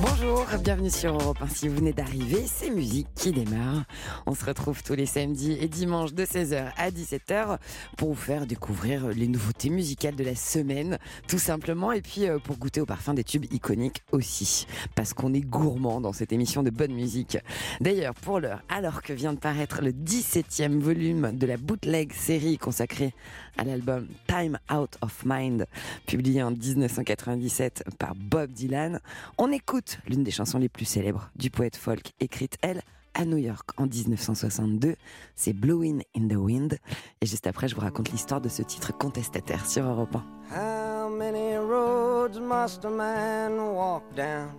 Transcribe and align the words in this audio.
Bonjour, 0.00 0.44
bienvenue 0.60 0.90
sur 0.90 1.14
Europe 1.14 1.38
1. 1.40 1.46
Si 1.48 1.68
vous 1.68 1.76
venez 1.76 1.92
d'arriver, 1.92 2.42
c'est 2.46 2.70
musique 2.70 3.06
qui 3.14 3.30
démarre. 3.30 3.84
On 4.26 4.34
se 4.34 4.44
retrouve 4.44 4.82
tous 4.82 4.94
les 4.94 5.06
samedis 5.06 5.56
et 5.60 5.68
dimanches 5.68 6.14
de 6.14 6.24
16h 6.24 6.72
à 6.76 6.90
17h 6.90 7.58
pour 7.96 8.08
vous 8.08 8.20
faire 8.20 8.44
découvrir 8.44 9.06
les 9.08 9.28
nouveautés 9.28 9.70
musicales 9.70 10.16
de 10.16 10.24
la 10.24 10.34
semaine, 10.34 10.98
tout 11.28 11.38
simplement, 11.38 11.92
et 11.92 12.02
puis 12.02 12.26
euh, 12.26 12.38
pour 12.40 12.56
goûter 12.56 12.80
au 12.80 12.86
parfum 12.86 13.14
des 13.14 13.22
tubes 13.22 13.44
iconiques 13.52 14.02
aussi, 14.10 14.66
parce 14.96 15.14
qu'on 15.14 15.32
est 15.32 15.40
gourmand 15.40 16.00
dans 16.00 16.12
cette 16.12 16.32
émission 16.32 16.64
de 16.64 16.70
bonne 16.70 16.92
musique. 16.92 17.38
D'ailleurs, 17.80 18.14
pour 18.14 18.40
l'heure, 18.40 18.62
alors 18.68 19.00
que 19.00 19.12
vient 19.12 19.32
de 19.32 19.38
paraître 19.38 19.80
le 19.80 19.92
17e 19.92 20.80
volume 20.80 21.30
de 21.38 21.46
la 21.46 21.56
bootleg 21.56 22.12
série 22.12 22.58
consacrée 22.58 23.14
à 23.56 23.62
l'album 23.62 24.08
Time 24.26 24.58
Out 24.72 24.98
of 25.02 25.22
Mind, 25.24 25.66
publié 26.06 26.42
en 26.42 26.50
1997 26.50 27.84
par 27.96 28.16
Bob 28.16 28.50
Dylan, 28.50 28.98
on 29.38 29.52
écoute 29.52 29.83
l'une 30.08 30.22
des 30.22 30.30
chansons 30.30 30.58
les 30.58 30.68
plus 30.68 30.84
célèbres 30.84 31.30
du 31.36 31.50
poète 31.50 31.76
folk, 31.76 32.12
écrite 32.20 32.56
elle 32.62 32.82
à 33.14 33.24
New 33.24 33.36
York 33.36 33.70
en 33.76 33.86
1962. 33.86 34.96
C'est 35.34 35.52
Blowing 35.52 36.02
in 36.16 36.28
the 36.28 36.36
Wind. 36.36 36.78
Et 37.20 37.26
juste 37.26 37.46
après, 37.46 37.68
je 37.68 37.74
vous 37.74 37.80
raconte 37.80 38.10
l'histoire 38.10 38.40
de 38.40 38.48
ce 38.48 38.62
titre 38.62 38.96
contestataire 38.96 39.66
sur 39.66 39.84
Europe 39.84 40.16
1. 40.16 40.24
How 40.56 41.08
many 41.08 41.56
roads 41.56 42.40
must 42.40 42.84
a 42.84 42.90
man 42.90 43.58
walk 43.58 44.02
down 44.14 44.50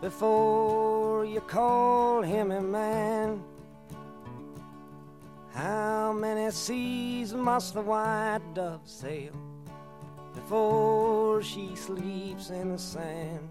before 0.00 1.24
you 1.24 1.40
call 1.40 2.22
him 2.22 2.50
a 2.50 2.60
man? 2.60 3.38
How 5.54 6.12
many 6.12 6.50
seas 6.50 7.34
must 7.34 7.74
the 7.74 7.82
white 7.82 8.40
dove 8.54 8.80
sail 8.84 9.32
before 10.34 11.42
she 11.42 11.74
sleeps 11.76 12.50
in 12.50 12.72
the 12.72 12.78
sand? 12.78 13.50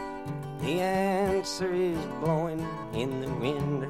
Blowing 2.21 2.61
in 2.93 3.09
the 3.21 3.29
wind. 3.41 3.87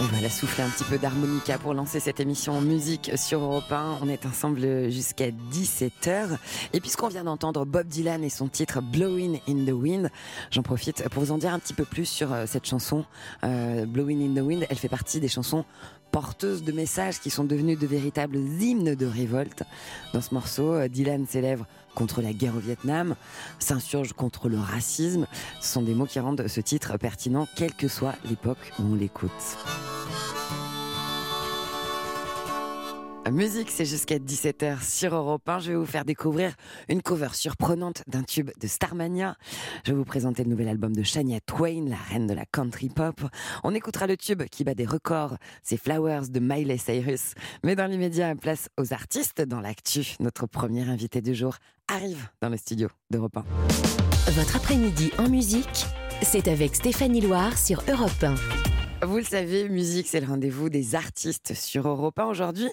On 0.00 0.04
va 0.04 0.20
la 0.20 0.30
souffler 0.30 0.62
un 0.62 0.68
petit 0.68 0.84
peu 0.84 0.96
d'harmonica 0.96 1.58
pour 1.58 1.74
lancer 1.74 1.98
cette 1.98 2.20
émission 2.20 2.52
en 2.52 2.60
musique 2.60 3.10
sur 3.16 3.40
Europe 3.40 3.70
1. 3.70 3.98
On 4.02 4.08
est 4.08 4.26
ensemble 4.26 4.90
jusqu'à 4.90 5.30
17h. 5.30 6.38
Et 6.72 6.80
puisqu'on 6.80 7.08
vient 7.08 7.24
d'entendre 7.24 7.64
Bob 7.64 7.86
Dylan 7.86 8.22
et 8.22 8.28
son 8.28 8.48
titre 8.48 8.80
Blowing 8.80 9.40
in 9.48 9.64
the 9.64 9.72
Wind, 9.72 10.10
j'en 10.50 10.62
profite 10.62 11.08
pour 11.08 11.24
vous 11.24 11.32
en 11.32 11.38
dire 11.38 11.52
un 11.52 11.58
petit 11.58 11.74
peu 11.74 11.84
plus 11.84 12.06
sur 12.06 12.32
euh, 12.32 12.44
cette 12.46 12.66
chanson 12.66 13.04
euh, 13.44 13.86
Blowing 13.86 14.30
in 14.30 14.40
the 14.40 14.44
Wind. 14.44 14.66
Elle 14.70 14.78
fait 14.78 14.88
partie 14.88 15.18
des 15.18 15.28
chansons 15.28 15.64
porteuses 16.10 16.62
de 16.62 16.72
messages 16.72 17.20
qui 17.20 17.30
sont 17.30 17.44
devenues 17.44 17.76
de 17.76 17.86
véritables 17.86 18.36
hymnes 18.36 18.94
de 18.94 19.06
révolte. 19.06 19.64
Dans 20.12 20.20
ce 20.20 20.32
morceau, 20.32 20.74
euh, 20.74 20.88
Dylan 20.88 21.26
s'élève 21.26 21.64
contre 21.98 22.22
la 22.22 22.32
guerre 22.32 22.54
au 22.54 22.60
Vietnam, 22.60 23.16
s'insurge 23.58 24.12
contre 24.12 24.48
le 24.48 24.56
racisme. 24.56 25.26
Ce 25.60 25.72
sont 25.72 25.82
des 25.82 25.94
mots 25.94 26.06
qui 26.06 26.20
rendent 26.20 26.46
ce 26.46 26.60
titre 26.60 26.96
pertinent, 26.96 27.48
quelle 27.56 27.74
que 27.74 27.88
soit 27.88 28.14
l'époque 28.30 28.72
où 28.78 28.84
on 28.92 28.94
l'écoute. 28.94 29.58
Musique, 33.30 33.70
c'est 33.70 33.84
jusqu'à 33.84 34.18
17h 34.18 34.82
sur 34.82 35.14
Europe 35.14 35.46
1. 35.48 35.58
Je 35.58 35.70
vais 35.72 35.76
vous 35.76 35.86
faire 35.86 36.04
découvrir 36.04 36.54
une 36.88 37.02
cover 37.02 37.28
surprenante 37.32 38.02
d'un 38.06 38.22
tube 38.22 38.50
de 38.60 38.66
Starmania. 38.66 39.36
Je 39.84 39.92
vais 39.92 39.98
vous 39.98 40.04
présenter 40.04 40.44
le 40.44 40.50
nouvel 40.50 40.68
album 40.68 40.94
de 40.94 41.02
Shania 41.02 41.40
Twain, 41.40 41.86
la 41.88 41.96
reine 41.96 42.26
de 42.26 42.34
la 42.34 42.46
country 42.46 42.88
pop. 42.88 43.20
On 43.64 43.74
écoutera 43.74 44.06
le 44.06 44.16
tube 44.16 44.44
qui 44.44 44.64
bat 44.64 44.74
des 44.74 44.86
records, 44.86 45.36
c'est 45.62 45.76
Flowers 45.76 46.28
de 46.30 46.40
Miley 46.40 46.78
Cyrus. 46.78 47.34
Mais 47.64 47.76
dans 47.76 47.86
l'immédiat, 47.86 48.34
place 48.34 48.68
aux 48.78 48.92
artistes 48.92 49.42
dans 49.42 49.60
l'actu. 49.60 50.16
Notre 50.20 50.46
premier 50.46 50.88
invité 50.88 51.20
du 51.20 51.34
jour 51.34 51.56
arrive 51.88 52.28
dans 52.40 52.48
le 52.48 52.56
studio 52.56 52.88
d'Europe 53.10 53.36
1. 53.36 53.44
Votre 54.32 54.56
après-midi 54.56 55.10
en 55.18 55.28
musique, 55.28 55.86
c'est 56.22 56.48
avec 56.48 56.74
Stéphanie 56.76 57.20
Loire 57.20 57.58
sur 57.58 57.82
Europe 57.88 58.22
1. 58.22 58.67
Vous 59.00 59.18
le 59.18 59.22
savez, 59.22 59.68
musique, 59.68 60.08
c'est 60.08 60.20
le 60.20 60.26
rendez-vous 60.26 60.68
des 60.70 60.96
artistes 60.96 61.54
sur 61.54 61.86
Europe 61.86 62.18
1. 62.18 62.24
Aujourd'hui, 62.26 62.68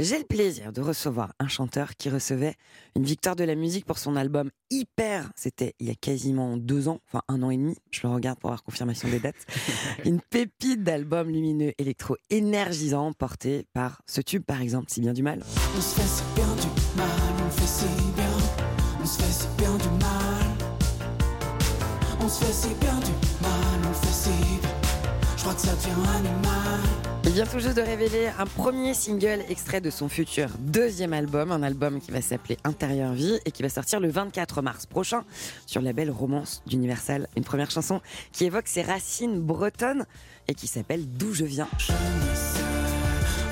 j'ai 0.00 0.18
le 0.18 0.24
plaisir 0.24 0.72
de 0.72 0.80
recevoir 0.80 1.34
un 1.38 1.46
chanteur 1.46 1.94
qui 1.96 2.10
recevait 2.10 2.54
une 2.96 3.04
victoire 3.04 3.36
de 3.36 3.44
la 3.44 3.54
musique 3.54 3.84
pour 3.84 3.98
son 3.98 4.16
album 4.16 4.50
Hyper. 4.70 5.30
C'était 5.36 5.74
il 5.78 5.86
y 5.86 5.90
a 5.90 5.94
quasiment 5.94 6.56
deux 6.56 6.88
ans, 6.88 6.98
enfin 7.06 7.22
un 7.28 7.44
an 7.44 7.50
et 7.50 7.56
demi. 7.56 7.76
Je 7.92 8.00
le 8.02 8.12
regarde 8.12 8.40
pour 8.40 8.50
avoir 8.50 8.64
confirmation 8.64 9.08
des 9.08 9.20
dates. 9.20 9.46
une 10.04 10.20
pépite 10.20 10.82
d'album 10.82 11.28
lumineux 11.28 11.72
électro 11.78 12.16
énergisant 12.28 13.12
porté 13.12 13.64
par 13.72 14.02
ce 14.08 14.20
tube, 14.20 14.42
par 14.42 14.60
exemple, 14.60 14.86
Si 14.90 15.00
bien 15.00 15.12
du 15.12 15.22
mal. 15.22 15.44
On 15.76 15.80
se 15.80 15.94
fait 15.94 16.08
si 16.08 16.22
bien 16.34 16.54
du 16.56 16.96
mal, 16.96 17.06
on 17.46 17.50
fait 17.50 17.66
si 17.66 17.86
bien, 18.16 18.24
on 19.00 19.06
se 19.06 19.22
fait 19.22 19.32
si 19.32 19.46
bien 19.56 19.76
du 19.76 19.88
mal. 19.90 20.68
On 22.20 22.28
se 22.28 22.44
fait 22.44 22.52
si 22.52 22.74
bien 22.80 22.96
du 22.96 23.12
mal, 23.12 23.27
crois 25.48 25.54
que 25.54 25.66
ça 25.66 25.74
devient 25.76 26.08
animal. 26.14 26.80
Il 27.24 27.30
vient 27.32 27.46
tout 27.46 27.58
juste 27.58 27.76
de 27.76 27.82
révéler 27.82 28.28
un 28.38 28.44
premier 28.44 28.92
single 28.92 29.42
extrait 29.48 29.80
de 29.80 29.88
son 29.88 30.08
futur 30.08 30.50
deuxième 30.58 31.14
album, 31.14 31.52
un 31.52 31.62
album 31.62 32.00
qui 32.00 32.10
va 32.10 32.20
s'appeler 32.20 32.58
Intérieur 32.64 33.12
Vie 33.12 33.38
et 33.46 33.50
qui 33.50 33.62
va 33.62 33.70
sortir 33.70 34.00
le 34.00 34.08
24 34.10 34.60
mars 34.60 34.84
prochain 34.84 35.24
sur 35.66 35.80
le 35.80 35.86
label 35.86 36.10
Romance 36.10 36.62
d'Universal. 36.66 37.28
Une 37.36 37.44
première 37.44 37.70
chanson 37.70 38.00
qui 38.32 38.44
évoque 38.44 38.68
ses 38.68 38.82
racines 38.82 39.40
bretonnes 39.40 40.04
et 40.48 40.54
qui 40.54 40.66
s'appelle 40.66 41.06
D'où 41.06 41.32
je 41.32 41.44
viens. 41.44 41.68
Je 41.78 41.92
ne 41.92 42.34
sais 42.34 42.60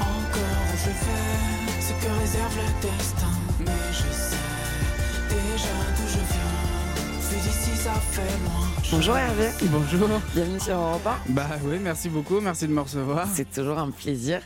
encore 0.00 0.66
où 0.72 0.76
je 0.76 0.90
vais, 0.90 1.80
ce 1.80 1.92
que 1.92 2.20
réserve 2.20 2.56
le 2.56 2.88
destin. 2.88 3.05
Bonjour 8.90 9.16
Hervé, 9.16 9.48
Bonjour. 9.70 10.08
bienvenue 10.34 10.58
sur 10.58 10.74
Europe 10.74 11.06
1. 11.28 11.32
Bah 11.32 11.46
oui, 11.64 11.78
merci 11.80 12.08
beaucoup, 12.08 12.40
merci 12.40 12.66
de 12.66 12.72
me 12.72 12.80
recevoir. 12.80 13.28
C'est 13.32 13.48
toujours 13.50 13.78
un 13.78 13.90
plaisir. 13.92 14.40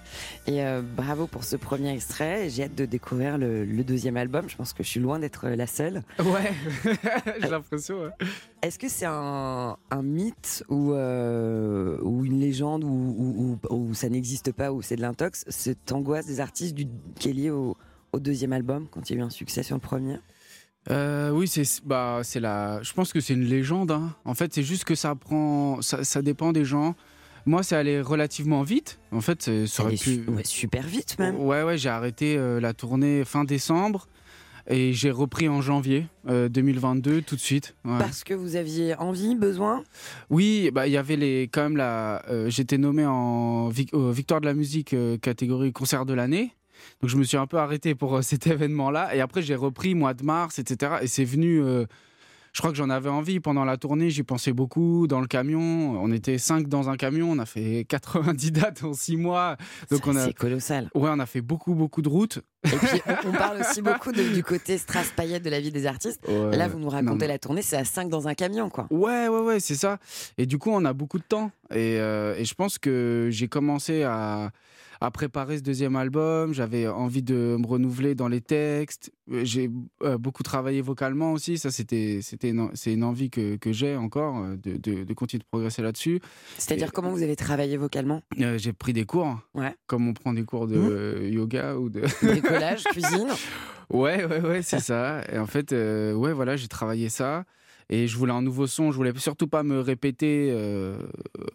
Et 0.47 0.63
euh, 0.63 0.83
bravo 0.83 1.27
pour 1.27 1.45
ce 1.45 1.57
premier 1.57 1.91
extrait. 1.95 2.51
J'ai 2.51 2.65
hâte 2.65 2.75
de 2.75 2.85
découvrir 2.85 3.39
le, 3.39 3.65
le 3.65 3.83
deuxième 3.85 4.19
album. 4.19 4.47
Je 4.49 4.57
pense 4.57 4.73
que 4.75 4.83
je 4.83 4.89
suis 4.89 5.01
loin 5.01 5.19
d'être 5.19 5.49
la 5.49 5.67
seule. 5.67 6.03
Ouais, 6.19 6.53
j'ai 7.41 7.49
l'impression. 7.49 8.01
ouais. 8.03 8.11
Est-ce 8.63 8.79
que 8.79 8.89
c'est 8.89 9.07
un, 9.07 9.77
un 9.91 10.03
mythe 10.03 10.63
ou, 10.69 10.93
euh, 10.93 11.97
ou 12.03 12.25
une 12.27 12.41
légende 12.41 12.85
ou, 12.85 13.59
ça 13.95 14.09
n'existe 14.11 14.53
pas 14.53 14.71
ou 14.73 14.83
c'est 14.83 14.97
de 14.97 15.03
l'intox 15.03 15.45
Cette 15.49 15.93
angoisse 15.93 16.27
des 16.27 16.41
artistes 16.41 16.75
du, 16.75 16.87
qui 17.19 17.31
est 17.31 17.35
liée 17.35 17.51
au, 17.51 17.77
au 18.13 18.21
deuxième 18.21 18.53
album 18.53 18.87
quand 18.91 19.09
il 19.09 19.15
y 19.15 19.19
a 19.19 19.23
eu 19.23 19.25
un 19.25 19.31
succès 19.31 19.63
sur 19.63 19.77
le 19.77 19.81
premier? 19.81 20.19
Euh, 20.91 21.31
oui, 21.31 21.47
c'est 21.47 21.65
bah 21.85 22.21
c'est 22.23 22.41
la. 22.41 22.83
Je 22.83 22.93
pense 22.95 23.13
que 23.13 23.21
c'est 23.21 23.35
une 23.35 23.45
légende. 23.45 23.91
hein. 23.91 24.15
En 24.25 24.35
fait, 24.35 24.55
c'est 24.55 24.63
juste 24.63 24.85
que 24.85 24.95
ça 24.95 25.15
prend, 25.15 25.83
ça, 25.83 26.05
ça 26.05 26.23
dépend 26.23 26.53
des 26.53 26.65
gens. 26.65 26.95
Moi, 27.47 27.63
c'est 27.63 27.77
allé 27.77 28.01
relativement 28.01 28.63
vite. 28.63 28.99
En 29.13 29.21
fait, 29.21 29.67
ça 29.67 29.83
aurait 29.85 29.97
pu. 29.97 30.25
ouais, 30.29 30.45
super 30.45 30.87
vite 30.87 31.19
même. 31.19 31.37
Ouais, 31.37 31.63
ouais, 31.63 31.77
j'ai 31.79 31.89
arrêté 31.91 32.37
euh, 32.37 32.61
la 32.61 32.73
tournée 32.75 33.25
fin 33.25 33.45
décembre 33.45 34.09
et 34.69 34.93
j'ai 34.93 35.11
repris 35.11 35.49
en 35.49 35.61
janvier 35.63 36.07
euh, 36.29 36.49
2022 36.49 37.23
tout 37.23 37.35
de 37.37 37.41
suite. 37.41 37.75
ouais. 37.85 37.99
Parce 37.99 38.25
que 38.25 38.35
vous 38.35 38.57
aviez 38.57 38.95
envie, 38.97 39.35
besoin? 39.35 39.83
Oui, 40.29 40.71
bah 40.73 40.87
il 40.87 40.93
y 40.93 40.97
avait 40.97 41.17
les 41.17 41.43
quand 41.53 41.63
même 41.63 41.77
la. 41.77 42.23
euh, 42.31 42.49
J'étais 42.51 42.79
nommé 42.79 43.05
en 43.05 43.69
vic- 43.69 43.93
euh, 43.95 44.13
victoire 44.13 44.41
de 44.41 44.47
la 44.47 44.55
musique 44.55 44.93
euh, 44.95 45.17
catégorie 45.19 45.73
concert 45.73 46.05
de 46.07 46.15
l'année. 46.15 46.53
Donc 47.01 47.11
je 47.11 47.17
me 47.17 47.25
suis 47.25 47.37
un 47.37 47.47
peu 47.47 47.59
arrêté 47.59 47.95
pour 47.95 48.17
euh, 48.17 48.23
cet 48.31 48.47
événement-là 48.47 49.15
et 49.15 49.21
après 49.21 49.43
j'ai 49.43 49.55
repris 49.55 49.95
mois 49.95 50.15
de 50.15 50.25
mars, 50.25 50.59
etc. 50.59 50.93
Et 51.03 51.07
c'est 51.07 51.25
venu. 51.25 51.63
euh, 51.63 51.87
je 52.53 52.59
crois 52.59 52.73
que 52.73 52.77
j'en 52.77 52.91
avais 52.91 53.09
envie 53.09 53.39
pendant 53.39 53.65
la 53.65 53.77
tournée. 53.77 54.11
J'y 54.11 54.25
pensais 54.25 54.53
beaucoup 54.53 55.07
dans 55.07 55.21
le 55.21 55.29
camion. 55.29 55.61
On 56.03 56.11
était 56.11 56.37
cinq 56.37 56.67
dans 56.67 56.91
un 56.91 56.97
camion. 56.97 57.31
On 57.31 57.39
a 57.39 57.47
fait 57.47 57.85
90 57.89 58.51
dates 58.51 58.83
en 58.83 58.93
six 58.93 59.17
mois. 59.17 59.57
Donc 59.89 60.05
Ça, 60.05 60.11
on 60.11 60.17
a. 60.17 60.25
C'est 60.25 60.33
colossal. 60.33 60.91
Ouais, 60.97 61.11
on 61.13 61.21
a 61.21 61.27
fait 61.27 61.43
beaucoup 61.43 61.75
beaucoup 61.77 62.03
de 62.03 62.09
routes. 62.09 62.41
Et 62.65 62.71
puis 62.77 63.01
on, 63.25 63.31
parle 63.31 63.61
aussi 63.61 63.83
beaucoup 63.83 64.11
de- 64.11 64.35
du 64.35 64.43
côté 64.43 64.79
strass 64.79 65.13
paillette 65.15 65.45
de 65.45 65.51
la 65.51 65.61
vie 65.61 65.71
des 65.71 65.87
artistes. 65.87 66.21
Là, 66.29 66.67
vous 66.67 66.81
nous 66.81 66.89
racontez 66.89 67.27
non. 67.27 67.33
la 67.33 67.39
tournée, 67.39 67.63
c'est 67.63 67.77
à 67.77 67.85
5 67.85 68.09
dans 68.09 68.27
un 68.27 68.35
camion, 68.35 68.69
quoi. 68.69 68.89
Ouais, 68.91 69.29
ouais, 69.29 69.41
ouais, 69.43 69.61
c'est 69.61 69.77
ça. 69.77 69.99
Et 70.37 70.45
du 70.45 70.59
coup, 70.59 70.71
on 70.73 70.85
a 70.85 70.93
beaucoup 70.93 71.19
de 71.19 71.25
temps. 71.25 71.53
Et, 71.71 72.01
euh, 72.01 72.35
et 72.37 72.45
je 72.45 72.55
pense 72.55 72.79
que 72.81 73.29
j'ai 73.31 73.47
commencé 73.47 74.03
à, 74.03 74.51
à 75.03 75.11
préparer 75.11 75.57
ce 75.59 75.63
deuxième 75.63 75.97
album. 75.97 76.53
J'avais 76.53 76.87
envie 76.87 77.23
de 77.23 77.57
me 77.59 77.67
renouveler 77.67 78.15
dans 78.15 78.29
les 78.29 78.41
textes. 78.41 79.11
Euh, 79.33 79.45
J'ai 79.45 79.71
euh, 80.03 80.19
beaucoup 80.19 80.43
travaillé 80.43 80.83
vocalement 80.83 81.33
aussi. 81.33 81.57
Ça, 81.57 81.71
c'était, 81.71 82.21
c'était 82.23 82.53
c'est 82.75 82.93
une 82.93 83.05
envie 83.05 83.31
que, 83.31 83.57
que 83.57 83.73
j'ai 83.73 83.97
encore 83.97 84.39
euh, 84.39 84.57
de, 84.63 84.77
de, 84.77 85.05
de 85.05 85.15
continuer 85.15 85.41
de 85.41 85.47
progresser 85.51 85.81
là-dessus. 85.83 86.21
C'est-à-dire 86.59 86.89
Et- 86.89 86.93
comment 86.93 87.11
vous 87.11 87.23
avez 87.23 87.37
travaillé 87.37 87.77
vocalement? 87.79 88.23
Euh, 88.41 88.59
j'ai 88.59 88.73
pris 88.73 88.93
des 88.93 89.05
cours, 89.05 89.39
Ouais. 89.55 89.75
comme 89.87 90.07
on 90.09 90.13
prend 90.13 90.33
des 90.35 90.45
cours 90.45 90.67
de 90.67 90.77
Mmh. 90.77 91.33
yoga 91.33 91.77
ou 91.77 91.89
de. 91.89 92.03
Bricolage, 92.23 92.85
cuisine 92.93 93.29
Ouais, 93.89 94.25
ouais, 94.25 94.41
ouais, 94.41 94.63
c'est 94.63 94.79
ça. 94.81 95.23
Et 95.33 95.39
en 95.39 95.47
fait, 95.47 95.73
euh, 95.73 96.13
ouais, 96.15 96.33
voilà, 96.33 96.57
j'ai 96.57 96.69
travaillé 96.69 97.09
ça. 97.09 97.45
Et 97.93 98.07
je 98.07 98.17
voulais 98.17 98.33
un 98.33 98.41
nouveau 98.41 98.67
son. 98.69 98.93
Je 98.93 98.97
voulais 98.97 99.13
surtout 99.19 99.49
pas 99.49 99.63
me 99.65 99.81
répéter, 99.81 100.51
euh, 100.53 100.97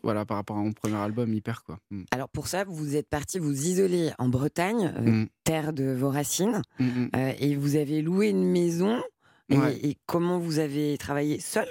voilà, 0.03 0.25
par 0.25 0.35
rapport 0.37 0.57
à 0.57 0.61
mon 0.61 0.73
premier 0.73 0.97
album, 0.97 1.33
hyper 1.33 1.63
quoi. 1.63 1.79
Mm. 1.91 2.03
Alors 2.11 2.27
pour 2.29 2.47
ça, 2.47 2.65
vous 2.65 2.95
êtes 2.97 3.07
parti 3.09 3.39
vous 3.39 3.65
isoler 3.67 4.11
en 4.19 4.27
Bretagne, 4.27 4.93
euh, 4.97 5.01
Mm. 5.11 5.27
terre 5.45 5.71
de 5.73 5.93
vos 5.93 6.09
racines, 6.09 6.61
Mm, 6.79 7.05
euh, 7.15 7.33
et 7.39 7.55
vous 7.55 7.77
avez 7.77 8.01
loué 8.01 8.29
une 8.29 8.43
maison. 8.51 9.01
Et, 9.49 9.57
Ouais. 9.57 9.77
et 9.83 9.97
comment 10.07 10.39
vous 10.39 10.57
avez 10.59 10.97
travaillé 10.97 11.39
seul? 11.39 11.67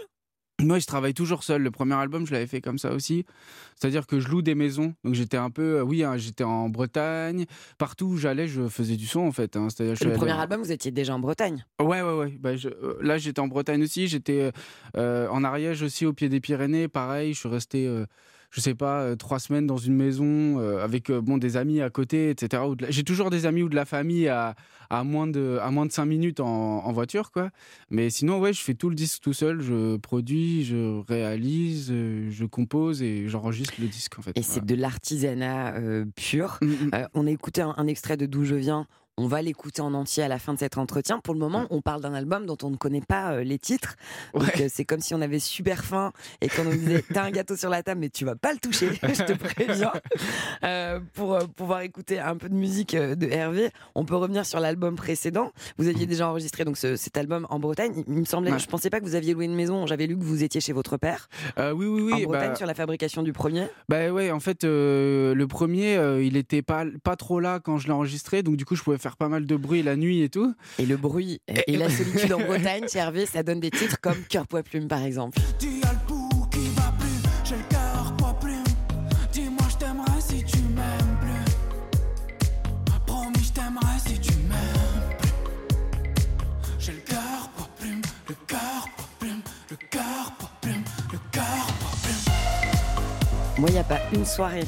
Moi, 0.61 0.79
je 0.79 0.87
travaille 0.87 1.15
toujours 1.15 1.43
seul. 1.43 1.63
Le 1.63 1.71
premier 1.73 1.95
album, 1.95 2.27
je 2.27 2.33
l'avais 2.33 2.47
fait 2.47 2.61
comme 2.61 2.79
ça 2.79 2.93
aussi. 2.93 3.25
C'est-à-dire 3.75 4.07
que 4.07 4.21
je 4.21 4.29
loue 4.29 4.41
des 4.41 4.55
maisons. 4.55 4.95
Donc 5.03 5.15
j'étais 5.15 5.37
un 5.37 5.51
peu, 5.51 5.79
euh, 5.79 5.83
oui, 5.83 6.05
hein, 6.05 6.17
j'étais 6.17 6.45
en 6.45 6.69
Bretagne. 6.69 7.45
Partout 7.77 8.07
où 8.07 8.17
j'allais, 8.17 8.47
je 8.47 8.69
faisais 8.69 8.97
du 8.97 9.07
son 9.07 9.21
en 9.21 9.33
fait. 9.33 9.57
hein. 9.57 9.67
C'est-à-dire, 9.69 9.97
Le 10.09 10.15
premier 10.15 10.31
album, 10.33 10.61
vous 10.63 10.71
étiez 10.71 10.93
déjà 10.93 11.13
en 11.15 11.19
Bretagne. 11.19 11.65
Ouais, 11.81 12.03
ouais, 12.03 12.13
ouais. 12.17 12.37
Bah, 12.41 12.57
je- 12.57 12.69
euh, 12.69 12.97
là, 13.03 13.19
j'étais 13.19 13.41
en 13.41 13.49
Bretagne 13.49 13.83
aussi. 13.83 14.07
J'étais 14.07 14.53
euh, 14.97 15.27
en 15.29 15.43
Ariège 15.43 15.83
aussi, 15.83 16.07
au 16.07 16.13
pied 16.13 16.29
des 16.29 16.41
Pyrénées. 16.41 16.87
Pareil, 16.87 17.35
je 17.35 17.41
suis 17.41 17.49
resté, 17.49 17.89
euh, 17.89 18.07
je 18.55 18.61
sais 18.61 18.75
pas, 18.77 19.01
euh, 19.01 19.17
trois 19.17 19.41
semaines 19.41 19.67
dans 19.67 19.79
une 19.79 19.95
maison 19.97 20.61
euh, 20.61 20.83
avec 20.85 21.11
euh, 21.11 21.21
bon, 21.21 21.39
des 21.39 21.57
amis 21.57 21.81
à 21.81 21.91
côté, 21.91 22.31
etc. 22.31 22.63
La- 22.81 22.89
J'ai 22.91 23.03
toujours 23.03 23.29
des 23.31 23.47
amis 23.47 23.63
ou 23.65 23.69
de 23.69 23.75
la 23.75 23.85
famille 23.85 24.29
à, 24.29 24.55
à, 24.91 25.03
moins, 25.03 25.27
de, 25.27 25.59
à 25.61 25.73
moins 25.73 25.87
de 25.87 25.91
cinq 25.91 26.05
minutes 26.05 26.39
en, 26.39 26.47
en 26.87 26.93
voiture, 26.93 27.33
quoi. 27.33 27.51
Mais 27.91 28.11
sinon, 28.11 28.39
ouais, 28.39 28.53
je 28.53 28.61
fais 28.63 28.75
tout 28.75 28.91
le 28.91 28.95
disque 28.95 29.23
tout 29.23 29.33
seul. 29.33 29.61
Je 29.61 29.97
produis, 29.97 30.65
je 30.65 31.01
réalise, 31.09 31.89
je 31.91 32.45
compose 32.45 33.03
et 33.03 33.29
j'enregistre 33.29 33.75
le 33.81 33.89
disque, 33.89 34.19
en 34.21 34.23
fait. 34.23 34.39
Et 34.39 34.43
c'est 34.43 34.65
de 34.65 34.75
l'artisanat 34.77 35.75
euh, 35.75 36.05
pur. 36.15 36.59
Mm, 36.63 36.67
mm. 36.67 36.91
Euh, 36.95 37.07
on 37.15 37.27
a 37.27 37.31
écouté 37.31 37.61
un, 37.61 37.75
un 37.77 37.87
extrait 37.89 38.17
de 38.17 38.27
D'où 38.27 38.45
je 38.45 38.55
viens. 38.55 38.87
On 39.17 39.29
va 39.29 39.43
l'écouter 39.43 39.81
en 39.81 39.95
entier 39.95 40.25
à 40.25 40.29
la 40.29 40.41
fin 40.41 40.55
de 40.55 40.59
cet 40.59 40.77
entretien. 40.77 41.21
Pour 41.21 41.35
le 41.35 41.41
moment, 41.41 41.67
on 41.71 41.81
parle 41.81 42.01
d'un 42.01 42.15
album 42.15 42.47
dont 42.47 42.57
on 42.65 42.71
ne 42.71 42.77
connaît 42.77 43.01
pas 43.01 43.35
euh, 43.35 43.45
les 43.45 43.61
titres. 43.61 43.95
Donc 44.35 44.43
Ouais. 44.43 44.63
euh, 44.65 44.69
c'est 44.69 44.85
comme 44.85 45.01
si 45.01 45.15
on 45.15 45.21
avait 45.21 45.39
super 45.39 45.85
faim 45.85 46.13
et 46.41 46.49
qu'on 46.49 46.65
nous 46.65 46.73
disait 46.77 47.05
T'as 47.15 47.23
un 47.23 47.31
gâteau 47.31 47.57
sur 47.57 47.71
la 47.71 47.85
table, 47.85 48.01
mais 48.01 48.09
tu 48.09 48.25
vas 48.25 48.35
pas 48.35 48.53
le 48.53 48.59
toucher, 48.59 48.91
je 49.05 49.23
te 49.23 49.33
préviens. 49.35 49.93
Euh, 50.65 50.99
pour 51.15 51.39
pouvoir 51.55 51.83
écouter 51.83 52.19
un 52.19 52.37
peu 52.37 52.49
de 52.49 52.55
musique 52.57 52.97
de 52.97 53.27
Hervé, 53.29 53.71
on 53.95 54.05
peut 54.05 54.17
revenir 54.17 54.45
sur 54.45 54.59
l'album 54.59 54.97
précédent. 54.97 55.53
Vous 55.79 55.87
aviez 55.87 56.07
déjà 56.07 56.29
enregistré 56.29 56.65
donc 56.65 56.77
ce- 56.77 56.97
cet 56.97 57.17
album 57.17 57.47
en 57.51 57.61
Bretagne. 57.61 58.03
Il, 58.09 58.15
me 58.15 58.25
semblait, 58.25 58.51
Ouais. 58.51 58.59
je 58.59 58.67
pensais 58.67 58.91
pas 58.91 58.99
que 58.99 59.05
vous 59.05 59.15
aviez 59.15 59.33
loué 59.35 59.45
une 59.45 59.55
maison. 59.55 59.87
J'avais 59.87 60.09
lu 60.09 60.19
que 60.19 60.25
vous 60.25 60.43
étiez 60.43 60.61
chez 60.61 60.73
votre 60.73 60.97
père 60.97 61.29
Euh, 61.61 61.71
oui, 61.71 61.87
oui, 61.87 62.13
en 62.13 62.17
oui. 62.17 62.25
Bretagne 62.27 62.51
bah, 62.51 62.57
sur 62.57 62.67
la 62.67 62.75
fabrication 62.75 63.23
du 63.23 63.33
premier. 63.33 63.69
Bah 63.89 64.11
ouais, 64.11 64.33
en 64.33 64.41
fait, 64.41 64.65
euh, 64.65 65.37
le 65.37 65.47
premier, 65.47 65.95
il 66.21 66.37
était 66.37 66.63
pas, 66.63 66.85
pas 67.05 67.15
trop 67.15 67.39
là 67.39 67.61
quand 67.61 67.79
je 67.79 67.87
l'ai 67.87 67.93
enregistré, 67.93 68.43
donc 68.43 68.57
du 68.57 68.65
coup, 68.65 68.75
je 68.75 68.83
pouvais 68.83 68.99
faire 69.05 69.17
pas 69.19 69.29
mal 69.29 69.45
de 69.45 69.57
bruit 69.57 69.83
la 69.83 69.97
nuit 69.97 70.23
et 70.23 70.31
tout. 70.31 70.55
Et 70.79 70.87
le 70.87 70.97
bruit 70.97 71.41
et 71.67 71.77
la 71.77 71.91
solitude 71.91 72.33
en 72.33 72.39
Bretagne, 72.47 72.87
Hervé, 72.95 73.27
ça 73.27 73.43
donne 73.43 73.61
des 73.61 73.71
titres 73.71 74.01
comme 74.01 74.17
Cœur 74.31 74.47
Poids 74.47 74.63
Plume 74.63 74.89
par 74.89 75.03
exemple. 75.03 75.39
Moi, 93.57 93.69
il 93.69 93.73
n'y 93.73 93.79
a 93.79 93.85
pas 93.85 94.01
une 94.13 94.25
soirée 94.25 94.65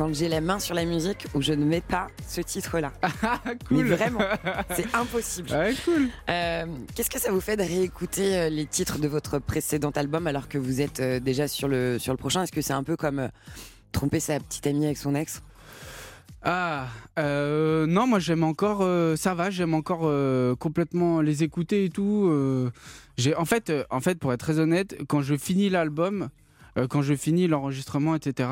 quand 0.00 0.14
j'ai 0.14 0.30
la 0.30 0.40
main 0.40 0.58
sur 0.58 0.74
la 0.74 0.86
musique 0.86 1.26
où 1.34 1.42
je 1.42 1.52
ne 1.52 1.62
mets 1.62 1.82
pas 1.82 2.06
ce 2.26 2.40
titre-là. 2.40 2.90
Ah, 3.22 3.38
Mais 3.44 3.56
cool. 3.68 3.88
vraiment, 3.88 4.20
c'est 4.74 4.86
impossible. 4.94 5.50
Ouais, 5.50 5.74
cool. 5.84 6.08
Euh, 6.30 6.64
Qu'est-ce 6.94 7.10
que 7.10 7.20
ça 7.20 7.30
vous 7.30 7.42
fait 7.42 7.58
de 7.58 7.62
réécouter 7.62 8.34
euh, 8.38 8.48
les 8.48 8.64
titres 8.64 8.98
de 8.98 9.06
votre 9.08 9.38
précédent 9.38 9.90
album 9.90 10.26
alors 10.26 10.48
que 10.48 10.56
vous 10.56 10.80
êtes 10.80 11.00
euh, 11.00 11.20
déjà 11.20 11.48
sur 11.48 11.68
le, 11.68 11.98
sur 11.98 12.14
le 12.14 12.16
prochain? 12.16 12.44
Est-ce 12.44 12.52
que 12.52 12.62
c'est 12.62 12.72
un 12.72 12.82
peu 12.82 12.96
comme 12.96 13.28
tromper 13.92 14.20
sa 14.20 14.40
petite 14.40 14.66
amie 14.66 14.86
avec 14.86 14.96
son 14.96 15.14
ex? 15.14 15.42
Ah, 16.42 16.86
euh, 17.18 17.84
non, 17.86 18.06
moi 18.06 18.20
j'aime 18.20 18.42
encore, 18.42 18.78
euh, 18.80 19.16
ça 19.16 19.34
va, 19.34 19.50
j'aime 19.50 19.74
encore 19.74 20.04
euh, 20.04 20.54
complètement 20.56 21.20
les 21.20 21.42
écouter 21.42 21.84
et 21.84 21.90
tout. 21.90 22.32
j'ai, 23.18 23.36
en 23.36 23.44
fait, 23.44 23.70
en 23.90 24.00
fait, 24.00 24.18
pour 24.18 24.32
être 24.32 24.40
très 24.40 24.60
honnête, 24.60 24.96
quand 25.08 25.20
je 25.20 25.34
finis 25.36 25.68
l'album, 25.68 26.30
euh, 26.78 26.86
quand 26.86 27.02
je 27.02 27.14
finis 27.14 27.46
l'enregistrement, 27.46 28.14
etc. 28.14 28.48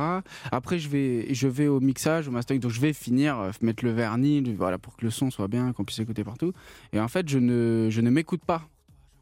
Après, 0.52 0.78
je 0.78 0.88
vais, 0.88 1.32
je 1.32 1.48
vais 1.48 1.68
au 1.68 1.80
mixage, 1.80 2.28
au 2.28 2.30
mastering, 2.30 2.60
donc 2.60 2.70
je 2.70 2.80
vais 2.80 2.92
finir, 2.92 3.38
euh, 3.38 3.50
mettre 3.62 3.84
le 3.84 3.92
vernis, 3.92 4.42
voilà, 4.56 4.78
pour 4.78 4.96
que 4.96 5.04
le 5.04 5.10
son 5.10 5.30
soit 5.30 5.48
bien, 5.48 5.72
qu'on 5.72 5.84
puisse 5.84 5.98
écouter 5.98 6.24
partout. 6.24 6.52
Et 6.92 7.00
en 7.00 7.08
fait, 7.08 7.28
je 7.28 7.38
ne, 7.38 7.88
je 7.90 8.00
ne 8.00 8.10
m'écoute 8.10 8.44
pas. 8.44 8.68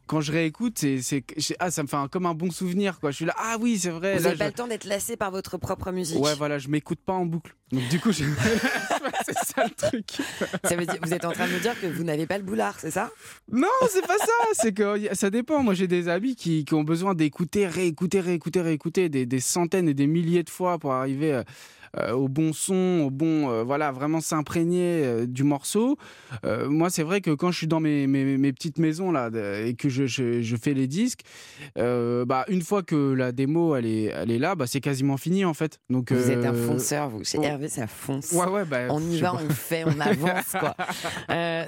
Quand 0.07 0.21
je 0.21 0.31
réécoute, 0.31 0.77
c'est, 0.79 1.23
ah, 1.59 1.69
ça 1.69 1.83
me 1.83 1.87
fait 1.87 1.95
un- 1.97 2.07
comme 2.07 2.25
un 2.25 2.33
bon 2.33 2.49
souvenir, 2.49 2.99
quoi. 2.99 3.11
Je 3.11 3.17
suis 3.17 3.25
là, 3.25 3.35
ah 3.37 3.57
oui, 3.59 3.77
c'est 3.77 3.89
vrai. 3.89 4.17
Vous 4.17 4.23
n'avez 4.23 4.37
pas 4.37 4.45
je- 4.45 4.49
le 4.49 4.55
temps 4.55 4.67
d'être 4.67 4.85
lassé 4.85 5.17
par 5.17 5.31
votre 5.31 5.57
propre 5.57 5.91
musique. 5.91 6.19
Ouais, 6.23 6.33
voilà, 6.35 6.57
je 6.59 6.69
m'écoute 6.69 6.99
pas 7.05 7.13
en 7.13 7.25
boucle. 7.25 7.53
Donc 7.71 7.87
du 7.89 7.99
coup, 7.99 8.11
je- 8.13 8.23
c'est 9.25 9.37
ça 9.53 9.65
le 9.65 9.69
truc. 9.75 10.05
Ça 10.63 10.75
veut 10.75 10.85
dire, 10.85 10.97
vous 11.03 11.13
êtes 11.13 11.25
en 11.25 11.31
train 11.31 11.47
de 11.47 11.53
me 11.53 11.59
dire 11.59 11.79
que 11.79 11.87
vous 11.87 12.03
n'avez 12.03 12.25
pas 12.25 12.37
le 12.37 12.43
boulard, 12.43 12.79
c'est 12.79 12.91
ça? 12.91 13.11
Non, 13.51 13.67
c'est 13.89 14.05
pas 14.07 14.17
ça. 14.17 14.25
C'est 14.53 14.73
que 14.73 15.13
ça 15.13 15.29
dépend. 15.29 15.61
Moi, 15.63 15.73
j'ai 15.73 15.87
des 15.87 16.07
amis 16.07 16.35
qui, 16.35 16.63
qui 16.65 16.73
ont 16.73 16.83
besoin 16.83 17.13
d'écouter, 17.13 17.67
réécouter, 17.67 18.21
réécouter, 18.21 18.61
réécouter 18.61 19.09
des, 19.09 19.25
des 19.25 19.39
centaines 19.41 19.89
et 19.89 19.93
des 19.93 20.07
milliers 20.07 20.43
de 20.43 20.49
fois 20.49 20.77
pour 20.79 20.93
arriver 20.93 21.33
euh, 21.33 21.43
euh, 21.97 22.11
au 22.11 22.27
bon 22.27 22.53
son, 22.53 23.03
au 23.05 23.09
bon, 23.09 23.49
euh, 23.49 23.63
voilà, 23.63 23.91
vraiment 23.91 24.19
s'imprégner 24.21 25.03
euh, 25.05 25.25
du 25.25 25.43
morceau. 25.43 25.97
Moi, 26.43 26.89
c'est 26.89 27.03
vrai 27.03 27.21
que 27.21 27.31
quand 27.31 27.51
je 27.51 27.57
suis 27.57 27.67
dans 27.67 27.79
mes, 27.79 28.07
mes, 28.07 28.37
mes 28.37 28.53
petites 28.53 28.79
maisons 28.79 29.11
là 29.11 29.29
et 29.65 29.73
que 29.75 29.89
je, 29.89 30.05
je, 30.05 30.41
je 30.41 30.55
fais 30.55 30.73
les 30.73 30.87
disques, 30.87 31.21
bah 31.75 32.45
une 32.47 32.61
fois 32.61 32.83
que 32.83 33.13
la 33.13 33.31
démo 33.31 33.75
elle 33.75 33.85
est, 33.85 34.03
elle 34.05 34.31
est 34.31 34.39
là, 34.39 34.55
bah 34.55 34.65
c'est 34.67 34.81
quasiment 34.81 35.17
fini 35.17 35.45
en 35.45 35.53
fait. 35.53 35.79
Donc 35.89 36.11
Vous 36.11 36.31
êtes 36.31 36.45
un 36.45 36.53
fonceur, 36.53 37.09
vous. 37.09 37.23
Chez 37.23 37.37
oh. 37.39 37.43
Hervé, 37.43 37.67
ça 37.69 37.87
fonce. 37.87 38.31
Ouais, 38.33 38.47
ouais, 38.47 38.65
bah, 38.65 38.87
On 38.89 39.01
y 39.01 39.19
va, 39.19 39.31
pas. 39.31 39.41
on 39.45 39.49
fait, 39.49 39.83
on 39.85 39.99
avance, 39.99 40.55
quoi. 40.59 40.75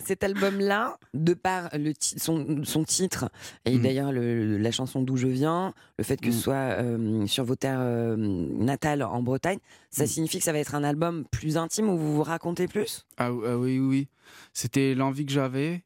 Cet 0.06 0.24
album-là, 0.24 0.98
de 1.14 1.34
par 1.34 1.70
le 1.74 1.94
son, 2.00 2.62
son 2.64 2.84
titre, 2.84 3.30
et 3.66 3.78
Mm. 3.78 3.82
d'ailleurs 3.82 4.12
le- 4.12 4.58
la 4.58 4.72
chanson 4.72 5.02
d'où 5.02 5.18
je 5.18 5.28
viens, 5.28 5.74
le 5.98 6.04
fait 6.04 6.18
que 6.20 6.30
Mm. 6.30 6.32
ce 6.32 6.40
soit 6.40 6.56
euh, 6.56 7.26
sur 7.28 7.44
vos 7.44 7.56
terres 7.56 7.80
natales 8.18 9.04
en 9.04 9.22
Bretagne, 9.22 9.60
ça 9.90 10.04
Mm. 10.04 10.08
signifie 10.08 10.38
que 10.40 10.44
ça 10.44 10.52
va 10.54 10.60
être 10.60 10.76
un 10.76 10.84
album 10.84 11.26
plus 11.32 11.58
intime 11.58 11.90
où 11.90 11.98
vous 11.98 12.16
vous 12.16 12.24
racontez 12.24 12.68
plus? 12.68 13.06
Ah, 13.18 13.26
ah 13.28 13.32
oui, 13.58 13.78
oui, 13.78 13.80
oui. 13.80 14.08
C'était 14.54 14.94
l'envie 14.96 15.26
que 15.26 15.32
j'avais. 15.32 15.84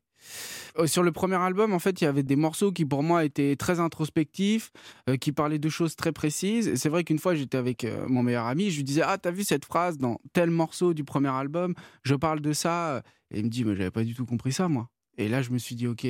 Euh, 0.79 0.87
Sur 0.87 1.03
le 1.03 1.11
premier 1.11 1.35
album, 1.35 1.73
en 1.73 1.79
fait, 1.79 2.01
il 2.01 2.05
y 2.05 2.07
avait 2.07 2.23
des 2.23 2.35
morceaux 2.35 2.71
qui, 2.71 2.85
pour 2.85 3.03
moi, 3.03 3.25
étaient 3.25 3.55
très 3.55 3.79
introspectifs, 3.79 4.71
euh, 5.09 5.17
qui 5.17 5.31
parlaient 5.31 5.59
de 5.59 5.69
choses 5.69 5.95
très 5.95 6.11
précises. 6.11 6.67
Et 6.67 6.75
c'est 6.77 6.89
vrai 6.89 7.03
qu'une 7.03 7.19
fois, 7.19 7.35
j'étais 7.35 7.57
avec 7.57 7.83
euh, 7.83 8.05
mon 8.07 8.23
meilleur 8.23 8.45
ami, 8.47 8.71
je 8.71 8.77
lui 8.77 8.83
disais 8.83 9.01
Ah, 9.05 9.17
t'as 9.17 9.31
vu 9.31 9.43
cette 9.43 9.65
phrase 9.65 9.97
dans 9.97 10.19
tel 10.33 10.49
morceau 10.49 10.93
du 10.93 11.03
premier 11.03 11.29
album? 11.29 11.75
Je 12.03 12.15
parle 12.15 12.39
de 12.41 12.53
ça. 12.53 13.03
Et 13.31 13.39
il 13.39 13.45
me 13.45 13.49
dit 13.49 13.63
Mais 13.65 13.75
j'avais 13.75 13.91
pas 13.91 14.03
du 14.03 14.15
tout 14.15 14.25
compris 14.25 14.51
ça, 14.53 14.67
moi. 14.67 14.89
Et 15.17 15.27
là, 15.29 15.41
je 15.41 15.51
me 15.51 15.57
suis 15.59 15.75
dit 15.75 15.87
Ok, 15.87 16.07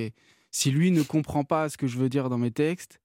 si 0.51 0.71
lui 0.71 0.91
ne 0.91 1.01
comprend 1.03 1.43
pas 1.43 1.67
ce 1.69 1.77
que 1.77 1.87
je 1.87 1.97
veux 1.97 2.09
dire 2.09 2.29
dans 2.29 2.37
mes 2.37 2.51
textes, 2.51 2.99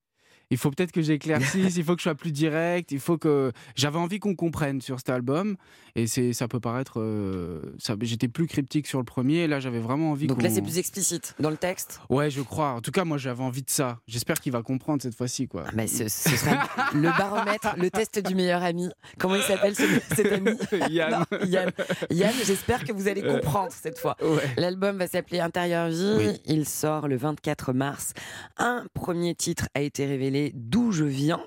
il 0.51 0.57
faut 0.57 0.71
peut-être 0.71 0.91
que 0.91 1.01
j'éclaircisse, 1.01 1.75
il 1.77 1.83
faut 1.83 1.93
que 1.95 1.99
je 1.99 2.03
sois 2.03 2.15
plus 2.15 2.31
direct, 2.31 2.91
il 2.91 2.99
faut 2.99 3.17
que 3.17 3.51
j'avais 3.75 3.97
envie 3.99 4.19
qu'on 4.19 4.35
comprenne 4.35 4.81
sur 4.81 4.97
cet 4.99 5.09
album 5.09 5.55
et 5.95 6.07
c'est 6.07 6.33
ça 6.33 6.47
peut 6.47 6.59
paraître 6.59 6.99
euh, 6.99 7.61
ça 7.79 7.95
j'étais 8.01 8.27
plus 8.27 8.47
cryptique 8.47 8.87
sur 8.87 8.99
le 8.99 9.05
premier 9.05 9.37
et 9.39 9.47
là 9.47 9.59
j'avais 9.59 9.79
vraiment 9.79 10.11
envie 10.11 10.27
Donc 10.27 10.41
là, 10.41 10.49
c'est 10.49 10.61
plus 10.61 10.77
explicite 10.77 11.35
dans 11.39 11.49
le 11.49 11.57
texte? 11.57 11.99
Ouais, 12.09 12.29
je 12.29 12.41
crois. 12.41 12.69
En 12.71 12.81
tout 12.81 12.91
cas, 12.91 13.03
moi 13.05 13.17
j'avais 13.17 13.43
envie 13.43 13.61
de 13.63 13.69
ça. 13.69 13.99
J'espère 14.07 14.39
qu'il 14.39 14.51
va 14.51 14.61
comprendre 14.61 15.01
cette 15.01 15.15
fois-ci 15.15 15.47
quoi. 15.47 15.65
Ah 15.67 15.71
bah, 15.73 15.87
ce, 15.87 16.07
ce 16.07 16.29
sera 16.29 16.67
le 16.93 17.09
baromètre, 17.17 17.75
le 17.77 17.89
test 17.89 18.19
du 18.25 18.35
meilleur 18.35 18.63
ami. 18.63 18.89
Comment 19.17 19.35
il 19.35 19.43
s'appelle 19.43 19.75
ce- 19.75 19.83
cet 20.15 20.31
ami? 20.31 20.51
Yann. 20.89 21.25
Non, 21.31 21.37
Yann. 21.45 21.71
Yann, 22.11 22.33
j'espère 22.45 22.83
que 22.85 22.91
vous 22.93 23.07
allez 23.07 23.21
comprendre 23.21 23.71
cette 23.71 23.99
fois. 23.99 24.15
Ouais. 24.21 24.47
L'album 24.57 24.97
va 24.97 25.07
s'appeler 25.07 25.39
Intérieur 25.39 25.89
Vie. 25.89 26.15
Oui. 26.17 26.41
Il 26.45 26.65
sort 26.67 27.07
le 27.07 27.17
24 27.17 27.73
mars. 27.73 28.13
Un 28.57 28.85
premier 28.93 29.35
titre 29.35 29.67
a 29.73 29.81
été 29.81 30.05
révélé, 30.05 30.38
D'où 30.55 30.91
je 30.91 31.03
viens. 31.05 31.41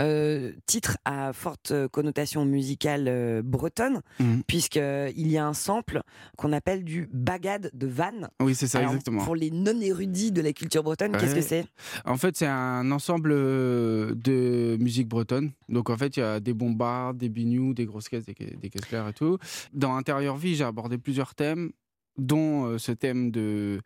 Euh, 0.00 0.52
titre 0.66 0.96
à 1.04 1.32
forte 1.32 1.72
connotation 1.92 2.44
musicale 2.44 3.06
euh, 3.08 3.42
bretonne, 3.42 4.00
Mhm. 4.20 4.42
puisqu'il 4.46 5.28
y 5.28 5.36
a 5.38 5.46
un 5.46 5.54
sample 5.54 6.00
qu'on 6.36 6.52
appelle 6.52 6.84
du 6.84 7.08
bagade 7.12 7.70
de 7.74 7.86
Vannes. 7.86 8.28
Oui, 8.40 8.54
c'est 8.54 8.66
ça 8.66 8.78
Alors, 8.78 8.92
exactement. 8.92 9.24
Pour 9.24 9.36
les 9.36 9.50
non-érudits 9.50 10.32
de 10.32 10.40
la 10.40 10.52
culture 10.52 10.82
bretonne, 10.82 11.12
qu'est-ce 11.16 11.34
que 11.34 11.40
c'est? 11.40 11.66
En 12.04 12.16
fait, 12.16 12.36
c'est 12.36 12.46
un 12.46 12.90
ensemble 12.90 13.30
euh, 13.32 14.14
de 14.14 14.76
musique 14.80 15.08
bretonne. 15.08 15.52
Donc, 15.68 15.90
en 15.90 15.96
fait, 15.96 16.16
il 16.16 16.20
y 16.20 16.22
a 16.22 16.40
des 16.40 16.54
bombards, 16.54 17.14
des 17.14 17.28
bignoux, 17.28 17.74
des 17.74 17.86
grosses 17.86 18.08
caisses, 18.08 18.24
des, 18.26 18.34
des 18.34 18.70
caisses 18.70 18.84
claires 18.84 19.08
et 19.08 19.12
tout. 19.12 19.38
Dans 19.72 19.94
Intérieur 19.96 20.36
Vie, 20.36 20.54
j'ai 20.54 20.64
abordé 20.64 20.98
plusieurs 20.98 21.34
thèmes, 21.34 21.70
dont 22.16 22.66
euh, 22.66 22.78
ce 22.78 22.92
thème 22.92 23.30
de, 23.30 23.80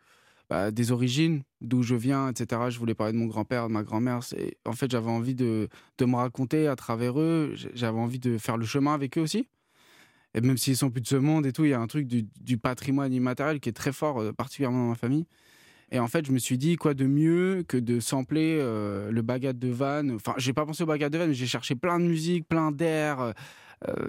bah, 0.49 0.71
des 0.71 0.91
origines, 0.91 1.43
d'où 1.61 1.83
je 1.83 1.95
viens, 1.95 2.29
etc. 2.29 2.61
Je 2.69 2.79
voulais 2.79 2.95
parler 2.95 3.13
de 3.13 3.17
mon 3.17 3.25
grand-père, 3.25 3.67
de 3.67 3.73
ma 3.73 3.83
grand-mère. 3.83 4.19
En 4.65 4.73
fait, 4.73 4.91
j'avais 4.91 5.09
envie 5.09 5.35
de, 5.35 5.69
de 5.97 6.05
me 6.05 6.15
raconter 6.15 6.67
à 6.67 6.75
travers 6.75 7.19
eux. 7.19 7.53
J'avais 7.73 7.99
envie 7.99 8.19
de 8.19 8.37
faire 8.37 8.57
le 8.57 8.65
chemin 8.65 8.93
avec 8.93 9.17
eux 9.17 9.21
aussi. 9.21 9.47
Et 10.35 10.41
même 10.41 10.57
s'ils 10.57 10.77
sont 10.77 10.89
plus 10.89 11.01
de 11.01 11.07
ce 11.07 11.15
monde 11.15 11.45
et 11.45 11.51
tout, 11.51 11.63
il 11.63 11.69
y 11.69 11.73
a 11.73 11.79
un 11.79 11.87
truc 11.87 12.07
du, 12.07 12.25
du 12.41 12.57
patrimoine 12.57 13.13
immatériel 13.13 13.59
qui 13.59 13.69
est 13.69 13.73
très 13.73 13.91
fort, 13.91 14.19
euh, 14.19 14.33
particulièrement 14.33 14.85
dans 14.85 14.89
ma 14.89 14.95
famille. 14.95 15.25
Et 15.91 15.99
en 15.99 16.07
fait, 16.07 16.25
je 16.25 16.31
me 16.31 16.39
suis 16.39 16.57
dit, 16.57 16.75
quoi 16.75 16.95
de 16.95 17.05
mieux 17.05 17.63
que 17.67 17.77
de 17.77 17.99
sampler 17.99 18.57
euh, 18.59 19.11
le 19.11 19.21
bagat 19.21 19.53
de 19.53 19.67
Vannes? 19.67 20.11
Enfin, 20.15 20.33
j'ai 20.37 20.51
pas 20.51 20.65
pensé 20.65 20.81
au 20.81 20.85
bagat 20.87 21.09
de 21.09 21.19
Vannes, 21.19 21.29
mais 21.29 21.35
j'ai 21.35 21.45
cherché 21.45 21.75
plein 21.75 21.99
de 21.99 22.05
musique, 22.05 22.47
plein 22.47 22.71
d'air, 22.71 23.19
euh, 23.19 23.31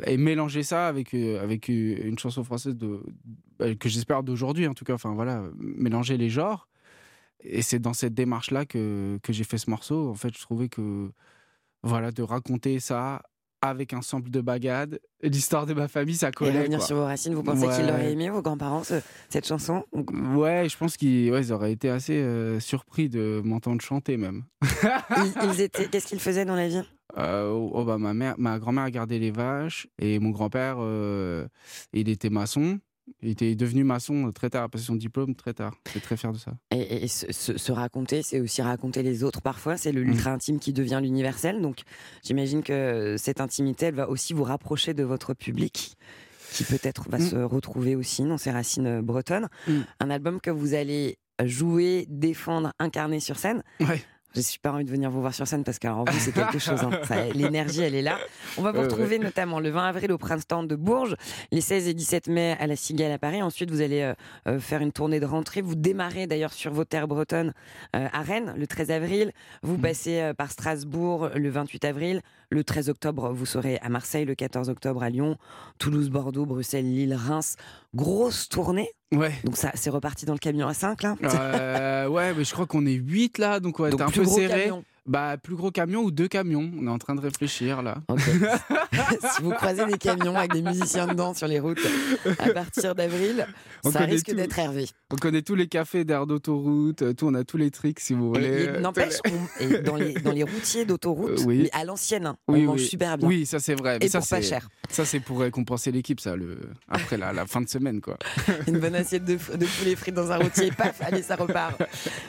et 0.07 0.17
mélanger 0.17 0.63
ça 0.63 0.87
avec, 0.89 1.15
euh, 1.15 1.43
avec 1.43 1.69
euh, 1.71 1.97
une 2.05 2.19
chanson 2.19 2.45
française 2.45 2.77
de, 2.77 3.01
euh, 3.63 3.75
que 3.75 3.89
j'espère 3.89 4.23
d'aujourd'hui, 4.23 4.67
en 4.67 4.75
tout 4.75 4.85
cas. 4.85 4.95
Enfin, 4.95 5.15
voilà, 5.15 5.41
euh, 5.41 5.51
mélanger 5.57 6.17
les 6.17 6.31
genres. 6.31 6.69
Et 7.41 7.63
c'est 7.63 7.79
dans 7.79 7.93
cette 7.93 8.15
démarche-là 8.15 8.65
que, 8.67 9.19
que 9.23 9.33
j'ai 9.33 9.45
fait 9.45 9.59
ce 9.59 9.71
morceau. 9.71 10.11
En 10.11 10.15
fait, 10.15 10.35
je 10.37 10.41
trouvais 10.41 10.69
que, 10.69 11.11
voilà, 11.83 12.11
de 12.13 12.23
raconter 12.23 12.81
ça 12.81 13.23
avec 13.69 13.93
un 13.93 14.03
sample 14.03 14.31
de 14.31 14.41
bagade, 14.41 15.01
l'histoire 15.23 15.67
de 15.67 15.75
ma 15.75 15.89
famille, 15.89 16.15
ça 16.17 16.29
Et 16.29 16.33
collait. 16.33 16.59
revenir 16.59 16.79
quoi. 16.79 16.87
sur 16.87 16.97
vos 16.97 17.05
racines, 17.05 17.35
vous 17.35 17.43
pensez 17.43 17.67
qu'ils 17.69 17.87
l'auraient 17.87 18.13
aimé, 18.13 18.29
vos 18.31 18.43
grands-parents, 18.43 18.85
ce- 18.85 19.01
cette 19.29 19.47
chanson 19.47 19.85
Ouais, 19.93 20.69
je 20.69 20.77
pense 20.77 20.97
qu'ils 20.97 21.31
ouais, 21.31 21.51
auraient 21.51 21.73
été 21.73 21.89
assez 21.89 22.15
euh, 22.21 22.61
surpris 22.61 23.09
de 23.09 23.41
m'entendre 23.45 23.81
chanter 23.81 24.17
même. 24.17 24.45
ils, 24.63 25.33
ils 25.55 25.61
étaient, 25.61 25.87
Qu'est-ce 25.87 26.07
qu'ils 26.07 26.21
faisaient 26.21 26.45
dans 26.45 26.57
la 26.57 26.69
vie? 26.69 26.83
Euh, 27.19 27.51
oh, 27.51 27.71
oh, 27.75 27.85
bah, 27.85 27.97
ma 27.99 28.13
mère, 28.15 28.35
ma 28.39 28.59
grand-mère 28.59 28.91
gardé 28.91 29.19
les 29.19 29.31
vaches 29.31 29.87
et 29.99 30.19
mon 30.19 30.31
grand-père, 30.31 30.77
euh, 30.81 31.47
il 31.93 32.09
était 32.09 32.31
maçon. 32.31 32.79
Il 33.23 33.29
était 33.31 33.55
devenu 33.55 33.85
maçon 33.85 34.33
très 34.33 34.49
tard, 34.51 34.65
a 34.65 34.69
passé 34.69 34.85
son 34.85 34.97
diplôme 34.97 35.35
très 35.35 35.53
tard. 35.55 35.75
Suis 35.91 36.01
très 36.01 36.17
fier 36.17 36.33
de 36.33 36.39
ça. 36.39 36.53
Et, 36.71 37.05
et 37.05 37.09
se, 37.09 37.31
se- 37.33 37.59
se 37.59 37.73
raconter, 37.73 38.23
c'est 38.23 38.41
aussi 38.41 38.63
raconter 38.63 39.03
les 39.03 39.25
autres 39.25 39.43
parfois. 39.43 39.77
C'est 39.77 39.93
le 39.93 40.05
Mm. 40.05 40.59
qui 40.59 40.73
devient 40.73 41.01
l'universel. 41.03 41.61
Donc, 41.61 41.83
j'imagine 42.23 42.63
que 42.63 43.17
cette 43.19 43.41
intimité, 43.41 43.87
elle 43.87 43.95
va 43.95 44.09
aussi 44.09 44.33
vous 44.33 44.45
rapprocher 44.45 44.95
de 44.95 45.03
votre 45.03 45.35
public, 45.35 45.95
qui 46.53 46.65
peut-être 46.65 47.09
va 47.11 47.19
Mm. 47.19 47.29
se 47.29 47.37
retrouver 47.37 47.95
aussi 47.97 48.23
dans 48.25 48.39
ses 48.39 48.51
racines 48.51 48.87
euh, 48.87 49.03
bretonnes. 49.03 49.49
Mm. 49.69 49.81
Un 50.01 50.11
album 50.11 50.41
que 50.41 50.51
vous 50.51 50.73
allez 50.75 51.19
jouer, 51.45 52.07
défendre, 52.09 52.73
incarner 52.79 53.21
sur 53.21 53.39
scène. 53.39 53.63
Ouais. 53.81 54.03
J'ai 54.35 54.43
super 54.43 54.75
envie 54.75 54.85
de 54.85 54.91
venir 54.91 55.11
vous 55.11 55.21
voir 55.21 55.33
sur 55.33 55.47
scène 55.47 55.63
parce 55.63 55.79
qu'alors 55.79 56.05
vous, 56.05 56.19
c'est 56.19 56.33
quelque 56.33 56.59
chose. 56.59 56.81
hein. 56.83 56.91
L'énergie, 57.35 57.83
elle 57.83 57.95
est 57.95 58.03
là. 58.03 58.19
On 58.59 58.63
va 58.63 58.73
vous 58.73 58.81
retrouver 58.83 59.19
notamment 59.21 59.61
le 59.61 59.71
20 59.71 59.85
avril 59.89 60.11
au 60.11 60.19
printemps 60.19 60.65
de 60.65 60.75
Bourges, 60.75 61.15
les 61.53 61.61
16 61.61 61.87
et 61.89 61.95
17 61.95 62.27
mai 62.29 62.57
à 62.59 62.67
la 62.67 62.75
Cigale 62.75 63.13
à 63.13 63.19
Paris. 63.19 63.43
Ensuite, 63.43 63.71
vous 63.71 63.81
allez 63.81 64.01
euh, 64.03 64.15
euh, 64.49 64.59
faire 64.59 64.81
une 64.81 64.91
tournée 64.93 65.21
de 65.21 65.27
rentrée. 65.27 65.61
Vous 65.63 65.77
démarrez 65.77 66.27
d'ailleurs 66.27 66.53
sur 66.53 66.73
vos 66.73 66.85
terres 66.85 67.07
bretonnes 67.07 67.53
euh, 67.95 68.09
à 68.13 68.23
Rennes 68.23 68.55
le 68.57 68.67
13 68.67 68.91
avril. 68.91 69.33
Vous 69.63 69.75
Mhm. 69.77 69.81
passez 69.83 70.21
euh, 70.21 70.35
par 70.35 70.51
Strasbourg 70.51 71.31
le 71.37 71.49
28 71.51 71.85
avril. 71.85 72.21
Le 72.55 72.63
13 72.63 72.89
octobre, 72.89 73.33
vous 73.33 73.47
serez 73.47 73.79
à 73.79 73.89
Marseille. 73.89 74.25
Le 74.25 74.37
14 74.37 74.69
octobre 74.69 75.03
à 75.03 75.11
Lyon. 75.11 75.37
Toulouse, 75.79 76.09
Bordeaux, 76.09 76.47
Bruxelles, 76.47 76.85
Lille, 76.85 77.13
Reims. 77.13 77.57
Grosse 77.97 78.49
tournée. 78.49 78.89
Ouais. 79.13 79.33
Donc 79.43 79.57
ça, 79.57 79.73
c'est 79.75 79.91
reparti 79.91 80.25
dans 80.25 80.35
le 80.35 80.39
camion 80.39 80.69
à 80.69 80.73
5 80.75 81.03
là. 81.03 81.17
Euh, 81.25 82.07
ouais, 82.07 82.33
mais 82.33 82.45
je 82.45 82.53
crois 82.53 82.67
qu'on 82.67 82.87
est 82.87 82.93
8 82.93 83.39
là, 83.39 83.59
donc 83.59 83.81
on 83.81 83.83
va 83.83 83.91
Donc 83.91 83.99
être 84.03 84.07
un 84.07 84.11
plus 84.11 84.21
peu 84.21 84.27
gros 84.27 84.37
serré. 84.37 84.63
camion. 84.67 84.85
Bah, 85.07 85.37
plus 85.43 85.55
gros 85.55 85.71
camion 85.71 86.01
ou 86.03 86.11
deux 86.11 86.29
camions. 86.29 86.71
On 86.81 86.87
est 86.87 86.91
en 86.91 86.99
train 86.99 87.15
de 87.15 87.21
réfléchir 87.21 87.83
là. 87.83 87.99
Si 89.37 89.43
vous 89.43 89.51
croisez 89.51 89.85
des 89.87 89.99
camions 89.99 90.37
avec 90.37 90.53
des 90.53 90.63
musiciens 90.63 91.07
dedans 91.07 91.35
sur 91.35 91.47
les 91.49 91.59
routes 91.61 91.81
à 92.39 92.51
partir 92.51 92.95
d'avril, 92.95 93.47
ça 93.91 94.01
risque 94.01 94.27
tout. 94.29 94.35
d'être 94.35 94.59
Hervé. 94.59 94.87
On 95.13 95.17
connaît 95.17 95.43
tous 95.43 95.55
les 95.55 95.67
cafés 95.67 96.05
d'air 96.05 96.27
d'autoroute, 96.27 97.03
euh, 97.03 97.13
tout, 97.13 97.27
on 97.27 97.35
a 97.35 97.45
tous 97.45 97.57
les 97.57 97.71
tricks 97.71 98.01
si 98.01 98.15
vous 98.15 98.29
voulez. 98.29 98.69
N'empêche, 98.81 99.15
dans 99.85 99.97
les, 99.97 100.15
dans 100.15 100.33
les 100.33 100.43
routiers 100.45 100.85
d'autoroute, 100.85 101.41
Euh, 101.41 101.45
oui. 101.47 101.63
mais 101.65 101.71
à 101.73 101.85
l'ancienne, 101.85 102.27
hein, 102.27 102.37
on 102.49 102.55
Oui, 102.55 102.63
mange 102.63 102.81
super 102.83 103.19
bien. 103.19 103.29
Oui, 103.29 103.47
ça 103.47 103.59
c'est 103.59 103.75
vrai. 103.75 103.99
Mais 104.01 104.07
Et 104.07 104.09
ça, 104.09 104.21
pour 104.21 104.29
pas 104.29 104.41
cher. 104.43 104.69
Ça, 104.91 105.05
c'est 105.05 105.21
pour 105.21 105.41
récompenser 105.41 105.91
l'équipe, 105.93 106.21
ça, 106.21 106.37
le... 106.37 106.59
après 106.89 107.17
la, 107.17 107.33
la 107.33 107.47
fin 107.47 107.61
de 107.61 107.69
semaine, 107.69 108.01
quoi. 108.01 108.17
Une 108.69 108.79
bonne 108.79 108.95
assiette 108.95 109.25
de, 109.25 109.35
de 109.35 109.67
poulet 109.79 109.97
frites 109.97 110.15
dans 110.15 110.31
un 110.33 110.37
routier, 110.39 110.71
paf, 110.71 111.01
allez, 111.03 111.23
ça 111.23 111.37
repart. 111.37 111.83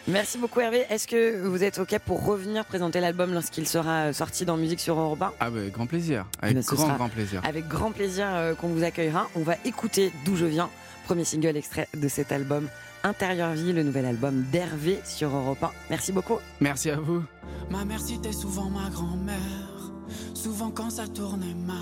Merci 0.07 0.37
beaucoup 0.37 0.59
Hervé. 0.61 0.83
Est-ce 0.89 1.07
que 1.07 1.41
vous 1.47 1.63
êtes 1.63 1.79
OK 1.79 1.97
pour 2.05 2.25
revenir 2.25 2.64
présenter 2.67 2.99
l'album 2.99 3.33
lorsqu'il 3.33 3.67
sera 3.67 4.07
euh, 4.07 4.13
sorti 4.13 4.45
dans 4.45 4.57
Musique 4.57 4.79
sur 4.79 4.99
Europe 4.99 5.21
1 5.21 5.33
Ah, 5.39 5.49
bah, 5.49 5.59
grand 5.71 5.85
plaisir. 5.85 6.25
Avec 6.41 6.55
ben, 6.55 6.63
grand, 6.63 6.95
grand 6.95 7.09
plaisir. 7.09 7.41
Avec 7.45 7.67
grand 7.67 7.91
plaisir 7.91 8.25
euh, 8.29 8.53
qu'on 8.55 8.69
vous 8.69 8.83
accueillera. 8.83 9.29
On 9.35 9.41
va 9.41 9.55
écouter 9.65 10.11
D'où 10.25 10.35
je 10.35 10.45
viens, 10.45 10.69
premier 11.05 11.23
single 11.23 11.57
extrait 11.57 11.87
de 11.95 12.07
cet 12.07 12.31
album 12.31 12.67
Intérieur 13.03 13.51
Vie, 13.53 13.71
le 13.71 13.83
nouvel 13.83 14.05
album 14.05 14.43
d'Hervé 14.51 14.99
sur 15.05 15.29
Europe 15.35 15.61
1. 15.63 15.71
Merci 15.89 16.11
beaucoup. 16.11 16.39
Merci 16.59 16.89
à 16.89 16.99
vous. 16.99 17.23
Ma 17.69 17.85
mère 17.85 17.99
citait 18.01 18.31
souvent 18.31 18.69
ma 18.69 18.89
grand-mère, 18.89 19.91
souvent 20.33 20.71
quand 20.71 20.89
ça 20.89 21.07
tournait 21.07 21.53
mal. 21.53 21.77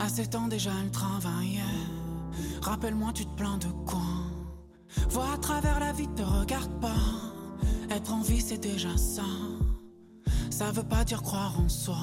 À 0.00 0.08
7 0.08 0.34
ans 0.34 0.48
déjà 0.48 0.70
elle 0.82 0.90
travaillait. 0.90 1.60
Rappelle-moi, 2.62 3.12
tu 3.14 3.24
te 3.26 3.36
plains 3.36 3.58
de 3.58 3.68
quoi? 3.86 4.00
Vois 5.08 5.32
à 5.34 5.38
travers 5.38 5.78
la 5.80 5.92
vie, 5.92 6.08
te 6.16 6.22
regarde 6.22 6.80
pas. 6.80 7.31
Être 7.94 8.14
en 8.14 8.22
vie, 8.22 8.40
c'est 8.40 8.56
déjà 8.56 8.96
ça. 8.96 9.22
Ça 10.48 10.70
veut 10.72 10.82
pas 10.82 11.04
dire 11.04 11.22
croire 11.22 11.52
en 11.62 11.68
soi. 11.68 11.98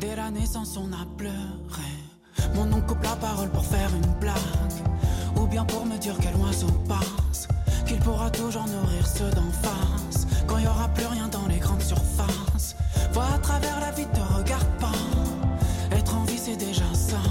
Dès 0.00 0.16
la 0.16 0.32
naissance, 0.32 0.76
on 0.76 0.92
a 0.92 1.06
pleuré. 1.16 1.92
Mon 2.56 2.72
oncle 2.72 2.86
coupe 2.86 3.04
la 3.04 3.14
parole 3.14 3.50
pour 3.50 3.64
faire 3.64 3.90
une 3.94 4.12
blague. 4.18 4.34
Ou 5.36 5.46
bien 5.46 5.64
pour 5.64 5.86
me 5.86 5.96
dire 5.98 6.16
quel 6.20 6.34
oiseau 6.36 6.72
passe. 6.88 7.46
Qu'il 7.86 8.00
pourra 8.00 8.30
toujours 8.30 8.66
nourrir 8.66 9.06
ceux 9.06 9.30
d'en 9.30 9.52
face. 9.62 10.26
Quand 10.48 10.58
y 10.58 10.66
aura 10.66 10.88
plus 10.88 11.06
rien 11.06 11.28
dans 11.28 11.46
les 11.46 11.58
grandes 11.58 11.82
surfaces. 11.82 12.74
Vois 13.12 13.28
à 13.32 13.38
travers 13.38 13.78
la 13.78 13.92
vie, 13.92 14.06
te 14.06 14.34
regarde 14.36 14.78
pas. 14.80 15.96
Être 15.96 16.16
en 16.16 16.24
vie, 16.24 16.38
c'est 16.38 16.56
déjà 16.56 16.92
ça. 16.92 17.22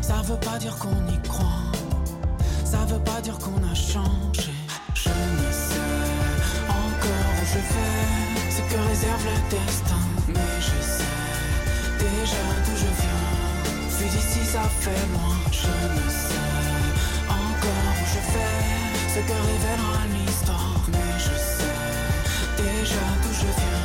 Ça 0.00 0.22
veut 0.22 0.40
pas 0.40 0.58
dire 0.58 0.76
qu'on 0.78 1.06
y 1.06 1.20
croit. 1.28 1.70
Ça 2.64 2.78
veut 2.86 3.04
pas 3.04 3.20
dire 3.20 3.38
qu'on 3.38 3.62
a 3.62 3.74
changé. 3.74 4.52
Je 4.94 5.10
ne 5.10 5.52
sais 5.52 5.63
réserve 8.94 9.24
le 9.26 9.38
destin. 9.50 10.04
Mais 10.28 10.54
je 10.68 10.78
sais 10.94 11.14
déjà 11.98 12.44
d'où 12.64 12.74
je 12.84 12.90
viens. 13.00 13.24
Vu 13.98 14.06
d'ici, 14.14 14.42
ça 14.54 14.62
fait 14.82 15.04
loin. 15.12 15.36
Je 15.62 15.74
ne 15.96 16.06
sais 16.26 16.52
encore 17.42 17.94
où 18.00 18.06
je 18.14 18.22
vais, 18.32 18.60
ce 19.14 19.20
que 19.28 19.36
révélera 19.50 20.00
l'histoire. 20.14 20.80
Mais 20.92 21.12
je 21.26 21.34
sais 21.54 21.78
déjà 22.62 23.06
d'où 23.20 23.32
je 23.42 23.50
viens. 23.60 23.84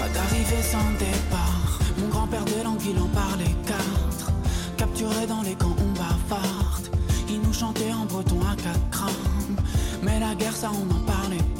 Pas 0.00 0.10
d'arrivée 0.14 0.64
sans 0.74 0.90
départ. 1.06 1.78
Mon 1.98 2.08
grand-père 2.08 2.44
de 2.44 2.62
langue, 2.62 2.84
il 2.92 2.98
en 2.98 3.10
parlait 3.22 3.56
quatre. 3.66 4.28
Capturé 4.76 5.26
dans 5.26 5.42
les 5.42 5.54
camps, 5.54 5.76
on 5.86 5.92
bavarde. 6.00 6.86
Il 7.28 7.40
nous 7.40 7.54
chantait 7.54 7.92
en 7.92 8.04
breton 8.04 8.40
à 8.52 8.54
quatre 8.56 8.90
crânes. 8.90 9.56
Mais 10.02 10.20
la 10.20 10.34
guerre, 10.34 10.56
ça, 10.56 10.70
on 10.80 10.84
n'en 10.92 11.02
parlait 11.06 11.36
pas. 11.38 11.51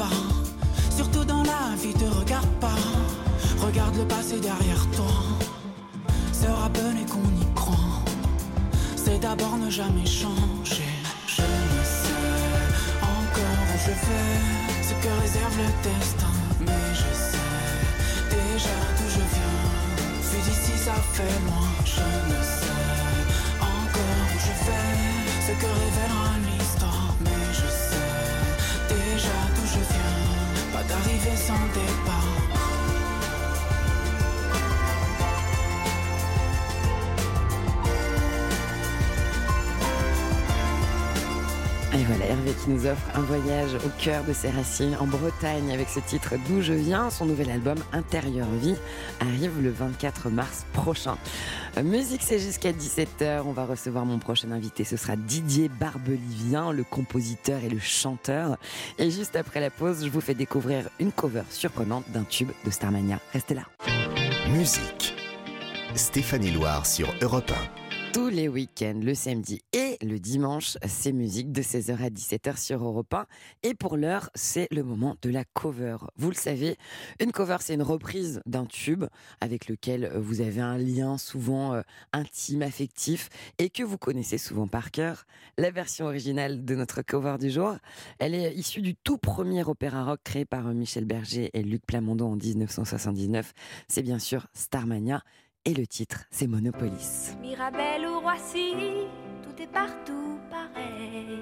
La 1.44 1.74
vie, 1.76 1.94
te 1.94 2.04
regarde 2.04 2.52
pas. 2.60 2.78
Regarde 3.58 3.96
le 3.96 4.04
passé 4.04 4.38
derrière 4.40 4.86
toi. 4.96 5.14
Se 6.32 6.46
rappeler 6.46 7.04
qu'on 7.10 7.28
y 7.40 7.54
croit. 7.54 8.02
C'est 8.96 9.18
d'abord 9.18 9.56
ne 9.56 9.70
jamais 9.70 10.06
changer. 10.06 10.92
Je 11.26 11.42
ne 11.42 11.82
sais 11.84 12.32
encore 13.02 13.60
où 13.72 13.78
je 13.86 13.94
vais, 14.06 14.38
ce 14.88 14.94
que 15.02 15.10
réserve 15.22 15.56
le 15.58 15.70
destin. 15.82 16.34
Mais 16.60 16.84
je 16.94 17.10
sais 17.26 17.48
déjà 18.30 18.76
d'où 18.96 19.08
je 19.16 19.24
viens. 19.34 19.60
Vu 20.30 20.38
d'ici, 20.46 20.78
ça 20.86 20.94
fait 21.14 21.36
loin. 21.46 21.68
Je 21.84 22.06
ne 22.30 22.40
sais 22.58 22.78
encore 23.60 24.26
où 24.34 24.38
je 24.46 24.54
vais, 24.66 24.90
ce 25.46 25.52
que 25.60 25.66
révélera 25.66 26.21
sans. 31.36 31.54
Et 41.94 42.04
voilà, 42.04 42.24
Hervé 42.24 42.52
qui 42.52 42.70
nous 42.70 42.86
offre 42.86 43.02
un 43.14 43.20
voyage 43.20 43.74
au 43.74 43.90
cœur 44.02 44.24
de 44.24 44.32
ses 44.32 44.48
racines 44.48 44.96
en 44.98 45.06
Bretagne 45.06 45.70
avec 45.72 45.90
ce 45.90 46.00
titre 46.00 46.34
D'où 46.48 46.62
je 46.62 46.72
viens. 46.72 47.10
Son 47.10 47.26
nouvel 47.26 47.50
album 47.50 47.76
Intérieur 47.92 48.48
Vie 48.62 48.76
arrive 49.20 49.60
le 49.60 49.70
24 49.70 50.30
mars 50.30 50.64
prochain. 50.72 51.18
Musique, 51.80 52.22
c'est 52.22 52.38
jusqu'à 52.38 52.70
17h. 52.72 53.42
On 53.46 53.52
va 53.52 53.64
recevoir 53.64 54.04
mon 54.04 54.18
prochain 54.18 54.50
invité. 54.50 54.84
Ce 54.84 54.96
sera 54.96 55.16
Didier 55.16 55.68
Barbelivien, 55.68 56.70
le 56.70 56.84
compositeur 56.84 57.64
et 57.64 57.70
le 57.70 57.78
chanteur. 57.78 58.58
Et 58.98 59.10
juste 59.10 59.36
après 59.36 59.60
la 59.60 59.70
pause, 59.70 60.04
je 60.04 60.10
vous 60.10 60.20
fais 60.20 60.34
découvrir 60.34 60.90
une 61.00 61.12
cover 61.12 61.42
surprenante 61.50 62.04
d'un 62.10 62.24
tube 62.24 62.50
de 62.64 62.70
Starmania. 62.70 63.18
Restez 63.32 63.54
là. 63.54 63.62
Musique. 64.50 65.14
Stéphanie 65.94 66.50
Loire 66.50 66.84
sur 66.86 67.12
Europe 67.20 67.50
1. 67.78 67.81
Tous 68.12 68.28
les 68.28 68.46
week-ends, 68.46 69.00
le 69.02 69.14
samedi 69.14 69.62
et 69.72 69.96
le 70.02 70.18
dimanche, 70.18 70.76
c'est 70.86 71.12
musique 71.12 71.50
de 71.50 71.62
16h 71.62 71.96
à 71.96 72.10
17h 72.10 72.58
sur 72.58 72.84
Europe 72.84 73.14
1. 73.14 73.26
Et 73.62 73.72
pour 73.72 73.96
l'heure, 73.96 74.28
c'est 74.34 74.68
le 74.70 74.82
moment 74.82 75.16
de 75.22 75.30
la 75.30 75.44
cover. 75.44 75.96
Vous 76.16 76.28
le 76.28 76.34
savez, 76.34 76.76
une 77.20 77.32
cover, 77.32 77.56
c'est 77.60 77.72
une 77.72 77.82
reprise 77.82 78.42
d'un 78.44 78.66
tube 78.66 79.04
avec 79.40 79.66
lequel 79.66 80.12
vous 80.14 80.42
avez 80.42 80.60
un 80.60 80.76
lien 80.76 81.16
souvent 81.16 81.72
euh, 81.72 81.80
intime, 82.12 82.60
affectif 82.60 83.30
et 83.58 83.70
que 83.70 83.82
vous 83.82 83.96
connaissez 83.96 84.36
souvent 84.36 84.66
par 84.66 84.90
cœur. 84.90 85.24
La 85.56 85.70
version 85.70 86.04
originale 86.04 86.66
de 86.66 86.74
notre 86.74 87.00
cover 87.00 87.36
du 87.40 87.50
jour, 87.50 87.76
elle 88.18 88.34
est 88.34 88.52
issue 88.54 88.82
du 88.82 88.94
tout 88.94 89.16
premier 89.16 89.64
opéra 89.64 90.04
rock 90.04 90.20
créé 90.22 90.44
par 90.44 90.66
euh, 90.66 90.74
Michel 90.74 91.06
Berger 91.06 91.50
et 91.54 91.62
Luc 91.62 91.86
Plamondon 91.86 92.32
en 92.32 92.36
1979. 92.36 93.54
C'est 93.88 94.02
bien 94.02 94.18
sûr 94.18 94.48
Starmania. 94.52 95.22
Et 95.64 95.74
le 95.74 95.86
titre, 95.86 96.24
c'est 96.32 96.48
Monopolis. 96.48 97.36
Mirabelle 97.40 98.04
ou 98.04 98.18
Roissy, 98.18 98.74
tout 99.44 99.62
est 99.62 99.68
partout 99.68 100.40
pareil. 100.50 101.38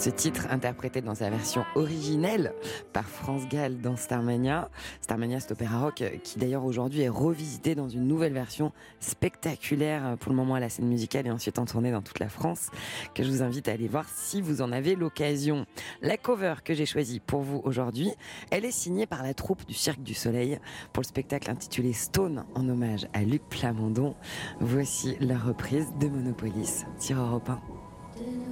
Ce 0.00 0.08
titre, 0.08 0.46
interprété 0.48 1.02
dans 1.02 1.14
sa 1.14 1.28
version 1.28 1.62
originelle 1.74 2.54
par 2.94 3.06
France 3.06 3.46
Gall 3.50 3.82
dans 3.82 3.96
Starmania. 3.96 4.70
Starmania, 5.02 5.40
c'est 5.40 5.52
opéra 5.52 5.78
rock 5.78 6.02
qui 6.24 6.38
d'ailleurs 6.38 6.64
aujourd'hui 6.64 7.02
est 7.02 7.10
revisité 7.10 7.74
dans 7.74 7.90
une 7.90 8.08
nouvelle 8.08 8.32
version 8.32 8.72
spectaculaire 9.00 10.16
pour 10.18 10.32
le 10.32 10.36
moment 10.36 10.54
à 10.54 10.60
la 10.60 10.70
scène 10.70 10.86
musicale 10.86 11.26
et 11.26 11.30
ensuite 11.30 11.58
en 11.58 11.66
tournée 11.66 11.92
dans 11.92 12.00
toute 12.00 12.18
la 12.18 12.30
France 12.30 12.70
que 13.14 13.22
je 13.22 13.30
vous 13.30 13.42
invite 13.42 13.68
à 13.68 13.72
aller 13.72 13.88
voir 13.88 14.06
si 14.08 14.40
vous 14.40 14.62
en 14.62 14.72
avez 14.72 14.96
l'occasion. 14.96 15.66
La 16.00 16.16
cover 16.16 16.54
que 16.64 16.72
j'ai 16.72 16.86
choisie 16.86 17.20
pour 17.20 17.42
vous 17.42 17.60
aujourd'hui, 17.64 18.10
elle 18.50 18.64
est 18.64 18.70
signée 18.70 19.04
par 19.04 19.22
la 19.22 19.34
troupe 19.34 19.66
du 19.66 19.74
Cirque 19.74 20.02
du 20.02 20.14
Soleil 20.14 20.60
pour 20.94 21.02
le 21.02 21.08
spectacle 21.08 21.50
intitulé 21.50 21.92
Stone 21.92 22.46
en 22.54 22.66
hommage 22.70 23.06
à 23.12 23.20
Luc 23.20 23.42
Plamondon. 23.50 24.14
Voici 24.60 25.18
la 25.20 25.36
reprise 25.36 25.88
de 26.00 26.08
Monopolis 26.08 26.86
sur 26.98 27.18
Europe 27.18 27.50
1. 27.50 28.49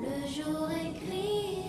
Le 0.00 0.26
jour 0.28 0.68
est 0.70 0.92
gris, 1.06 1.63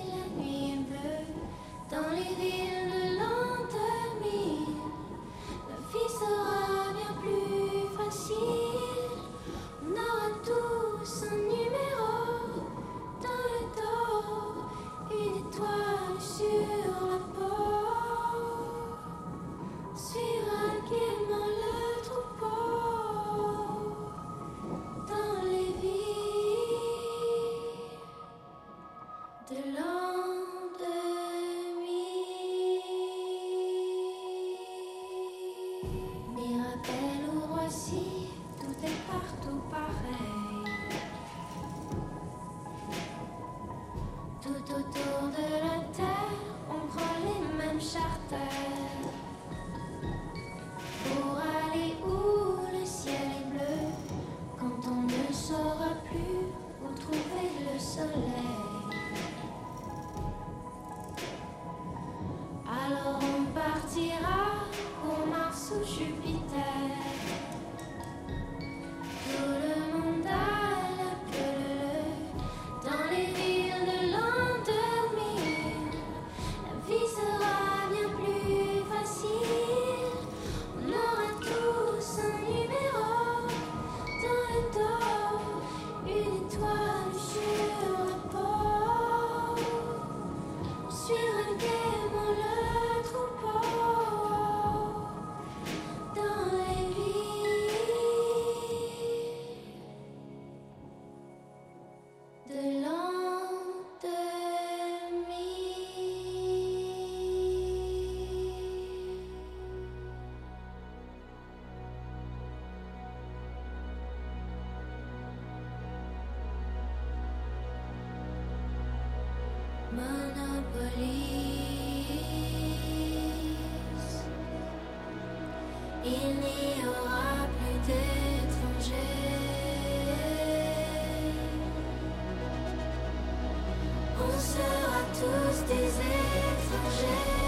On 134.17 134.39
sera 134.39 135.01
tous 135.13 135.57
des 135.67 135.87
étrangers. 135.87 137.44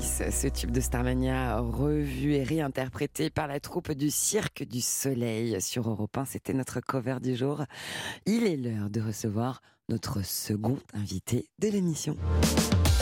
Ce 0.00 0.46
tube 0.48 0.70
de 0.70 0.80
Starmania 0.80 1.58
revu 1.58 2.34
et 2.34 2.44
réinterprété 2.44 3.30
par 3.30 3.48
la 3.48 3.58
troupe 3.58 3.92
du 3.92 4.10
Cirque 4.10 4.62
du 4.62 4.80
Soleil 4.80 5.60
sur 5.60 5.88
Europe 5.88 6.16
1. 6.16 6.24
C'était 6.24 6.52
notre 6.52 6.80
cover 6.80 7.16
du 7.20 7.34
jour. 7.34 7.64
Il 8.24 8.46
est 8.46 8.56
l'heure 8.56 8.90
de 8.90 9.00
recevoir 9.00 9.60
notre 9.88 10.24
second 10.24 10.78
invité 10.94 11.48
de 11.58 11.68
l'émission. 11.68 12.16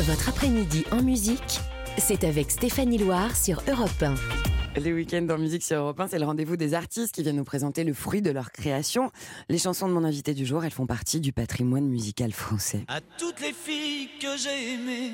Votre 0.00 0.30
après-midi 0.30 0.84
en 0.90 1.02
musique, 1.02 1.60
c'est 1.98 2.24
avec 2.24 2.50
Stéphanie 2.50 2.98
Loire 2.98 3.36
sur 3.36 3.62
Europe 3.68 4.02
1. 4.02 4.80
Les 4.80 4.92
week-ends 4.92 5.26
en 5.30 5.38
musique 5.38 5.62
sur 5.62 5.78
Europe 5.78 6.00
1, 6.00 6.08
c'est 6.08 6.18
le 6.18 6.26
rendez-vous 6.26 6.56
des 6.56 6.72
artistes 6.74 7.14
qui 7.14 7.22
viennent 7.22 7.36
nous 7.36 7.44
présenter 7.44 7.84
le 7.84 7.92
fruit 7.92 8.22
de 8.22 8.30
leur 8.30 8.52
création. 8.52 9.10
Les 9.48 9.58
chansons 9.58 9.88
de 9.88 9.92
mon 9.92 10.04
invité 10.04 10.32
du 10.32 10.46
jour, 10.46 10.64
elles 10.64 10.72
font 10.72 10.86
partie 10.86 11.20
du 11.20 11.32
patrimoine 11.32 11.86
musical 11.86 12.32
français. 12.32 12.84
À 12.88 13.00
toutes 13.18 13.40
les 13.40 13.52
filles 13.52 14.08
que 14.20 14.36
j'ai 14.38 14.74
aimées 14.74 15.12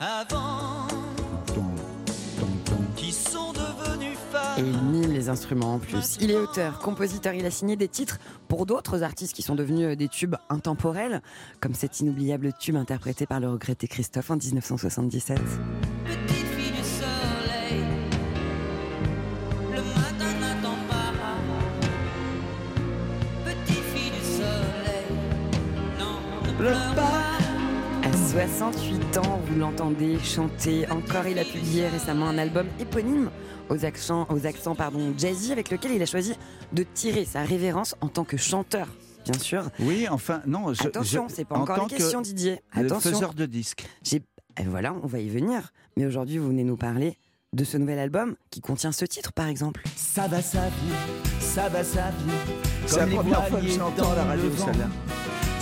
avant, 0.00 0.86
Et 4.60 4.62
il 4.62 5.12
les 5.12 5.30
instruments 5.30 5.74
en 5.74 5.78
plus. 5.78 6.18
Il 6.20 6.30
est 6.30 6.36
auteur, 6.36 6.80
compositeur, 6.80 7.32
il 7.32 7.46
a 7.46 7.50
signé 7.50 7.76
des 7.76 7.88
titres 7.88 8.18
pour 8.46 8.66
d'autres 8.66 9.02
artistes 9.02 9.34
qui 9.34 9.40
sont 9.40 9.54
devenus 9.54 9.86
euh, 9.86 9.96
des 9.96 10.08
tubes 10.08 10.36
intemporels, 10.50 11.22
comme 11.60 11.72
cet 11.72 12.00
inoubliable 12.00 12.52
tube 12.58 12.76
interprété 12.76 13.24
par 13.24 13.40
le 13.40 13.48
regretté 13.48 13.88
Christophe 13.88 14.30
en 14.30 14.36
1977. 14.36 15.38
Petite 16.04 16.46
fille 16.46 16.72
du 16.72 16.82
soleil, 16.82 17.84
le 26.60 26.99
68 28.34 29.16
ans, 29.18 29.40
vous 29.44 29.58
l'entendez 29.58 30.16
chanter. 30.20 30.88
Encore, 30.88 31.26
il 31.26 31.36
a 31.40 31.44
publié 31.44 31.88
récemment 31.88 32.26
un 32.28 32.38
album 32.38 32.66
éponyme 32.78 33.28
aux 33.68 33.84
accents, 33.84 34.24
aux 34.30 34.46
accents 34.46 34.76
pardon, 34.76 35.12
jazzy 35.18 35.50
avec 35.50 35.68
lequel 35.68 35.90
il 35.92 36.02
a 36.02 36.06
choisi 36.06 36.34
de 36.72 36.84
tirer 36.84 37.24
sa 37.24 37.42
révérence 37.42 37.96
en 38.00 38.06
tant 38.06 38.22
que 38.22 38.36
chanteur, 38.36 38.86
bien 39.24 39.36
sûr. 39.38 39.64
Oui, 39.80 40.06
enfin, 40.08 40.42
non. 40.46 40.72
Je, 40.74 40.84
Attention, 40.86 41.26
je- 41.28 41.34
c'est 41.34 41.44
pas 41.44 41.56
en 41.56 41.62
encore 41.62 41.76
tant 41.76 41.86
les 41.90 41.96
questions, 41.96 42.20
que 42.20 42.26
Didier. 42.26 42.60
Attention. 42.72 43.10
faiseur 43.10 43.34
de 43.34 43.46
disques. 43.46 43.84
J'ai- 44.04 44.22
et 44.60 44.64
voilà, 44.64 44.94
on 45.02 45.08
va 45.08 45.18
y 45.18 45.28
venir. 45.28 45.72
Mais 45.96 46.06
aujourd'hui, 46.06 46.38
vous 46.38 46.46
venez 46.48 46.62
nous 46.64 46.76
parler 46.76 47.16
de 47.52 47.64
ce 47.64 47.76
nouvel 47.78 47.98
album 47.98 48.36
qui 48.52 48.60
contient 48.60 48.92
ce 48.92 49.04
titre, 49.06 49.32
par 49.32 49.48
exemple. 49.48 49.82
Ça 49.96 50.28
va, 50.28 50.40
ça 50.40 50.60
vient, 50.60 51.40
ça 51.40 51.68
va, 51.68 51.82
ça 51.82 52.12
vient. 52.24 52.56
C'est 52.86 52.96
la 53.00 53.06
première 53.08 53.38
fois 53.38 53.44
que 53.46 53.50
voiliers 53.50 53.70
je 53.72 53.78
l'entends 53.80 54.12
à 54.12 54.14
la 54.14 54.24
radio, 54.24 54.50
celle-là. 54.56 54.86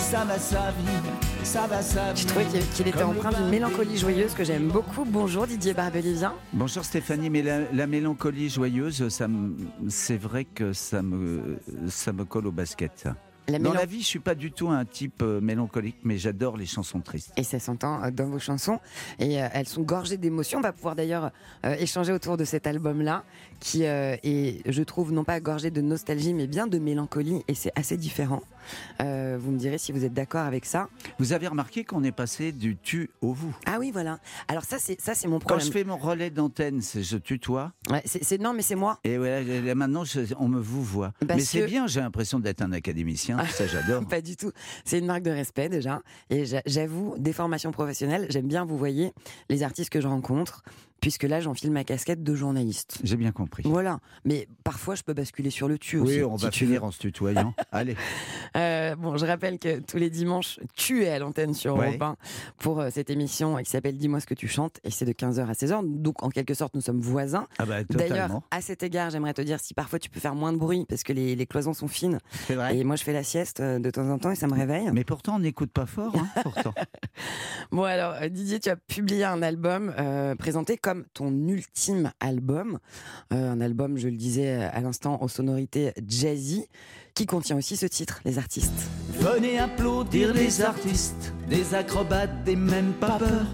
Ça 0.09 0.25
va, 0.25 0.39
ça 0.39 0.59
va, 0.59 0.71
vient. 2.13 2.25
trouvé 2.25 2.45
qu'il 2.73 2.87
était 2.87 3.03
empreint 3.03 3.29
d'une 3.29 3.49
mélancolie 3.49 3.95
joyeuse 3.95 4.33
que 4.33 4.43
j'aime 4.43 4.67
beaucoup. 4.67 5.05
Bonjour 5.05 5.45
Didier 5.45 5.75
Barbelivien. 5.75 6.33
Bonjour 6.51 6.83
Stéphanie, 6.83 7.29
mais 7.29 7.43
la, 7.43 7.71
la 7.71 7.85
mélancolie 7.85 8.49
joyeuse, 8.49 9.07
ça 9.09 9.27
c'est 9.87 10.17
vrai 10.17 10.45
que 10.45 10.73
ça 10.73 11.03
me, 11.03 11.59
ça 11.89 12.11
me 12.11 12.25
colle 12.25 12.47
au 12.47 12.51
basket. 12.51 13.07
La 13.49 13.57
Dans 13.57 13.73
la 13.73 13.85
vie, 13.85 14.01
je 14.01 14.05
suis 14.05 14.19
pas 14.19 14.35
du 14.35 14.51
tout 14.51 14.69
un 14.69 14.85
type 14.85 15.21
euh, 15.23 15.41
mélancolique, 15.41 15.97
mais 16.03 16.17
j'adore 16.19 16.55
les 16.55 16.67
chansons 16.67 16.99
tristes. 16.99 17.31
Et 17.35 17.43
ça 17.43 17.57
s'entend 17.57 18.03
euh, 18.03 18.11
dans 18.11 18.27
vos 18.27 18.37
chansons. 18.37 18.79
Et 19.17 19.41
euh, 19.41 19.47
elles 19.53 19.67
sont 19.67 19.81
gorgées 19.81 20.17
d'émotions. 20.17 20.59
On 20.59 20.61
va 20.61 20.71
pouvoir 20.71 20.95
d'ailleurs 20.95 21.31
échanger 21.63 22.13
autour 22.13 22.37
de 22.37 22.45
cet 22.45 22.67
album-là, 22.67 23.23
qui 23.59 23.83
est, 23.83 24.61
je 24.71 24.83
trouve, 24.83 25.11
non 25.11 25.23
pas 25.23 25.39
gorgé 25.39 25.71
de 25.71 25.81
nostalgie, 25.81 26.33
mais 26.33 26.45
bien 26.45 26.67
de 26.67 26.77
mélancolie. 26.77 27.43
Et 27.47 27.55
c'est 27.55 27.71
assez 27.75 27.97
différent. 27.97 28.41
Euh, 29.01 29.37
vous 29.39 29.51
me 29.51 29.57
direz 29.57 29.77
si 29.77 29.91
vous 29.91 30.03
êtes 30.05 30.13
d'accord 30.13 30.45
avec 30.45 30.65
ça. 30.65 30.89
Vous 31.19 31.33
avez 31.33 31.47
remarqué 31.47 31.83
qu'on 31.83 32.03
est 32.03 32.11
passé 32.11 32.51
du 32.51 32.77
tu 32.77 33.09
au 33.21 33.33
vous. 33.33 33.55
Ah 33.65 33.77
oui, 33.79 33.91
voilà. 33.91 34.19
Alors 34.47 34.63
ça, 34.63 34.77
c'est 34.79 34.99
ça, 34.99 35.13
c'est 35.15 35.27
mon 35.27 35.39
Quand 35.39 35.47
problème. 35.47 35.67
je 35.67 35.71
fais 35.71 35.83
mon 35.83 35.97
relais 35.97 36.29
d'antenne, 36.29 36.81
c'est 36.81 37.03
je 37.03 37.17
tutoie. 37.17 37.71
Ouais, 37.89 38.01
c'est, 38.05 38.39
non, 38.41 38.53
mais 38.53 38.61
c'est 38.61 38.75
moi. 38.75 38.99
Et 39.03 39.17
voilà, 39.17 39.41
là, 39.41 39.75
maintenant, 39.75 40.03
je- 40.03 40.33
on 40.39 40.47
me 40.47 40.59
vous 40.59 40.83
voit. 40.83 41.13
Parce 41.27 41.39
mais 41.39 41.45
c'est 41.45 41.61
que- 41.61 41.65
bien, 41.65 41.87
j'ai 41.87 42.01
l'impression 42.01 42.39
d'être 42.39 42.61
un 42.61 42.71
académicien. 42.71 43.37
Ça, 43.47 43.67
j'adore. 43.67 44.05
Pas 44.09 44.21
du 44.21 44.35
tout. 44.35 44.51
C'est 44.85 44.99
une 44.99 45.05
marque 45.05 45.23
de 45.23 45.31
respect 45.31 45.69
déjà. 45.69 46.01
Et 46.29 46.45
j'a- 46.45 46.61
j'avoue, 46.65 47.15
des 47.17 47.33
formations 47.33 47.71
professionnelles, 47.71 48.27
j'aime 48.29 48.47
bien 48.47 48.65
vous 48.65 48.77
voyez 48.77 49.13
les 49.49 49.63
artistes 49.63 49.89
que 49.89 50.01
je 50.01 50.07
rencontre, 50.07 50.63
puisque 51.01 51.23
là 51.23 51.39
j'enfile 51.39 51.71
ma 51.71 51.83
casquette 51.83 52.23
de 52.23 52.35
journaliste. 52.35 52.99
J'ai 53.03 53.15
bien 53.17 53.31
compris. 53.31 53.63
Voilà. 53.65 53.99
Mais 54.25 54.47
parfois 54.63 54.95
je 54.95 55.03
peux 55.03 55.13
basculer 55.13 55.49
sur 55.49 55.67
le 55.67 55.77
tu 55.77 55.97
aussi. 55.97 56.17
Oui, 56.19 56.23
on 56.23 56.37
si 56.37 56.45
va 56.45 56.51
finir 56.51 56.81
veux. 56.81 56.87
en 56.87 56.91
se 56.91 56.99
tutoyant. 56.99 57.53
Allez. 57.71 57.95
Euh, 58.55 58.95
bon, 58.95 59.17
je 59.17 59.25
rappelle 59.25 59.59
que 59.59 59.79
tous 59.79 59.97
les 59.97 60.09
dimanches, 60.09 60.59
tu 60.75 61.03
es 61.03 61.09
à 61.09 61.19
l'antenne 61.19 61.53
sur 61.53 61.75
Ouais. 61.75 61.87
Europe 61.89 62.01
1 62.01 62.15
pour 62.57 62.79
euh, 62.81 62.89
cette 62.91 63.09
émission 63.09 63.55
qui 63.57 63.69
s'appelle 63.69 63.97
Dis-moi 63.97 64.19
ce 64.19 64.25
que 64.25 64.33
tu 64.33 64.47
chantes. 64.47 64.79
Et 64.83 64.91
c'est 64.91 65.05
de 65.05 65.11
15h 65.13 65.45
à 65.47 65.53
16h. 65.53 66.01
Donc 66.01 66.23
en 66.23 66.29
quelque 66.29 66.53
sorte, 66.53 66.73
nous 66.75 66.81
sommes 66.81 66.99
voisins. 67.01 67.47
Ah 67.57 67.65
bah, 67.65 67.83
D'ailleurs, 67.89 68.41
à 68.51 68.61
cet 68.61 68.83
égard, 68.83 69.09
j'aimerais 69.11 69.33
te 69.33 69.41
dire 69.41 69.59
si 69.59 69.73
parfois 69.73 69.99
tu 69.99 70.09
peux 70.09 70.19
faire 70.19 70.35
moins 70.35 70.51
de 70.53 70.57
bruit 70.57 70.85
parce 70.89 71.03
que 71.03 71.13
les, 71.13 71.35
les 71.35 71.45
cloisons 71.45 71.73
sont 71.73 71.87
fines. 71.87 72.19
C'est 72.47 72.55
vrai. 72.55 72.77
Et 72.77 72.83
moi, 72.83 72.95
je 72.95 73.03
fais 73.03 73.13
la 73.13 73.23
sieste 73.23 73.59
euh, 73.59 73.79
de 73.79 73.89
temps 73.91 74.09
en 74.09 74.17
temps 74.17 74.31
et 74.31 74.35
ça 74.35 74.47
me 74.47 74.53
réveille. 74.53 74.89
Mais 74.93 75.03
pourtant, 75.03 75.35
on 75.35 75.39
n'écoute 75.39 75.71
pas 75.71 75.85
fort, 75.85 76.13
hein, 76.17 76.27
pourtant. 76.43 76.73
Bon 77.71 77.83
alors 77.83 78.15
Didier, 78.29 78.59
tu 78.59 78.69
as 78.69 78.75
publié 78.75 79.23
un 79.25 79.41
album 79.41 79.93
euh, 79.99 80.33
présenté 80.35 80.77
comme 80.77 80.88
ton 81.13 81.31
ultime 81.47 82.11
album, 82.19 82.79
Euh, 83.31 83.51
un 83.51 83.61
album, 83.61 83.97
je 83.97 84.07
le 84.07 84.17
disais 84.17 84.57
euh, 84.57 84.69
à 84.71 84.81
l'instant, 84.81 85.21
aux 85.21 85.27
sonorités 85.27 85.93
jazzy, 86.07 86.65
qui 87.13 87.25
contient 87.25 87.57
aussi 87.57 87.77
ce 87.77 87.85
titre, 87.85 88.21
Les 88.25 88.37
Artistes. 88.37 88.89
Venez 89.19 89.59
applaudir 89.59 90.33
les 90.33 90.61
artistes, 90.61 91.33
des 91.49 91.73
acrobates, 91.75 92.43
des 92.43 92.55
mêmes 92.55 92.93
pas 92.93 93.19
peur. 93.19 93.45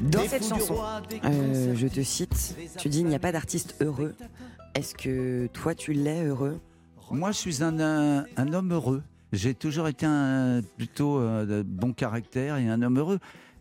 Dans 0.00 0.26
cette 0.26 0.46
chanson, 0.48 0.76
euh, 1.24 1.74
je 1.74 1.86
te 1.86 2.02
cite, 2.02 2.56
tu 2.78 2.88
dis 2.88 3.00
il 3.00 3.06
n'y 3.06 3.14
a 3.14 3.18
pas 3.18 3.32
d'artiste 3.32 3.76
heureux. 3.80 4.14
Est-ce 4.74 4.94
que 4.94 5.48
toi 5.52 5.74
tu 5.74 5.92
l'es 5.92 6.24
heureux? 6.24 6.60
Moi, 7.10 7.32
je 7.32 7.38
suis 7.38 7.62
un, 7.62 7.78
un, 7.80 8.24
un 8.36 8.52
homme 8.52 8.72
heureux. 8.72 9.02
J'ai 9.32 9.54
toujours 9.54 9.88
été 9.88 10.06
un 10.06 10.62
plutôt 10.76 11.18
euh, 11.18 11.44
de 11.44 11.62
bon 11.62 11.92
caractère 11.92 12.56
et 12.56 12.68
un 12.68 12.80
homme 12.80 12.98
heureux. 12.98 13.18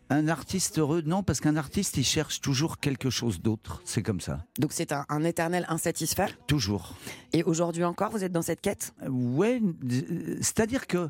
Un 0.10 0.30
artiste 0.30 0.80
heureux, 0.80 1.02
non, 1.02 1.22
parce 1.22 1.42
qu'un 1.42 1.58
artiste, 1.58 1.98
il 1.98 2.06
cherche 2.06 2.40
toujours 2.40 2.80
quelque 2.80 3.10
chose 3.10 3.42
d'autre. 3.42 3.82
C'est 3.84 4.02
comme 4.02 4.22
ça. 4.22 4.46
Donc 4.58 4.72
c'est 4.72 4.94
un, 4.94 5.06
un 5.10 5.24
éternel 5.24 5.66
insatisfait. 5.68 6.28
Toujours. 6.48 6.96
Et 7.34 7.44
aujourd'hui 7.44 7.84
encore, 7.84 8.12
vous 8.12 8.24
êtes 8.24 8.32
dans 8.32 8.42
cette 8.42 8.62
quête? 8.62 8.94
Ouais, 9.10 9.62
euh, 9.62 10.38
c'est-à-dire 10.40 10.88
que 10.88 11.10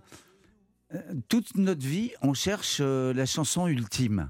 euh, 0.95 1.01
toute 1.29 1.55
notre 1.57 1.85
vie, 1.85 2.11
on 2.23 2.33
cherche 2.33 2.77
euh, 2.81 3.13
la 3.13 3.27
chanson 3.27 3.67
ultime. 3.67 4.29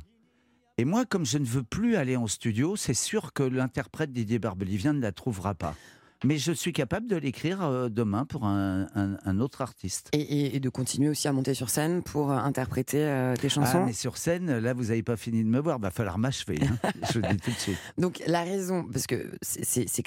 Et 0.78 0.86
moi, 0.86 1.06
comme 1.06 1.26
je 1.26 1.38
ne 1.38 1.46
veux 1.46 1.64
plus 1.64 1.96
aller 1.96 2.18
en 2.18 2.28
studio, 2.28 2.76
c'est 2.76 2.94
sûr 2.94 3.34
que 3.34 3.44
l'interprète 3.44 4.12
Didier 4.12 4.38
Barbelivien 4.38 4.94
ne 4.94 5.02
la 5.02 5.12
trouvera 5.12 5.56
pas. 5.56 5.76
Mais 6.24 6.38
je 6.38 6.52
suis 6.52 6.74
capable 6.74 7.08
de 7.08 7.16
l'écrire 7.16 7.62
euh, 7.64 7.90
demain 7.90 8.26
pour 8.26 8.46
un, 8.46 8.88
un- 8.96 9.18
un 9.24 9.40
autre 9.40 9.62
artiste. 9.62 10.10
et, 10.14 10.20
et- 10.22 10.56
et 10.56 10.60
de 10.60 10.70
continuer 10.70 11.10
aussi 11.10 11.28
à 11.28 11.34
monter 11.34 11.54
sur 11.54 11.70
scène 11.70 12.02
pour 12.02 12.32
euh, 12.32 12.38
interpréter 12.38 13.04
euh, 13.04 13.36
tes 13.36 13.48
Ah, 13.48 13.50
chansons? 13.50 13.86
mais 13.86 13.94
sur 13.94 14.18
scène, 14.18 14.58
là, 14.60 14.74
vous 14.74 14.86
n'avez 14.86 15.04
pas 15.04 15.16
fini 15.18 15.44
de 15.44 15.50
me 15.50 15.60
voir. 15.60 15.80
Va 15.80 15.92
falloir 15.92 16.18
m'achever. 16.18 16.58
hein. 16.64 16.90
je 17.14 17.20
le 17.20 17.28
dis 17.30 17.38
tout 17.38 17.52
de 17.52 17.56
suite. 17.56 17.78
Donc 17.98 18.22
la 18.26 18.44
raison, 18.44 18.86
parce 18.92 19.06
que 19.08 19.32
c'est- 19.42 19.64
c'est 19.88 20.04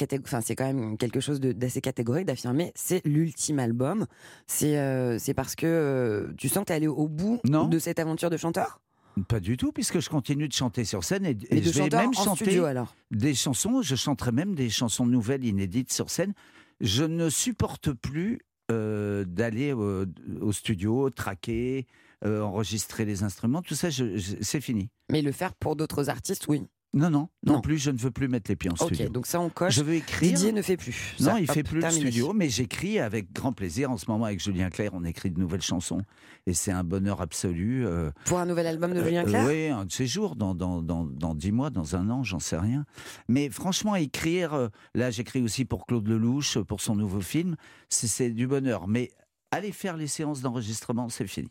quand 0.57 0.67
même 0.67 0.97
quelque 0.99 1.21
chose 1.21 1.41
d'assez 1.41 1.81
catégorique 1.81 2.27
d'affirmer, 2.27 2.73
c'est 2.75 3.05
l'ultime 3.07 3.59
album. 3.59 4.07
C'est 4.47 4.79
euh, 4.79 5.19
c'est 5.19 5.35
parce 5.35 5.55
que 5.55 5.67
euh, 5.67 6.33
tu 6.37 6.49
sens 6.49 6.61
que 6.63 6.67
tu 6.67 6.73
es 6.73 6.77
allé 6.77 6.89
au 6.89 7.07
bout 7.09 7.41
Non. 7.45 7.67
de 7.69 7.79
cette 7.79 7.99
aventure 7.99 8.31
de 8.31 8.37
chanteur? 8.37 8.81
Pas 9.29 9.41
du 9.41 9.57
tout, 9.57 9.73
puisque 9.73 10.01
je 10.01 10.09
continue 10.09 10.49
de 10.49 10.53
chanter 10.53 10.85
sur 10.85 11.05
scène 11.05 11.27
et, 11.27 11.31
et 11.51 11.61
de 11.61 11.63
je 11.63 11.71
vais 11.83 11.89
même 11.91 12.11
en 12.11 12.13
chanter 12.13 12.45
studio 12.45 12.65
alors 12.65 12.95
des 13.11 13.35
chansons. 13.35 13.83
Je 13.83 13.97
chanterai 13.97 14.33
même 14.33 14.55
des 14.55 14.71
chansons 14.71 15.07
nouvelles, 15.07 15.45
inédites 15.45 15.93
sur 15.93 16.11
scène. 16.11 16.33
Je 16.81 17.05
ne 17.05 17.29
supporte 17.29 17.93
plus 17.93 18.41
euh, 18.71 19.25
d'aller 19.25 19.73
au, 19.73 20.05
au 20.41 20.53
studio, 20.53 21.11
traquer, 21.11 21.87
euh, 22.25 22.41
enregistrer 22.41 23.05
les 23.05 23.23
instruments. 23.25 23.63
Tout 23.63 23.75
ça, 23.75 23.91
je- 23.91 24.17
je- 24.17 24.37
c'est 24.41 24.61
fini. 24.61 24.89
Mais 25.11 25.23
le 25.23 25.33
faire 25.33 25.55
pour 25.55 25.75
d'autres 25.77 26.09
artistes, 26.09 26.47
oui. 26.49 26.63
Non, 26.93 27.09
non, 27.09 27.29
non, 27.47 27.55
Non. 27.55 27.61
plus. 27.61 27.79
Je 27.79 27.91
ne 27.93 27.97
veux 27.99 28.11
plus 28.11 28.27
mettre 28.27 28.51
les 28.51 28.57
pieds 28.57 28.69
en 28.71 28.75
Ok, 28.75 28.95
studio. 28.95 29.09
donc 29.11 29.27
ça 29.27 29.41
on 29.41 29.49
coche. 29.49 29.75
Je 29.75 29.83
veux 29.83 29.95
écrire. 29.95 30.33
Didier 30.33 30.51
ne 30.53 30.61
fait 30.61 30.77
plus. 30.77 31.15
Non, 31.21 31.27
Ça, 31.27 31.41
il 31.41 31.49
hop, 31.49 31.55
fait 31.55 31.63
plus 31.63 31.77
de 31.77 31.81
terminé. 31.83 32.11
studio, 32.11 32.33
mais 32.33 32.49
j'écris 32.49 32.99
avec 32.99 33.33
grand 33.33 33.53
plaisir. 33.53 33.91
En 33.93 33.97
ce 33.97 34.11
moment, 34.11 34.25
avec 34.25 34.41
Julien 34.43 34.71
Clerc, 34.71 34.91
on 34.95 35.05
écrit 35.05 35.31
de 35.31 35.39
nouvelles 35.39 35.63
chansons. 35.63 36.03
Et 36.47 36.53
c'est 36.55 36.73
un 36.73 36.83
bonheur 36.83 37.21
absolu. 37.21 37.87
euh, 37.87 38.11
Pour 38.25 38.41
un 38.41 38.47
nouvel 38.47 38.67
album 38.67 38.93
de 38.93 39.05
Julien 39.05 39.23
euh, 39.25 39.29
Clerc 39.29 39.47
Oui, 39.47 39.69
un 39.69 39.85
de 39.85 39.93
ces 39.93 40.07
jours, 40.09 40.35
dans, 40.35 40.55
dans, 40.57 40.83
dans, 40.83 41.05
dans 41.05 41.35
10 41.37 41.53
mois, 41.53 41.71
dans 41.71 41.95
un 41.95 42.11
an, 42.11 42.25
j'en 42.25 42.41
sais 42.41 42.59
rien. 42.59 42.85
Mais 43.29 43.51
franchement, 43.51 43.95
écrire, 43.95 44.55
euh, 44.55 44.69
là 44.97 45.11
j'écris 45.13 45.43
aussi 45.43 45.65
pour 45.65 45.87
Claude 45.87 46.09
Lelouch, 46.09 46.57
euh, 46.57 46.65
pour 46.65 46.81
son 46.81 46.97
nouveau 46.97 47.21
film, 47.21 47.55
c'est 47.89 48.31
du 48.31 48.47
bonheur. 48.49 48.89
Mais 48.89 49.11
aller 49.51 49.73
faire 49.73 49.97
les 49.97 50.07
séances 50.07 50.41
d'enregistrement, 50.43 51.09
c'est 51.09 51.27
fini. 51.27 51.49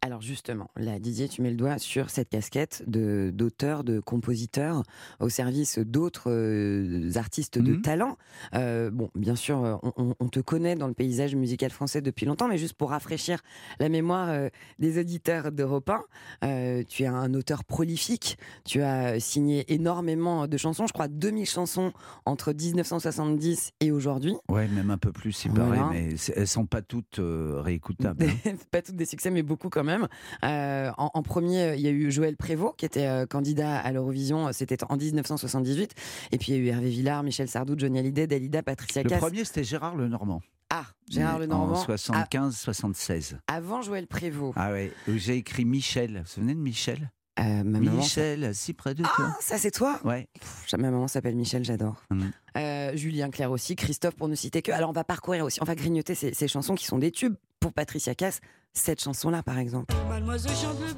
Alors 0.00 0.20
justement, 0.22 0.70
là, 0.76 0.98
Didier, 0.98 1.28
tu 1.28 1.42
mets 1.42 1.50
le 1.50 1.56
doigt 1.56 1.78
sur 1.78 2.10
cette 2.10 2.28
casquette 2.28 2.84
de 2.86 3.30
d'auteur, 3.34 3.84
de 3.84 4.00
compositeur 4.00 4.82
au 5.20 5.28
service 5.28 5.78
d'autres 5.78 6.30
euh, 6.30 7.10
artistes 7.16 7.58
de 7.58 7.72
Mhm. 7.72 7.82
talent. 7.82 8.16
Euh, 8.54 8.90
bon, 8.90 9.10
bien 9.14 9.36
sûr, 9.36 9.64
euh, 9.64 9.76
on, 10.20 10.28
te 10.28 10.40
connaît 10.40 10.74
dans 10.76 10.88
le 10.88 10.94
paysage 10.94 11.34
musical 11.34 11.70
français 11.70 12.00
depuis 12.00 12.26
longtemps, 12.26 12.48
mais 12.48 12.58
juste 12.58 12.74
pour 12.74 12.90
rafraîchir 12.90 13.40
la 13.80 13.88
mémoire 13.88 14.28
euh, 14.30 14.48
des 14.78 14.98
auditeurs 15.00 15.52
d'Europe 15.52 15.90
1, 15.90 16.02
euh, 16.44 16.82
tu 16.88 17.02
es 17.02 17.06
un 17.06 17.34
auteur 17.34 17.64
prolifique. 17.64 18.38
Tu 18.64 18.82
as 18.82 19.20
signé 19.20 19.72
énormément 19.72 20.46
de 20.46 20.56
chansons, 20.56 20.86
je 20.86 20.92
crois 20.92 21.08
2000 21.08 21.46
chansons 21.46 21.92
entre 22.24 22.52
1970 22.52 23.72
et 23.80 23.90
aujourd'hui. 23.92 24.34
Ouais, 24.48 24.68
même 24.68 24.90
un 24.90 24.98
peu 24.98 25.12
plus, 25.12 25.44
il 25.44 25.50
Voilà. 25.52 25.76
paraît, 25.82 25.90
mais 26.10 26.16
c'est- 26.16 26.32
elles 26.36 26.48
sont 26.48 26.66
pas 26.66 26.82
toutes 26.82 27.18
euh, 27.32 27.60
réécoutables. 27.60 28.24
hein. 28.24 28.52
pas 28.70 28.82
toutes 28.82 28.96
des 28.96 29.06
succès, 29.06 29.30
mais 29.30 29.42
beaucoup 29.42 29.68
quand 29.70 29.84
même. 29.84 30.06
Euh, 30.44 30.90
en, 30.98 31.10
en 31.14 31.22
premier, 31.22 31.62
euh, 31.62 31.74
il 31.74 31.80
y 31.82 31.88
a 31.88 31.90
eu 31.90 32.10
Joël 32.12 32.36
Prévost, 32.36 32.76
qui 32.76 32.84
était 32.84 33.06
euh, 33.06 33.26
candidat 33.26 33.78
à 33.78 33.90
l'Eurovision, 33.92 34.52
c'était 34.52 34.78
en 34.84 34.96
1978. 34.96 35.92
Et 36.32 36.38
puis 36.38 36.52
il 36.52 36.56
y 36.56 36.58
a 36.58 36.62
eu 36.62 36.66
Hervé 36.68 36.90
Villard, 36.90 37.22
Michel 37.22 37.48
Sardou, 37.48 37.74
Johnny 37.76 37.98
Hallyday, 37.98 38.26
Dalida, 38.26 38.62
Patricia 38.62 39.02
Le 39.02 39.08
Cass. 39.08 39.18
premier, 39.20 39.44
c'était 39.44 39.64
Gérard 39.64 39.96
Lenormand. 39.96 40.40
Ah, 40.70 40.84
Gérard 41.10 41.38
Mais 41.38 41.46
Lenormand. 41.46 41.74
En 41.74 41.84
75-76. 41.84 43.36
Ah, 43.46 43.54
avant 43.54 43.82
Joël 43.82 44.06
Prévost. 44.06 44.54
Ah 44.56 44.72
ouais, 44.72 44.92
où 45.08 45.12
j'ai 45.16 45.36
écrit 45.36 45.64
Michel. 45.64 46.12
Vous 46.16 46.18
vous 46.20 46.26
souvenez 46.26 46.54
de 46.54 46.60
Michel? 46.60 47.10
Euh, 47.38 47.42
ma 47.64 47.78
maman. 47.80 47.92
Michel, 47.92 48.54
si 48.54 48.74
près 48.74 48.94
de 48.94 49.02
toi. 49.02 49.10
Ah, 49.18 49.36
ça 49.40 49.56
c'est 49.56 49.70
toi 49.70 49.98
Ouais. 50.04 50.28
Pff, 50.38 50.66
Ma 50.78 50.90
maman 50.90 51.08
s'appelle 51.08 51.34
Michel, 51.34 51.64
j'adore. 51.64 52.02
Mhm. 52.10 52.30
Euh, 52.58 52.94
Julien 52.96 53.30
Clerc 53.30 53.50
aussi, 53.50 53.74
Christophe 53.74 54.14
pour 54.16 54.28
ne 54.28 54.34
citer 54.34 54.60
que. 54.60 54.70
Alors 54.70 54.90
on 54.90 54.92
va 54.92 55.04
parcourir 55.04 55.44
aussi, 55.44 55.58
on 55.62 55.64
va 55.64 55.74
grignoter 55.74 56.14
ces, 56.14 56.34
ces 56.34 56.46
chansons 56.48 56.74
qui 56.74 56.84
sont 56.84 56.98
des 56.98 57.10
tubes. 57.10 57.34
Pour 57.60 57.72
Patricia 57.72 58.14
Cass, 58.14 58.40
cette 58.72 59.02
chanson-là 59.02 59.42
par 59.42 59.56
exemple. 59.58 59.94
Mademoiselle 60.08 60.52
chante 60.56 60.78
le. 60.80 60.88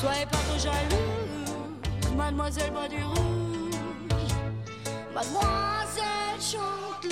Soyez 0.00 0.24
pas 0.26 0.38
trop 0.38 0.58
jalouse. 0.58 2.16
Mademoiselle 2.16 2.72
boit 2.72 2.88
du 2.88 3.02
rouge. 3.02 3.74
Mademoiselle 5.14 6.40
chante 6.40 7.04
le 7.04 7.10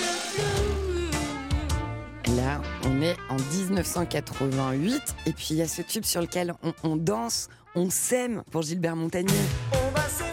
on 2.85 3.01
est 3.01 3.15
en 3.29 3.35
1988 3.35 5.15
et 5.25 5.33
puis 5.33 5.47
il 5.51 5.57
y 5.57 5.61
a 5.61 5.67
ce 5.67 5.81
tube 5.81 6.03
sur 6.05 6.21
lequel 6.21 6.53
on, 6.63 6.73
on 6.83 6.95
danse, 6.95 7.49
on 7.75 7.89
s'aime 7.89 8.43
pour 8.51 8.61
Gilbert 8.61 8.95
Montagnier. 8.95 9.33
On 9.73 9.91
va 9.91 10.07
s'aimer 10.07 10.31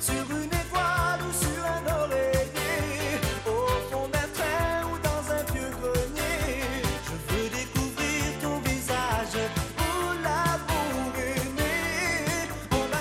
sur 0.00 0.30
une 0.36 0.46
étoile 0.46 1.20
ou 1.20 1.32
sur 1.32 1.64
un 1.64 2.02
oreiller, 2.04 3.20
au 3.46 3.66
fond 3.90 4.08
d'un 4.08 4.28
train 4.34 4.84
ou 4.86 4.98
dans 5.02 5.32
un 5.32 5.42
vieux 5.52 5.70
grenier. 5.70 6.72
Je 7.04 7.34
veux 7.34 7.48
découvrir 7.48 8.24
ton 8.42 8.58
visage 8.60 9.38
l'amour 10.22 11.14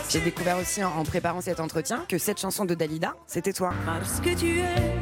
J'ai 0.09 0.21
découvert 0.21 0.57
aussi 0.57 0.83
en, 0.83 0.91
en 0.97 1.03
préparant 1.03 1.41
cet 1.41 1.59
entretien 1.59 2.05
que 2.07 2.17
cette 2.17 2.39
chanson 2.39 2.65
de 2.65 2.75
Dalida, 2.75 3.15
c'était 3.27 3.53
toi. 3.53 3.73
Parce 3.85 4.19
que 4.19 4.35
tu 4.35 4.59
es 4.59 4.96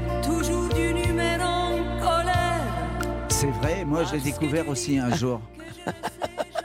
C'est 3.45 3.51
vrai, 3.51 3.85
moi 3.85 4.03
je 4.05 4.13
l'ai 4.15 4.21
découvert 4.21 4.67
aussi 4.69 4.97
un 4.97 5.13
jour. 5.15 5.39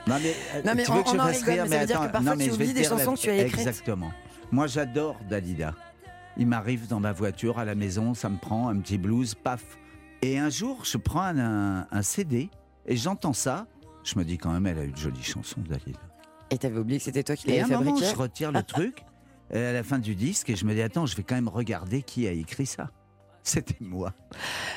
Non 0.07 0.17
mais, 0.21 0.35
euh, 0.55 0.63
Non, 0.65 0.73
mais 0.75 0.83
tu 0.85 0.91
on- 0.91 0.95
veux 0.95 1.03
que 1.03 1.11
je 1.11 1.17
fasse 1.17 1.43
rire, 1.43 1.67
mais 1.69 1.87
dire 1.87 1.97
attends, 2.01 2.07
que 2.09 2.13
parfois 2.13 2.31
non, 2.33 2.37
mais 2.37 2.45
tu 2.47 2.51
je 2.53 2.57
vais 2.57 2.65
te 2.65 2.73
des 2.73 2.81
dire 2.81 2.91
la- 2.91 2.99
chansons 3.05 3.15
que 3.15 3.21
tu 3.21 3.31
as 3.31 3.37
écrites. 3.37 3.59
Exactement. 3.61 4.11
Moi 4.51 4.67
j'adore 4.67 5.17
Dalida. 5.29 5.75
Il 6.39 6.47
m'arrive 6.47 6.89
dans 6.89 6.99
ma 7.01 7.13
voiture 7.13 7.59
à 7.59 7.65
la 7.67 7.75
maison, 7.75 8.15
ça 8.15 8.29
me 8.31 8.39
prend 8.39 8.69
un 8.71 8.79
petit 8.79 8.97
blues, 8.99 9.35
paf. 9.35 9.63
Et 10.23 10.39
un 10.39 10.49
jour, 10.49 10.85
je 10.87 10.97
prends 10.97 11.21
un, 11.21 11.39
un- 11.83 11.87
un 11.91 12.03
CD 12.03 12.49
et 12.87 12.97
j'entends 12.97 13.35
ça. 13.35 13.67
Je 14.03 14.19
me 14.19 14.25
dis 14.25 14.39
quand 14.39 14.51
même, 14.51 14.67
elle 14.67 14.79
a 14.79 14.85
eu 14.85 14.91
de 14.91 14.97
jolies 14.97 15.23
chansons, 15.23 15.61
Dalida. 15.69 16.01
Et 16.51 16.57
t'avais 16.59 16.79
oublié 16.79 16.99
que 16.99 17.05
c'était 17.05 17.23
toi 17.23 17.37
qui 17.37 17.51
Et 17.51 17.59
à 17.61 17.63
l'avais 17.63 17.75
un 17.75 17.81
moment, 17.83 17.97
je 17.97 18.17
retire 18.17 18.51
le 18.53 18.63
truc 18.63 19.05
euh, 19.55 19.71
à 19.71 19.73
la 19.75 19.83
fin 19.85 19.99
du 19.99 20.15
disque 20.15 20.49
et 20.49 20.57
je 20.57 20.65
me 20.65 20.75
dis, 20.75 20.81
attends, 20.83 21.05
je 21.07 21.15
vais 21.15 21.23
quand 21.25 21.35
même 21.37 21.49
regarder 21.49 22.03
qui 22.03 22.27
a 22.27 22.33
écrit 22.33 22.67
ça. 22.67 22.91
C'était 23.55 23.77
moi. 23.81 24.13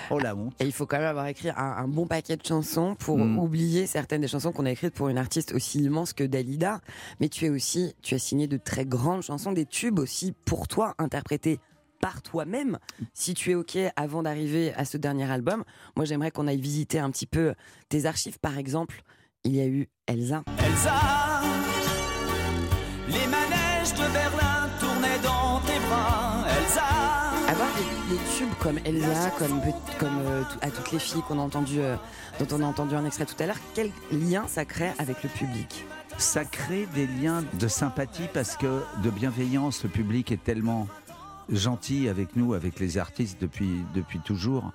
Oh 0.10 0.18
la 0.20 0.36
honte. 0.36 0.54
Et 0.60 0.66
il 0.66 0.72
faut 0.72 0.86
quand 0.88 0.98
même 0.98 1.06
avoir 1.08 1.28
écrit 1.28 1.50
un, 1.50 1.56
un 1.56 1.88
bon 1.88 2.08
paquet 2.08 2.36
de 2.38 2.46
chansons 2.46 2.96
pour 2.96 3.18
Mm. 3.20 3.38
oublier 3.38 3.86
certaines 3.88 4.22
des 4.22 4.28
chansons 4.28 4.52
qu'on 4.52 4.66
a 4.66 4.72
écrites 4.72 4.96
pour 4.96 5.10
une 5.10 5.18
artiste 5.20 5.54
aussi 5.54 5.80
immense 5.84 6.14
que 6.14 6.24
Dalida. 6.24 6.82
Mais 7.20 7.30
tu 7.30 7.46
es 7.46 7.50
aussi, 7.50 7.94
tu 8.02 8.16
as 8.16 8.20
signé 8.20 8.48
de 8.48 8.58
très 8.58 8.86
grandes 8.86 9.22
chansons, 9.22 9.52
des 9.52 9.66
tubes 9.68 10.00
aussi 10.00 10.34
pour 10.46 10.68
toi, 10.68 10.96
interprétés 10.98 11.60
par 12.02 12.22
toi-même. 12.24 12.80
Si 13.14 13.34
tu 13.36 13.52
es 13.52 13.56
OK 13.56 13.78
avant 13.96 14.24
d'arriver 14.24 14.74
à 14.74 14.86
ce 14.86 14.98
dernier 14.98 15.30
album, 15.32 15.64
moi 15.96 16.06
j'aimerais 16.06 16.32
qu'on 16.32 16.48
aille 16.48 16.60
visiter 16.60 16.98
un 17.00 17.12
petit 17.12 17.28
peu 17.28 17.54
tes 17.90 18.06
archives. 18.06 18.40
Par 18.40 18.58
exemple, 18.58 19.04
il 19.44 19.56
y 19.56 19.62
a 19.62 19.68
eu 19.68 19.88
Elsa. 20.08 20.44
Elsa, 20.58 20.94
les 23.08 23.28
manèges 23.28 23.94
de 23.94 24.12
Berlin 24.14 24.70
tournaient 24.80 25.20
dans 25.24 25.60
tes 25.62 25.80
bras. 25.88 26.46
Elsa, 26.60 26.84
Avoir 27.54 27.70
des, 28.10 28.18
tubes 28.36 28.54
comme 28.60 28.80
Elsa, 28.84 29.30
comme, 29.38 29.62
euh, 30.26 30.42
à 30.62 30.72
toutes 30.72 30.92
les 30.92 30.98
filles 30.98 31.22
qu'on 31.28 31.38
a 31.38 31.42
entendu, 31.44 31.82
euh, 31.82 31.96
dont 32.40 32.58
on 32.58 32.64
a 32.64 32.66
entendu 32.66 32.96
un 32.96 33.06
extrait 33.06 33.28
tout 33.28 33.36
à 33.38 33.46
l'heure, 33.46 33.60
quel 33.76 33.92
lien 34.12 34.46
ça 34.48 34.66
crée 34.66 34.92
avec 34.98 35.22
le 35.22 35.30
public? 35.30 35.86
Ça 36.18 36.46
crée 36.46 36.88
des 36.96 37.06
liens 37.06 37.44
de 37.54 37.68
sympathie 37.68 38.28
parce 38.34 38.58
que 38.58 38.82
de 39.04 39.10
bienveillance, 39.12 39.84
le 39.84 39.90
public 39.90 40.32
est 40.32 40.44
tellement 40.44 40.88
gentil 41.48 42.10
avec 42.10 42.36
nous, 42.36 42.56
avec 42.56 42.80
les 42.80 42.98
artistes 42.98 43.40
depuis 43.40 44.20
toujours. 44.26 44.72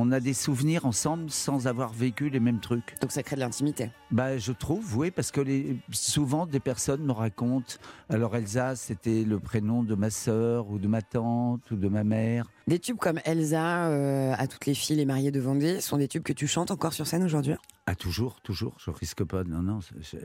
On 0.00 0.12
a 0.12 0.20
des 0.20 0.32
souvenirs 0.32 0.86
ensemble 0.86 1.28
sans 1.28 1.66
avoir 1.66 1.92
vécu 1.92 2.30
les 2.30 2.38
mêmes 2.38 2.60
trucs. 2.60 2.94
Donc 3.00 3.10
ça 3.10 3.24
crée 3.24 3.34
de 3.34 3.40
l'intimité. 3.40 3.90
Bah, 4.12 4.38
je 4.38 4.52
trouve, 4.52 4.96
oui, 4.96 5.10
parce 5.10 5.32
que 5.32 5.40
les, 5.40 5.76
souvent 5.90 6.46
des 6.46 6.60
personnes 6.60 7.02
me 7.02 7.10
racontent. 7.10 7.74
Alors 8.08 8.36
Elsa, 8.36 8.76
c'était 8.76 9.24
le 9.24 9.40
prénom 9.40 9.82
de 9.82 9.96
ma 9.96 10.10
sœur 10.10 10.70
ou 10.70 10.78
de 10.78 10.86
ma 10.86 11.02
tante 11.02 11.68
ou 11.72 11.74
de 11.74 11.88
ma 11.88 12.04
mère. 12.04 12.48
Des 12.68 12.78
tubes 12.78 12.96
comme 12.96 13.18
Elsa, 13.24 13.88
euh, 13.88 14.34
à 14.38 14.46
toutes 14.46 14.66
les 14.66 14.74
filles, 14.74 14.98
les 14.98 15.04
mariées 15.04 15.32
de 15.32 15.40
Vendée, 15.40 15.80
sont 15.80 15.96
des 15.96 16.06
tubes 16.06 16.22
que 16.22 16.32
tu 16.32 16.46
chantes 16.46 16.70
encore 16.70 16.92
sur 16.92 17.08
scène 17.08 17.24
aujourd'hui? 17.24 17.54
Ah, 17.86 17.96
toujours, 17.96 18.40
toujours. 18.42 18.76
Je 18.78 18.92
risque 18.92 19.24
pas. 19.24 19.42
Non, 19.42 19.62
non, 19.62 19.80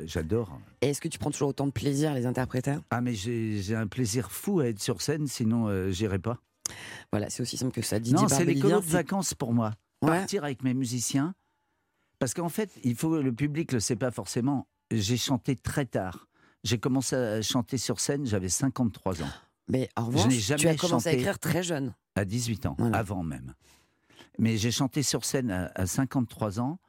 j'adore. 0.06 0.56
Et 0.82 0.90
est-ce 0.90 1.02
que 1.02 1.08
tu 1.08 1.18
prends 1.18 1.32
toujours 1.32 1.50
autant 1.50 1.66
de 1.66 1.72
plaisir 1.72 2.12
à 2.12 2.14
les 2.14 2.28
interpréter? 2.28 2.76
Ah, 2.92 3.02
mais 3.02 3.16
j'ai 3.16 3.60
j'ai 3.64 3.76
un 3.76 3.88
plaisir 3.88 4.30
fou 4.30 4.60
à 4.60 4.68
être 4.68 4.80
sur 4.80 5.02
scène, 5.02 5.26
sinon 5.26 5.68
euh, 5.68 5.90
j'irai 5.90 6.20
pas. 6.20 6.38
Voilà, 7.12 7.30
c'est 7.30 7.42
aussi 7.42 7.58
simple 7.58 7.72
que 7.74 7.82
ça. 7.82 8.00
Didier 8.00 8.22
non, 8.22 8.28
c'est 8.28 8.46
les 8.46 8.60
colos 8.60 8.82
de 8.82 8.86
vacances 8.86 9.34
pour 9.34 9.54
moi. 9.54 9.74
Ouais. 10.02 10.10
Partir 10.10 10.44
avec 10.44 10.64
mes 10.64 10.74
musiciens. 10.74 11.34
Parce 12.20 12.34
qu'en 12.34 12.50
fait, 12.50 12.72
il 12.84 12.96
faut 12.96 13.22
le 13.22 13.34
public 13.34 13.72
le 13.72 13.80
sait 13.80 13.96
pas 13.96 14.12
forcément. 14.12 14.68
J'ai 14.92 15.18
chanté 15.18 15.56
très 15.56 15.86
tard. 15.86 16.28
J'ai 16.64 16.78
commencé 16.78 17.16
à 17.16 17.42
chanter 17.42 17.78
sur 17.78 18.00
scène, 18.00 18.26
j'avais 18.26 18.48
53 18.50 19.22
ans. 19.24 19.30
Mais 19.70 19.90
en 19.96 20.04
Je 20.04 20.18
revanche, 20.18 20.28
n'ai 20.34 20.40
jamais 20.40 20.62
tu 20.62 20.68
as 20.68 20.76
commencé 20.76 21.10
à 21.10 21.14
écrire 21.14 21.40
très 21.40 21.64
jeune. 21.64 21.94
À 22.16 22.26
18 22.26 22.66
ans, 22.68 22.76
Voilà. 22.80 22.98
avant 22.98 23.24
même. 23.24 23.54
Mais 24.40 24.58
j'ai 24.58 24.72
chanté 24.72 25.04
sur 25.04 25.26
scène 25.26 25.52
à, 25.52 25.72
à 25.76 25.86
53 25.86 26.60
ans. 26.60 26.80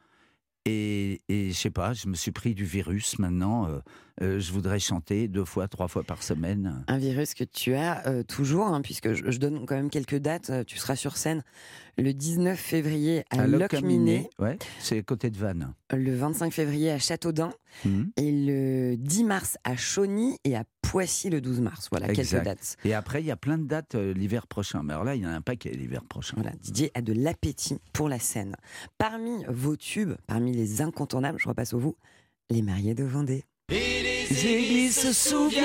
Et, 0.66 1.20
et 1.28 1.50
je 1.52 1.56
sais 1.58 1.70
pas, 1.70 1.92
je 1.92 2.08
me 2.08 2.14
suis 2.14 2.30
pris 2.32 2.54
du 2.54 2.64
virus 2.64 3.18
maintenant. 3.18 3.68
euh, 3.68 3.80
euh, 4.22 4.38
je 4.38 4.52
voudrais 4.52 4.78
chanter 4.78 5.26
deux 5.28 5.44
fois, 5.44 5.66
trois 5.68 5.88
fois 5.88 6.02
par 6.04 6.22
semaine. 6.22 6.84
Un 6.88 6.98
virus 6.98 7.34
que 7.34 7.44
tu 7.44 7.74
as 7.74 8.06
euh, 8.06 8.22
toujours, 8.22 8.66
hein, 8.66 8.80
puisque 8.82 9.12
je, 9.12 9.30
je 9.30 9.38
donne 9.38 9.66
quand 9.66 9.74
même 9.74 9.90
quelques 9.90 10.16
dates. 10.18 10.50
Euh, 10.50 10.64
Tu 10.64 10.78
seras 10.78 10.96
sur 10.96 11.16
scène 11.16 11.42
le 11.98 12.12
19 12.12 12.58
février 12.58 13.24
à, 13.30 13.46
Locminé, 13.46 14.28
ouais, 14.40 14.58
c'est 14.80 14.98
à 14.98 15.02
côté 15.02 15.30
de 15.30 15.36
Vannes. 15.36 15.72
le 15.92 16.14
25 16.14 16.52
février 16.52 16.90
à 16.90 16.98
Châteaudun 16.98 17.52
Mhm. 17.84 18.10
et 18.16 18.30
le 18.32 18.96
10 18.96 19.24
mars 19.24 19.58
à 19.64 19.76
Chauny 19.76 20.38
et 20.44 20.54
à 20.56 20.64
Poissy 20.82 21.28
le 21.30 21.40
12 21.40 21.60
mars. 21.60 21.88
Voilà 21.90 22.06
quelques 22.12 22.42
dates. 22.42 22.76
Et 22.84 22.94
après, 22.94 23.20
il 23.20 23.26
y 23.26 23.30
a 23.32 23.36
plein 23.36 23.58
de 23.58 23.64
dates 23.66 23.94
euh, 23.96 24.12
l'hiver 24.14 24.46
prochain. 24.46 24.82
Mais 24.84 24.92
alors 24.92 25.04
là, 25.04 25.16
il 25.16 25.22
y 25.22 25.26
en 25.26 25.30
a 25.30 25.34
un 25.34 25.40
paquet 25.40 25.70
l'hiver 25.70 26.04
prochain. 26.04 26.34
Voilà, 26.36 26.52
Didier 26.60 26.90
a 26.94 27.02
de 27.02 27.12
l'appétit 27.12 27.78
pour 27.92 28.08
la 28.08 28.18
scène. 28.20 28.54
Parmi 28.98 29.44
vos 29.48 29.74
tubes, 29.76 30.14
parmi 30.28 30.52
les 30.52 30.82
incontournables, 30.82 31.38
je 31.40 31.48
repasse 31.48 31.74
au 31.74 31.78
vous, 31.78 31.96
les 32.50 32.62
mariés 32.62 32.94
de 32.94 33.02
Vendée. 33.04 33.44
Et 33.70 34.02
les 34.02 34.46
églises 34.46 35.00
se 35.00 35.12
souviennent 35.14 35.64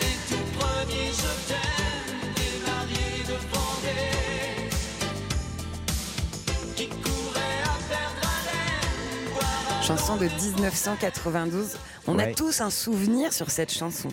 des 0.00 0.34
tout 0.34 0.58
premiers 0.58 1.12
je 1.12 1.46
t'aime 1.46 2.32
des 2.34 2.66
mariés 2.66 3.22
de 3.26 3.34
Vendée 3.52 4.70
qui 6.74 6.88
couraient 6.88 7.62
à 7.64 7.76
perdre 7.86 8.24
haleine, 8.24 9.34
boire 9.34 9.78
un 9.78 9.82
Chanson 9.82 10.16
de 10.16 10.24
1992. 10.24 11.76
On 12.06 12.18
a 12.18 12.28
tous 12.28 12.62
un 12.62 12.70
souvenir 12.70 13.34
sur 13.34 13.50
cette 13.50 13.74
chanson. 13.74 14.08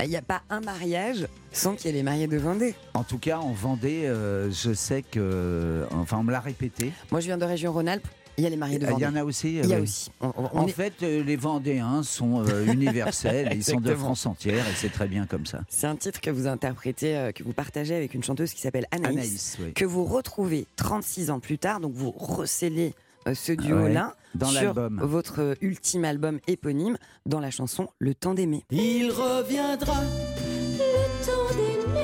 Il 0.00 0.08
n'y 0.08 0.16
a 0.16 0.22
pas 0.22 0.40
un 0.48 0.60
mariage 0.62 1.28
sans 1.52 1.74
qu'il 1.74 1.86
y 1.86 1.88
ait 1.90 1.96
les 1.98 2.02
mariés 2.02 2.28
de 2.28 2.38
Vendée. 2.38 2.74
En 2.94 3.04
tout 3.04 3.18
cas, 3.18 3.40
en 3.40 3.52
Vendée, 3.52 4.06
euh, 4.06 4.50
je 4.50 4.72
sais 4.72 5.02
que. 5.02 5.86
Enfin, 5.90 6.16
on 6.16 6.24
me 6.24 6.32
l'a 6.32 6.40
répété. 6.40 6.94
Moi, 7.10 7.20
je 7.20 7.26
viens 7.26 7.36
de 7.36 7.44
région 7.44 7.74
Rhône-Alpes. 7.74 8.08
Il 8.36 8.42
y 8.44 8.46
a 8.46 8.50
les 8.50 8.56
mariés 8.56 8.78
de 8.78 8.84
Il 8.84 8.90
Vendée. 8.90 9.04
y 9.04 9.06
en 9.06 9.14
a 9.16 9.24
aussi. 9.24 9.58
Il 9.58 9.66
y 9.66 9.72
a 9.72 9.76
euh, 9.76 9.82
aussi. 9.82 10.10
On- 10.20 10.26
on- 10.36 10.50
on 10.52 10.58
En 10.60 10.66
est- 10.66 10.72
fait, 10.72 10.92
euh, 11.02 11.22
les 11.22 11.36
Vendéens 11.36 12.02
sont 12.02 12.44
euh, 12.44 12.66
universels, 12.66 13.50
ils 13.54 13.62
sont 13.64 13.80
de. 13.80 13.94
France 13.94 14.26
entière 14.26 14.66
et 14.68 14.72
c'est 14.74 14.88
très 14.92 15.06
bien 15.06 15.26
comme 15.26 15.46
ça. 15.46 15.60
C'est 15.68 15.86
un 15.86 15.94
titre 15.96 16.20
que 16.20 16.30
vous 16.30 16.46
interprétez, 16.48 17.16
euh, 17.16 17.32
que 17.32 17.42
vous 17.44 17.52
partagez 17.52 17.94
avec 17.94 18.12
une 18.14 18.24
chanteuse 18.24 18.52
qui 18.52 18.60
s'appelle 18.60 18.86
Anaïs, 18.90 19.16
Anaïs, 19.18 19.56
oui. 19.60 19.72
que 19.72 19.84
vous 19.84 20.04
retrouvez 20.04 20.66
36 20.76 21.30
ans 21.30 21.38
plus 21.38 21.58
tard. 21.58 21.78
Donc 21.80 21.92
vous 21.94 22.10
recélez 22.10 22.94
euh, 23.28 23.34
ce 23.34 23.52
duo-là 23.52 24.16
dans 24.34 24.48
sur 24.48 24.62
l'album. 24.74 25.00
votre 25.04 25.56
ultime 25.60 26.04
album 26.04 26.40
éponyme 26.48 26.96
dans 27.26 27.38
la 27.40 27.50
chanson 27.52 27.88
Le 28.00 28.14
temps 28.14 28.34
d'aimer. 28.34 28.64
Il 28.72 29.10
reviendra, 29.12 30.00
Le 30.02 31.24
temps 31.24 31.54
d'aimer 31.56 32.00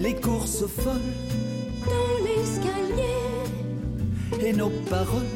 les 0.00 0.14
courses 0.20 0.66
folles 0.66 1.00
dans 1.86 2.24
l'escalier 2.24 2.81
et 4.40 4.52
nos 4.52 4.70
paroles. 4.88 5.26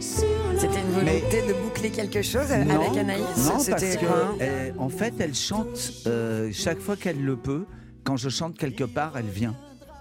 C'était 0.00 0.80
une 0.80 0.92
volonté 0.92 1.42
de 1.46 1.52
boucler 1.54 1.90
quelque 1.90 2.22
chose 2.22 2.50
Non, 2.50 2.80
avec 2.80 2.96
Anaïs 2.96 3.46
Non, 3.46 3.64
parce 3.68 3.96
que, 3.96 4.06
hein 4.06 4.36
euh, 4.40 4.70
en 4.78 4.88
fait, 4.88 5.14
elle 5.18 5.34
chante 5.34 5.92
euh, 6.06 6.50
chaque 6.52 6.78
fois 6.78 6.96
qu'elle 6.96 7.22
le 7.22 7.36
peut. 7.36 7.64
Quand 8.04 8.16
je 8.16 8.28
chante 8.28 8.56
quelque 8.56 8.84
part, 8.84 9.16
elle 9.16 9.26
vient 9.26 9.56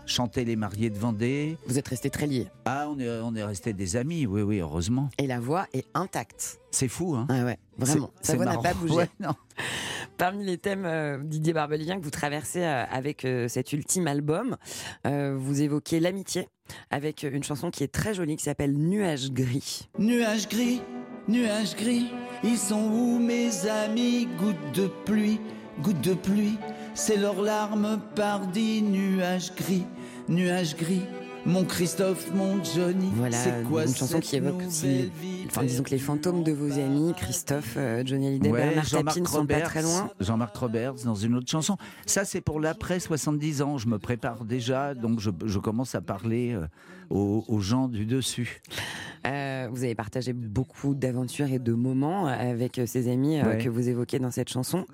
chanter 0.05 0.45
les 0.45 0.55
mariés 0.55 0.89
de 0.89 0.97
Vendée. 0.97 1.57
Vous 1.67 1.79
êtes 1.79 1.87
restés 1.87 2.09
très 2.09 2.27
liés. 2.27 2.47
Ah, 2.65 2.87
on 2.89 2.99
est, 2.99 3.09
on 3.21 3.33
est 3.35 3.43
restés 3.43 3.73
des 3.73 3.95
amis, 3.95 4.25
oui, 4.25 4.41
oui, 4.41 4.59
heureusement. 4.59 5.09
Et 5.17 5.27
la 5.27 5.39
voix 5.39 5.67
est 5.73 5.85
intacte. 5.93 6.59
C'est 6.71 6.87
fou, 6.87 7.15
hein 7.15 7.27
Ah 7.29 7.45
ouais, 7.45 7.57
vraiment. 7.77 8.11
Sa 8.21 8.35
voix 8.35 8.45
n'a 8.45 8.57
pas 8.57 8.73
bougé. 8.73 8.95
Ouais, 8.95 9.09
non. 9.19 9.33
Parmi 10.17 10.45
les 10.45 10.57
thèmes, 10.57 10.85
euh, 10.85 11.17
Didier 11.17 11.53
Barbelivien, 11.53 11.97
que 11.97 12.03
vous 12.03 12.11
traversez 12.11 12.63
euh, 12.63 12.83
avec 12.91 13.25
euh, 13.25 13.47
cet 13.47 13.73
ultime 13.73 14.07
album, 14.07 14.55
vous 15.03 15.61
évoquez 15.61 15.99
l'amitié 15.99 16.47
avec 16.89 17.23
une 17.23 17.43
chanson 17.43 17.71
qui 17.71 17.83
est 17.83 17.91
très 17.91 18.13
jolie 18.13 18.35
qui 18.35 18.43
s'appelle 18.43 18.73
Nuage 18.73 19.31
gris. 19.31 19.87
Nuages 19.99 20.47
gris, 20.47 20.81
nuages 21.27 21.75
gris, 21.75 22.07
ils 22.43 22.57
sont 22.57 22.83
où 22.83 23.19
mes 23.19 23.67
amis? 23.67 24.27
Gouttes 24.39 24.75
de 24.75 24.87
pluie, 25.05 25.39
gouttes 25.81 26.01
de 26.01 26.13
pluie, 26.13 26.57
c'est 26.93 27.17
leurs 27.17 27.41
larmes 27.41 27.99
pardi. 28.15 28.81
Nuages 28.81 29.53
gris, 29.55 29.85
nuages 30.27 30.75
gris, 30.75 31.03
mon 31.45 31.63
Christophe, 31.65 32.31
mon 32.33 32.63
Johnny. 32.63 33.09
Voilà, 33.15 33.35
c'est 33.35 33.63
quoi 33.63 33.83
une 33.83 33.89
chanson 33.95 34.15
cette 34.15 34.23
qui 34.23 34.35
évoque 34.35 34.61
aussi, 34.67 35.11
enfin 35.47 35.63
disons 35.63 35.83
que 35.83 35.89
les 35.89 35.97
fantômes 35.97 36.43
de 36.43 36.51
vos 36.51 36.71
amis, 36.79 37.13
Christophe, 37.17 37.73
euh, 37.77 38.03
Johnny 38.05 38.27
Hallyday, 38.27 38.51
Ouais, 38.51 38.59
Bernard 38.59 38.83
Tapie 38.83 38.89
Jean-Marc 38.91 39.17
ne 39.17 39.25
sont 39.25 39.31
pas 39.33 39.39
Roberts, 39.55 39.63
très 39.69 39.81
loin. 39.81 40.09
Jean-Marc 40.19 40.55
Roberts 40.57 40.93
dans 41.05 41.15
une 41.15 41.35
autre 41.35 41.49
chanson. 41.49 41.77
Ça, 42.05 42.25
c'est 42.25 42.41
pour 42.41 42.59
l'après 42.59 42.99
70 42.99 43.61
ans. 43.63 43.77
Je 43.77 43.87
me 43.87 43.97
prépare 43.97 44.45
déjà, 44.45 44.93
donc 44.93 45.19
je, 45.19 45.31
je 45.45 45.59
commence 45.59 45.95
à 45.95 46.01
parler 46.01 46.53
euh, 46.53 46.67
aux, 47.09 47.43
aux 47.47 47.59
gens 47.59 47.87
du 47.87 48.05
dessus. 48.05 48.61
Euh, 49.27 49.67
vous 49.71 49.83
avez 49.83 49.95
partagé 49.95 50.33
beaucoup 50.33 50.93
d'aventures 50.95 51.51
et 51.51 51.59
de 51.59 51.73
moments 51.73 52.27
avec 52.27 52.79
ces 52.85 53.11
amis 53.11 53.39
euh, 53.39 53.43
Ouais. 53.43 53.57
que 53.57 53.69
vous 53.69 53.89
évoquez 53.89 54.19
dans 54.19 54.31
cette 54.31 54.49
chanson. 54.49 54.85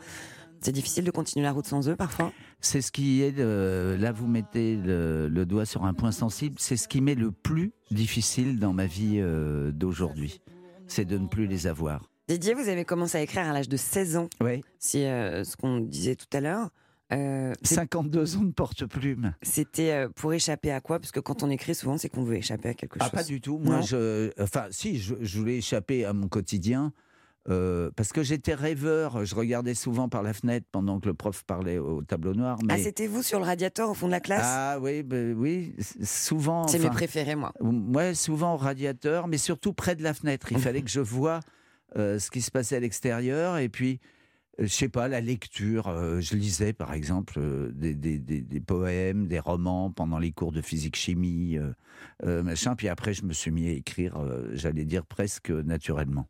C'est 0.61 0.71
difficile 0.71 1.03
de 1.03 1.11
continuer 1.11 1.43
la 1.43 1.51
route 1.51 1.65
sans 1.67 1.87
eux 1.87 1.95
parfois 1.95 2.31
C'est 2.61 2.81
ce 2.81 2.91
qui 2.91 3.21
est, 3.21 3.35
euh, 3.39 3.95
là 3.97 4.11
vous 4.11 4.27
mettez 4.27 4.75
le, 4.75 5.27
le 5.29 5.45
doigt 5.45 5.65
sur 5.65 5.85
un 5.85 5.93
point 5.93 6.11
sensible, 6.11 6.55
c'est 6.59 6.77
ce 6.77 6.87
qui 6.87 6.99
m'est 7.01 7.15
le 7.15 7.31
plus 7.31 7.71
difficile 7.91 8.59
dans 8.59 8.73
ma 8.73 8.85
vie 8.87 9.17
euh, 9.19 9.71
d'aujourd'hui. 9.71 10.41
C'est 10.87 11.05
de 11.05 11.17
ne 11.17 11.27
plus 11.27 11.47
les 11.47 11.67
avoir. 11.67 12.09
Didier, 12.27 12.53
vous 12.53 12.67
avez 12.69 12.85
commencé 12.85 13.17
à 13.17 13.21
écrire 13.21 13.43
à 13.45 13.53
l'âge 13.53 13.69
de 13.69 13.77
16 13.77 14.17
ans. 14.17 14.29
Ouais. 14.41 14.61
C'est 14.79 15.09
euh, 15.09 15.43
ce 15.43 15.55
qu'on 15.55 15.79
disait 15.79 16.15
tout 16.15 16.25
à 16.33 16.41
l'heure. 16.41 16.69
Euh, 17.13 17.53
c'est- 17.61 17.75
52 17.75 18.35
ans 18.35 18.43
de 18.43 18.51
porte-plume. 18.51 19.33
C'était 19.41 20.07
pour 20.15 20.33
échapper 20.33 20.71
à 20.71 20.81
quoi? 20.81 20.99
Parce 20.99 21.11
que 21.13 21.21
quand 21.21 21.41
on 21.43 21.49
écrit, 21.49 21.73
souvent, 21.73 21.97
c'est 21.97 22.09
qu'on 22.09 22.23
veut 22.23 22.35
échapper 22.35 22.67
à 22.69 22.73
quelque 22.73 22.97
Ah, 22.99 23.05
chose. 23.05 23.11
pas 23.13 23.23
du 23.23 23.39
tout. 23.39 23.59
Moi, 23.59 23.77
Non 23.77 23.81
je, 23.81 24.29
enfin, 24.41 24.65
si, 24.71 24.97
je, 24.99 25.15
je 25.21 25.39
voulais 25.39 25.57
échapper 25.57 26.03
à 26.03 26.11
mon 26.11 26.27
quotidien. 26.27 26.91
Euh, 27.49 27.89
parce 27.95 28.11
que 28.11 28.23
j'étais 28.23 28.53
rêveur, 28.53 29.25
je 29.25 29.33
regardais 29.33 29.73
souvent 29.73 30.09
par 30.09 30.21
la 30.21 30.33
fenêtre 30.33 30.67
pendant 30.71 30.99
que 30.99 31.07
le 31.07 31.13
prof 31.13 31.43
parlait 31.43 31.77
au 31.77 32.01
tableau 32.01 32.33
noir. 32.33 32.57
Ah, 32.63 32.75
Mais... 32.75 32.83
c'était 32.83 33.07
vous 33.07 33.23
sur 33.23 33.39
le 33.39 33.45
radiateur 33.45 33.89
au 33.89 33.93
fond 33.93 34.07
de 34.07 34.11
la 34.11 34.19
classe? 34.19 34.45
Ah 34.45 34.79
oui, 34.81 35.03
ben 35.03 35.33
oui, 35.37 35.73
souvent. 36.03 36.67
C'est 36.67 36.79
mes 36.79 36.89
préférés, 36.89 37.35
moi. 37.35 37.53
Ouais, 37.61 38.13
souvent 38.13 38.55
au 38.55 38.57
radiateur, 38.57 39.27
mais 39.27 39.37
surtout 39.37 39.71
près 39.71 39.95
de 39.95 40.03
la 40.03 40.13
fenêtre. 40.13 40.51
Il 40.51 40.59
fallait 40.59 40.81
que 40.81 40.89
je 40.89 40.99
voie 40.99 41.39
euh, 41.95 42.19
ce 42.19 42.29
qui 42.29 42.41
se 42.41 42.51
passait 42.51 42.75
à 42.75 42.79
l'extérieur. 42.81 43.57
Et 43.57 43.69
puis, 43.69 43.99
je 44.59 44.67
sais 44.67 44.89
pas, 44.89 45.07
la 45.07 45.21
lecture. 45.21 45.87
euh, 45.87 46.19
je 46.21 46.35
lisais, 46.35 46.73
par 46.73 46.93
exemple, 46.93 47.35
euh, 47.37 47.71
des, 47.73 47.93
des- 47.93 48.19
des- 48.19 48.41
des 48.41 48.59
poèmes, 48.59 49.27
des 49.27 49.39
romans 49.39 49.91
pendant 49.91 50.17
les 50.19 50.31
cours 50.31 50.51
de 50.51 50.61
physique-chimie, 50.61 51.57
euh, 51.57 51.71
euh, 52.25 52.43
machin. 52.43 52.75
Puis 52.75 52.87
après, 52.87 53.13
je 53.13 53.23
me 53.23 53.33
suis 53.33 53.51
mis 53.51 53.67
à 53.67 53.71
écrire, 53.71 54.17
euh, 54.17 54.49
j'allais 54.53 54.85
dire 54.85 55.05
presque 55.05 55.49
naturellement. 55.49 56.27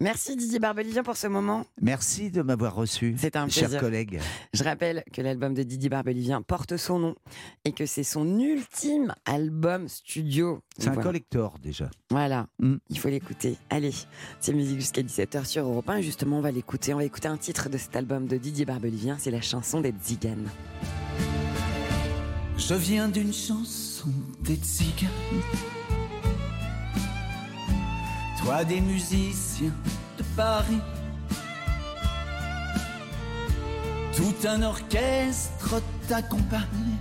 Merci 0.00 0.36
Didier 0.36 0.58
Barbelivien 0.58 1.02
pour 1.02 1.16
ce 1.16 1.26
moment. 1.26 1.64
Merci 1.80 2.30
de 2.30 2.42
m'avoir 2.42 2.74
reçu, 2.74 3.14
C'était 3.16 3.38
un 3.38 3.46
plaisir. 3.48 3.80
collègues. 3.80 4.20
Je 4.52 4.62
rappelle 4.62 5.02
que 5.12 5.22
l'album 5.22 5.54
de 5.54 5.62
Didier 5.62 5.88
Barbelivien 5.88 6.42
porte 6.42 6.76
son 6.76 6.98
nom 6.98 7.14
et 7.64 7.72
que 7.72 7.86
c'est 7.86 8.04
son 8.04 8.38
ultime 8.38 9.14
album 9.24 9.88
studio. 9.88 10.60
C'est 10.78 10.88
un 10.88 10.92
Voilà. 10.92 11.02
collector 11.06 11.58
déjà. 11.62 11.90
Voilà, 12.10 12.46
Mm. 12.58 12.74
il 12.90 12.98
faut 12.98 13.08
l'écouter. 13.08 13.56
Allez, 13.70 13.92
c'est 14.40 14.52
musique 14.52 14.80
jusqu'à 14.80 15.02
17h 15.02 15.46
sur 15.46 15.64
Europe 15.64 15.88
1. 15.88 15.96
Et 15.98 16.02
justement, 16.02 16.38
on 16.38 16.42
va 16.42 16.50
l'écouter. 16.50 16.92
On 16.92 16.98
va 16.98 17.04
écouter 17.04 17.28
un 17.28 17.38
titre 17.38 17.55
de 17.64 17.78
cet 17.78 17.96
album 17.96 18.26
de 18.26 18.36
Didier 18.36 18.66
Barbelivien. 18.66 19.16
C'est 19.18 19.30
la 19.30 19.40
chanson 19.40 19.80
des 19.80 19.94
Ziganes. 20.04 20.48
Je 22.58 22.74
viens 22.74 23.08
d'une 23.08 23.32
chanson 23.32 24.08
des 24.40 24.56
tziganes. 24.56 25.08
Toi 28.42 28.64
des 28.64 28.80
musiciens 28.80 29.74
de 30.18 30.24
Paris. 30.36 30.80
Tout 34.14 34.48
un 34.48 34.62
orchestre 34.62 35.82
t'accompagne. 36.08 36.98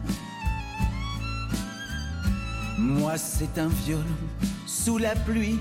Moi 2.77 3.17
c'est 3.17 3.59
un 3.59 3.67
violon 3.67 4.03
sous 4.65 4.97
la 4.97 5.15
pluie. 5.15 5.59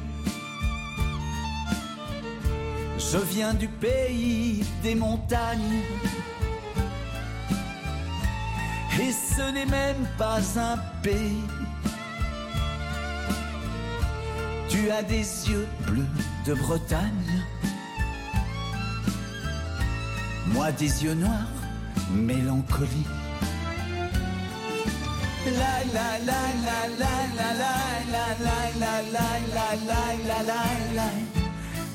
Je 2.99 3.19
viens 3.19 3.55
du 3.55 3.69
pays 3.69 4.65
des 4.83 4.95
montagnes. 4.95 5.83
Et 9.01 9.13
ce 9.13 9.53
n'est 9.53 9.67
même 9.67 10.07
pas 10.17 10.41
un 10.57 10.77
pays. 11.03 11.43
Tu 14.69 14.91
as 14.91 15.03
des 15.03 15.27
yeux 15.49 15.67
bleus 15.87 16.07
de 16.47 16.55
Bretagne. 16.55 17.45
Moi 20.49 20.71
des 20.73 21.05
yeux 21.05 21.15
noirs, 21.15 21.59
mélancolie. 22.13 23.07
La 25.47 25.85
la 25.93 26.19
la 26.29 26.43
la 26.67 26.81
la 27.01 27.15
la 27.39 27.55
la 27.55 27.81
la 28.11 28.29
la 28.39 28.59
la 28.81 29.03
la, 29.13 29.67
la, 29.85 30.03
la, 30.27 30.43
la, 30.43 30.63
la. 30.95 31.44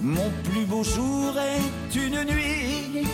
Mon 0.00 0.30
plus 0.42 0.64
beau 0.64 0.82
jour 0.82 1.34
est 1.38 1.94
une 1.94 2.24
nuit. 2.24 3.06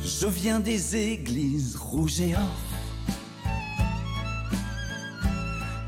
Je 0.00 0.26
viens 0.26 0.58
des 0.58 0.96
églises 0.96 1.76
rouges 1.76 2.20
et 2.20 2.34
or. 2.34 2.58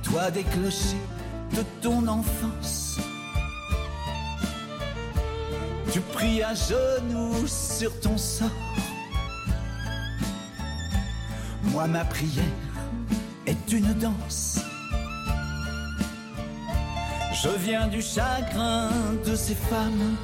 Toi 0.05 0.31
des 0.31 0.45
clochers 0.45 0.97
de 1.57 1.63
ton 1.81 2.07
enfance. 2.07 2.99
Tu 5.93 6.01
pries 6.01 6.43
à 6.43 6.53
genoux 6.55 7.47
sur 7.47 7.99
ton 8.01 8.19
sort. 8.19 8.51
Moi, 11.65 11.87
ma 11.87 12.05
prière 12.05 12.45
est 13.47 13.73
une 13.73 13.95
danse. 13.95 14.61
Je 17.33 17.49
viens 17.61 17.87
du 17.87 18.03
chagrin 18.03 18.91
de 19.25 19.35
ces 19.35 19.55
femmes 19.55 20.17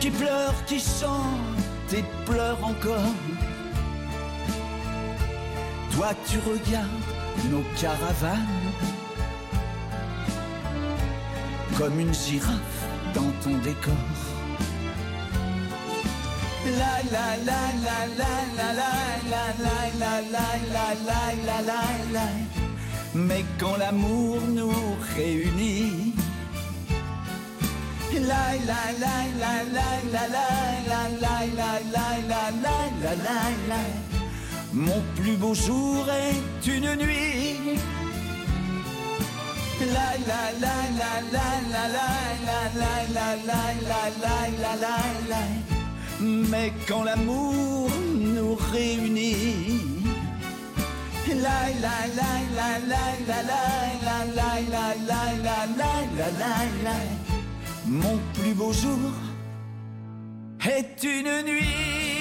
qui 0.00 0.10
pleurent, 0.10 0.64
qui 0.66 0.78
chantent 0.78 1.92
et 1.92 2.04
pleurent 2.26 2.64
encore. 2.64 3.14
Toi, 5.92 6.10
tu 6.28 6.38
regardes 6.38 6.86
nos 7.50 7.64
caravanes 7.80 8.67
comme 11.78 12.00
une 12.00 12.12
girafe 12.12 12.82
dans 13.14 13.30
ton 13.42 13.56
décor. 13.58 13.94
La 16.80 16.96
la 17.14 17.28
la 17.48 17.62
la 17.86 17.98
la 18.18 18.32
la 18.50 18.72
la 18.72 19.44
la 19.62 19.74
la 20.00 20.14
la 20.32 20.46
la 20.74 20.86
la 21.06 21.26
la 21.46 21.62
la 21.62 21.80
la 22.12 22.26
Mais 23.14 23.44
quand 23.58 23.76
l'amour 23.76 24.40
nous 24.48 24.96
réunit 25.16 26.14
La 28.12 28.46
la 28.70 28.82
la 29.02 29.14
la 29.42 29.54
la 29.74 29.86
la 30.14 30.24
la 30.24 30.36
la 30.38 30.98
la 31.18 31.38
la 31.48 31.76
la 31.94 32.06
la 32.24 32.76
la 33.02 33.14
la 33.14 33.40
la 33.68 33.82
Mon 34.72 35.00
plus 35.16 35.36
beau 35.36 35.54
jour 35.54 36.06
est 36.10 36.66
une 36.66 36.96
nuit 36.96 37.78
mais 46.50 46.72
quand 46.86 47.04
l'amour 47.04 47.90
nous 48.14 48.54
réunit, 48.72 50.04
la 51.28 51.60
la 51.84 51.98
la 52.18 52.32
la 52.58 52.70
la 52.90 53.02
la 53.26 53.38
la 53.38 53.62
la 54.06 54.48
la 54.48 54.84
la 54.88 54.94
la 55.06 55.22
la 55.30 55.94
la 56.16 56.30
la 56.38 56.52
la 56.84 56.96
mon 57.86 58.18
plus 58.34 58.54
beau 58.54 58.72
jour 58.72 59.12
est 60.60 61.02
une 61.04 61.42
nuit. 61.46 62.17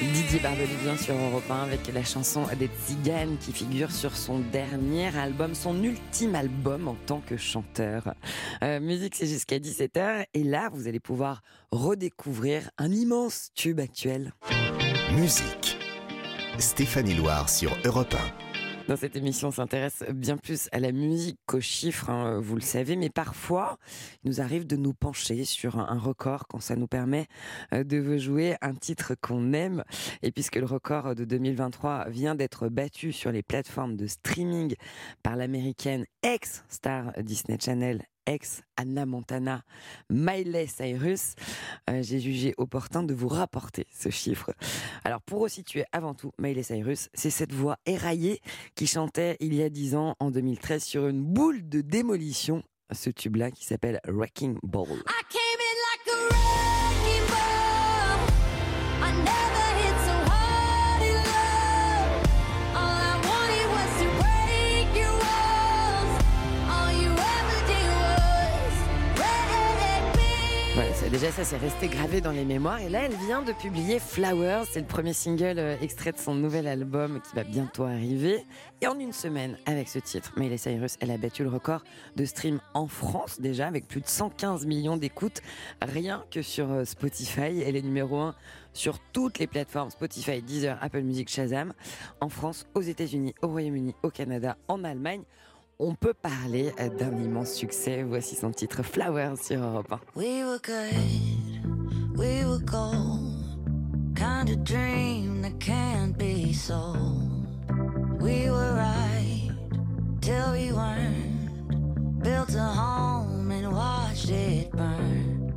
Didier 0.00 0.38
Barbelivien 0.38 0.96
sur 0.96 1.14
Europe 1.16 1.50
1 1.50 1.62
avec 1.64 1.92
la 1.92 2.04
chanson 2.04 2.44
des 2.56 2.68
Tziganes 2.68 3.36
qui 3.38 3.52
figure 3.52 3.90
sur 3.90 4.16
son 4.16 4.38
dernier 4.38 5.08
album, 5.16 5.56
son 5.56 5.82
ultime 5.82 6.36
album 6.36 6.86
en 6.86 6.96
tant 7.06 7.20
que 7.20 7.36
chanteur. 7.36 8.14
Euh, 8.62 8.78
musique, 8.78 9.16
c'est 9.16 9.26
jusqu'à 9.26 9.58
17h 9.58 10.26
et 10.32 10.44
là, 10.44 10.70
vous 10.72 10.86
allez 10.86 11.00
pouvoir 11.00 11.42
redécouvrir 11.72 12.70
un 12.78 12.92
immense 12.92 13.50
tube 13.56 13.80
actuel. 13.80 14.32
Musique. 15.16 15.76
Stéphanie 16.58 17.14
Loire 17.14 17.48
sur 17.48 17.76
Europe 17.84 18.14
1. 18.14 18.47
Dans 18.88 18.96
cette 18.96 19.16
émission, 19.16 19.48
on 19.48 19.50
s'intéresse 19.50 20.02
bien 20.14 20.38
plus 20.38 20.70
à 20.72 20.80
la 20.80 20.92
musique 20.92 21.38
qu'aux 21.44 21.60
chiffres, 21.60 22.08
hein, 22.08 22.40
vous 22.40 22.54
le 22.54 22.62
savez, 22.62 22.96
mais 22.96 23.10
parfois, 23.10 23.76
il 24.24 24.30
nous 24.30 24.40
arrive 24.40 24.66
de 24.66 24.76
nous 24.76 24.94
pencher 24.94 25.44
sur 25.44 25.78
un 25.78 25.98
record 25.98 26.46
quand 26.48 26.60
ça 26.60 26.74
nous 26.74 26.86
permet 26.86 27.26
euh, 27.74 27.84
de 27.84 28.16
jouer 28.16 28.56
un 28.62 28.74
titre 28.74 29.14
qu'on 29.20 29.52
aime. 29.52 29.84
Et 30.22 30.32
puisque 30.32 30.56
le 30.56 30.64
record 30.64 31.14
de 31.14 31.26
2023 31.26 32.08
vient 32.08 32.34
d'être 32.34 32.70
battu 32.70 33.12
sur 33.12 33.30
les 33.30 33.42
plateformes 33.42 33.94
de 33.94 34.06
streaming 34.06 34.74
par 35.22 35.36
l'américaine 35.36 36.06
ex-star 36.22 37.12
Disney 37.18 37.58
Channel, 37.60 38.02
ex 38.28 38.62
Anna 38.76 39.06
Montana, 39.06 39.62
Miley 40.10 40.66
Cyrus, 40.66 41.34
euh, 41.90 42.02
j'ai 42.02 42.20
jugé 42.20 42.54
opportun 42.58 43.02
de 43.02 43.14
vous 43.14 43.28
rapporter 43.28 43.86
ce 43.92 44.10
chiffre. 44.10 44.52
Alors 45.02 45.22
pour 45.22 45.40
resituer 45.40 45.84
avant 45.92 46.14
tout 46.14 46.30
Miley 46.38 46.62
Cyrus, 46.62 47.08
c'est 47.14 47.30
cette 47.30 47.52
voix 47.52 47.78
éraillée 47.86 48.40
qui 48.74 48.86
chantait 48.86 49.36
il 49.40 49.54
y 49.54 49.62
a 49.62 49.70
10 49.70 49.96
ans, 49.96 50.14
en 50.20 50.30
2013, 50.30 50.84
sur 50.84 51.08
une 51.08 51.22
boule 51.24 51.68
de 51.68 51.80
démolition, 51.80 52.62
ce 52.92 53.10
tube-là 53.10 53.50
qui 53.50 53.64
s'appelle 53.64 54.00
Wrecking 54.06 54.58
Ball. 54.62 55.02
Déjà 71.10 71.30
ça, 71.30 71.44
c'est 71.44 71.56
resté 71.56 71.88
gravé 71.88 72.20
dans 72.20 72.32
les 72.32 72.44
mémoires. 72.44 72.80
Et 72.80 72.88
là, 72.88 73.02
elle 73.04 73.14
vient 73.14 73.42
de 73.42 73.52
publier 73.52 73.98
Flowers. 73.98 74.64
C'est 74.70 74.80
le 74.80 74.86
premier 74.86 75.12
single 75.12 75.58
euh, 75.58 75.76
extrait 75.80 76.12
de 76.12 76.18
son 76.18 76.34
nouvel 76.34 76.66
album 76.66 77.20
qui 77.20 77.34
va 77.34 77.44
bientôt 77.44 77.84
arriver. 77.84 78.44
Et 78.82 78.86
en 78.86 78.98
une 78.98 79.12
semaine, 79.12 79.56
avec 79.64 79.88
ce 79.88 79.98
titre, 79.98 80.32
Miley 80.36 80.58
Cyrus, 80.58 80.96
elle 81.00 81.10
a 81.10 81.16
battu 81.16 81.44
le 81.44 81.48
record 81.48 81.82
de 82.16 82.24
stream 82.24 82.60
en 82.74 82.88
France 82.88 83.40
déjà, 83.40 83.66
avec 83.66 83.88
plus 83.88 84.00
de 84.00 84.06
115 84.06 84.66
millions 84.66 84.96
d'écoutes, 84.96 85.40
rien 85.80 86.24
que 86.30 86.42
sur 86.42 86.70
euh, 86.70 86.84
Spotify. 86.84 87.62
Elle 87.62 87.76
est 87.76 87.82
numéro 87.82 88.18
1 88.18 88.34
sur 88.74 88.98
toutes 89.12 89.38
les 89.38 89.46
plateformes 89.46 89.90
Spotify, 89.90 90.42
Deezer, 90.42 90.78
Apple 90.82 91.02
Music, 91.02 91.30
Shazam. 91.30 91.72
En 92.20 92.28
France, 92.28 92.66
aux 92.74 92.82
États-Unis, 92.82 93.34
au 93.40 93.48
Royaume-Uni, 93.48 93.94
au 94.02 94.10
Canada, 94.10 94.56
en 94.68 94.84
Allemagne. 94.84 95.22
On 95.80 95.94
peut 95.94 96.12
parler 96.12 96.72
euh, 96.80 96.88
d'un 96.88 97.16
immense 97.16 97.52
succès. 97.52 98.02
Voici 98.02 98.34
son 98.34 98.50
titre 98.50 98.82
Flowers 98.82 99.36
sur 99.40 99.62
Europe 99.62 99.92
1. 99.92 100.00
We 100.16 100.42
were 100.42 100.58
good, 100.60 102.18
we 102.18 102.44
were 102.44 102.58
gold. 102.58 103.36
Kind 104.16 104.50
of 104.50 104.64
dream 104.64 105.40
that 105.42 105.60
can't 105.60 106.18
be 106.18 106.52
sold. 106.52 107.46
We 108.20 108.50
were 108.50 108.74
right 108.74 109.52
till 110.20 110.52
we 110.52 110.72
weren't. 110.72 112.22
Built 112.24 112.56
a 112.56 112.64
home 112.64 113.48
and 113.52 113.72
watched 113.72 114.30
it 114.30 114.72
burn. 114.72 115.52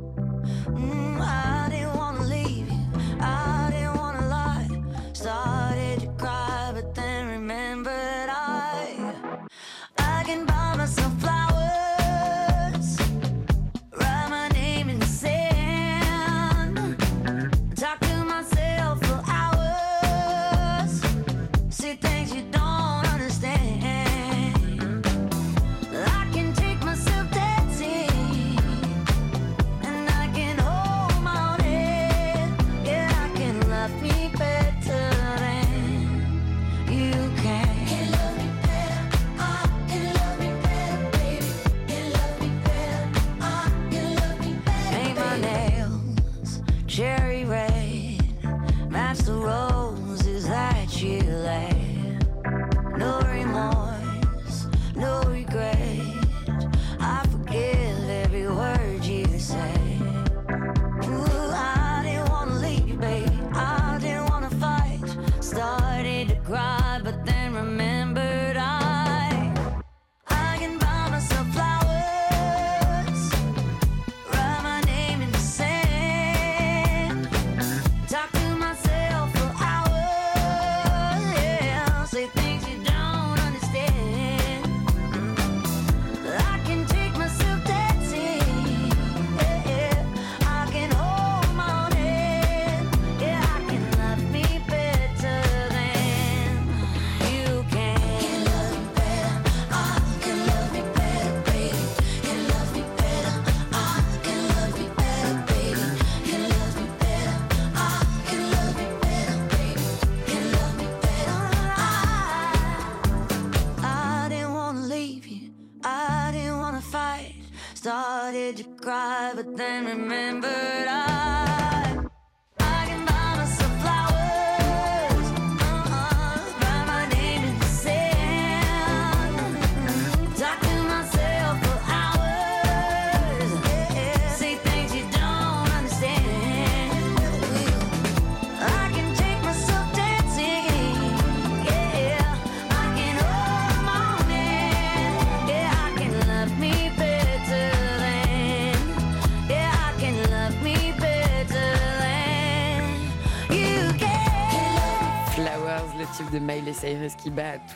Mm, 0.68 1.20
I 1.20 1.68
didn't 1.68 1.96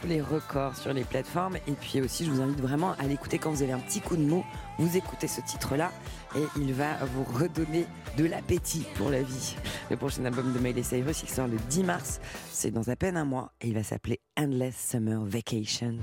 tous 0.01 0.07
les 0.07 0.21
records 0.21 0.77
sur 0.77 0.93
les 0.93 1.05
plateformes. 1.05 1.57
Et 1.67 1.73
puis 1.73 2.01
aussi, 2.01 2.25
je 2.25 2.31
vous 2.31 2.43
invite 2.43 2.61
vraiment 2.61 2.93
à 2.99 3.05
l'écouter 3.05 3.39
quand 3.39 3.51
vous 3.51 3.63
avez 3.63 3.73
un 3.73 3.79
petit 3.79 4.01
coup 4.01 4.17
de 4.17 4.23
mot. 4.23 4.45
Vous 4.79 4.97
écoutez 4.97 5.27
ce 5.27 5.41
titre-là 5.41 5.91
et 6.37 6.43
il 6.59 6.73
va 6.75 6.97
vous 7.15 7.25
redonner 7.25 7.87
de 8.17 8.27
l'appétit 8.27 8.87
pour 8.97 9.11
la 9.11 9.23
vie. 9.23 9.57
Le 9.91 9.97
prochain 9.97 10.25
album 10.25 10.53
de 10.53 10.59
Miley 10.59 10.83
Cyrus, 10.83 11.23
il 11.23 11.29
sort 11.29 11.49
le 11.49 11.57
10 11.71 11.85
mars. 11.85 12.21
C'est 12.51 12.71
dans 12.71 12.89
à 12.89 12.97
peine 12.97 13.17
un 13.17 13.25
mois 13.25 13.53
et 13.61 13.69
il 13.69 13.75
va 13.75 13.83
s'appeler 13.83 14.21
Endless 14.39 14.77
Summer 14.91 15.25
Vacation. 15.25 15.97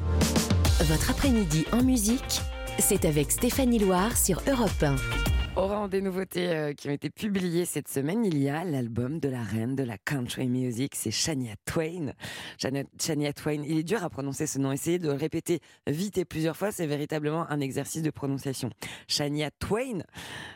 Votre 0.81 1.11
après-midi 1.11 1.65
en 1.71 1.83
musique, 1.83 2.41
c'est 2.79 3.05
avec 3.05 3.31
Stéphanie 3.31 3.79
Loire 3.79 4.17
sur 4.17 4.41
Europe 4.47 4.81
1. 4.81 5.32
Au 5.55 5.67
rang 5.67 5.87
des 5.87 6.01
nouveautés 6.01 6.49
euh, 6.49 6.73
qui 6.73 6.89
ont 6.89 6.93
été 6.93 7.11
publiées 7.11 7.65
cette 7.65 7.87
semaine, 7.87 8.25
il 8.25 8.41
y 8.41 8.49
a 8.49 8.63
l'album 8.63 9.19
de 9.19 9.29
la 9.29 9.43
reine 9.43 9.75
de 9.75 9.83
la 9.83 9.99
country 9.99 10.47
music, 10.47 10.95
c'est 10.95 11.11
Shania 11.11 11.53
Twain. 11.65 12.13
Shania, 12.57 12.85
Shania 12.99 13.33
Twain, 13.33 13.61
il 13.63 13.77
est 13.77 13.83
dur 13.83 14.03
à 14.03 14.09
prononcer 14.09 14.47
ce 14.47 14.57
nom. 14.57 14.71
Essayez 14.71 14.97
de 14.97 15.05
le 15.09 15.13
répéter 15.13 15.59
vite 15.85 16.17
et 16.17 16.25
plusieurs 16.25 16.57
fois, 16.57 16.71
c'est 16.71 16.87
véritablement 16.87 17.47
un 17.51 17.59
exercice 17.59 18.01
de 18.01 18.09
prononciation. 18.09 18.71
Shania 19.07 19.51
Twain, 19.51 20.01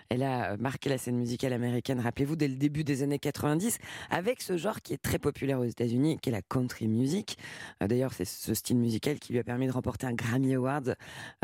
elle 0.10 0.24
a 0.24 0.58
marqué 0.58 0.90
la 0.90 0.98
scène 0.98 1.18
musicale 1.18 1.54
américaine, 1.54 2.00
rappelez-vous, 2.00 2.36
dès 2.36 2.48
le 2.48 2.56
début 2.56 2.84
des 2.84 3.04
années 3.04 3.20
90, 3.20 3.78
avec 4.10 4.42
ce 4.42 4.58
genre 4.58 4.82
qui 4.82 4.94
est 4.94 5.02
très 5.02 5.20
populaire 5.20 5.60
aux 5.60 5.66
États-Unis, 5.66 6.18
qui 6.24 6.30
est 6.30 6.34
la 6.34 6.42
country 6.42 6.88
music. 6.88 7.38
Euh, 7.84 7.88
D'ailleurs, 7.88 8.14
c'est 8.14 8.26
ce 8.26 8.56
style 8.56 8.78
musical 8.78 9.20
qui 9.20 9.34
lui 9.34 9.40
a 9.40 9.44
permis 9.44 9.68
de 9.68 9.72
remporter 9.72 10.08
un 10.08 10.14
Grammy 10.14 10.56
Award 10.56 10.96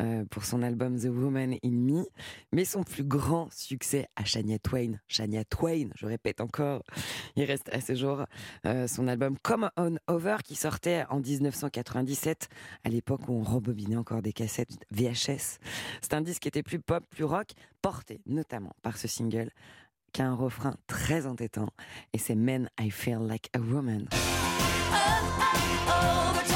euh, 0.01 0.25
pour 0.31 0.43
son 0.43 0.63
album 0.63 0.99
The 0.99 1.05
Woman 1.05 1.53
in 1.63 1.69
Me. 1.69 2.05
Mais 2.51 2.65
son 2.65 2.83
plus 2.83 3.03
grand 3.03 3.42
succès 3.51 4.07
à 4.15 4.25
Shania 4.25 4.59
Twain, 4.59 4.99
Shania 5.07 5.43
Twain, 5.45 5.89
je 5.95 6.05
répète 6.05 6.41
encore, 6.41 6.83
il 7.35 7.43
reste 7.45 7.69
à 7.73 7.81
ce 7.81 7.95
jour 7.95 8.25
euh, 8.65 8.87
son 8.87 9.07
album 9.07 9.37
Come 9.41 9.69
On 9.77 9.95
Over 10.07 10.37
qui 10.43 10.55
sortait 10.55 11.05
en 11.09 11.19
1997, 11.19 12.49
à 12.83 12.89
l'époque 12.89 13.27
où 13.27 13.33
on 13.33 13.43
rembobinait 13.43 13.95
encore 13.95 14.21
des 14.21 14.33
cassettes 14.33 14.69
VHS. 14.91 15.59
C'est 16.01 16.13
un 16.13 16.21
disque 16.21 16.43
qui 16.43 16.47
était 16.47 16.63
plus 16.63 16.79
pop, 16.79 17.03
plus 17.09 17.23
rock, 17.23 17.51
porté 17.81 18.21
notamment 18.25 18.73
par 18.81 18.97
ce 18.97 19.07
single 19.07 19.49
qui 20.11 20.21
a 20.21 20.27
un 20.27 20.35
refrain 20.35 20.75
très 20.87 21.25
entêtant 21.25 21.69
et 22.13 22.17
c'est 22.17 22.35
Men 22.35 22.69
I 22.79 22.91
Feel 22.91 23.19
Like 23.27 23.49
a 23.53 23.59
Woman. 23.59 24.07
Oh, 25.85 26.31
we're 26.33 26.43
totally 26.43 26.52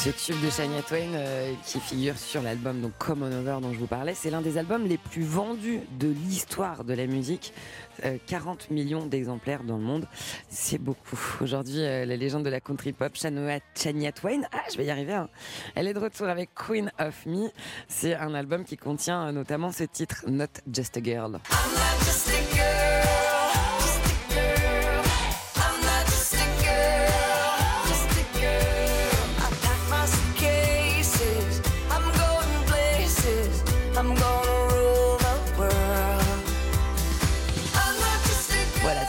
Ce 0.00 0.10
tube 0.10 0.40
de 0.44 0.48
Shania 0.48 0.80
Twain 0.82 1.12
euh, 1.14 1.52
qui 1.64 1.80
figure 1.80 2.16
sur 2.16 2.40
l'album 2.40 2.80
donc 2.80 2.92
Come 2.98 3.22
On 3.24 3.32
Over 3.32 3.58
dont 3.60 3.72
je 3.72 3.78
vous 3.78 3.86
parlais, 3.88 4.14
c'est 4.14 4.30
l'un 4.30 4.40
des 4.40 4.56
albums 4.56 4.86
les 4.86 4.96
plus 4.96 5.24
vendus 5.24 5.80
de 5.98 6.08
l'histoire 6.08 6.84
de 6.84 6.94
la 6.94 7.06
musique. 7.06 7.52
Euh, 8.04 8.16
40 8.28 8.70
millions 8.70 9.06
d'exemplaires 9.06 9.64
dans 9.64 9.76
le 9.76 9.82
monde, 9.82 10.06
c'est 10.48 10.78
beaucoup. 10.78 11.18
Aujourd'hui, 11.40 11.80
euh, 11.80 12.04
la 12.06 12.16
légende 12.16 12.44
de 12.44 12.50
la 12.50 12.60
country 12.60 12.92
pop, 12.92 13.12
Shania, 13.16 14.12
Twain, 14.12 14.42
ah, 14.52 14.58
je 14.72 14.76
vais 14.78 14.84
y 14.84 14.90
arriver. 14.90 15.14
hein. 15.14 15.28
Elle 15.74 15.88
est 15.88 15.94
de 15.94 15.98
retour 15.98 16.28
avec 16.28 16.50
Queen 16.54 16.92
of 17.00 17.26
Me. 17.26 17.48
C'est 17.88 18.14
un 18.14 18.34
album 18.34 18.64
qui 18.64 18.76
contient 18.76 19.26
euh, 19.28 19.32
notamment 19.32 19.72
ce 19.72 19.82
titre 19.84 20.24
Not 20.28 20.46
Just 20.72 20.96
a 20.96 21.02
Girl. 21.02 21.32
Not 21.32 21.40
just 22.04 22.28
a 22.28 22.54
girl, 22.54 23.17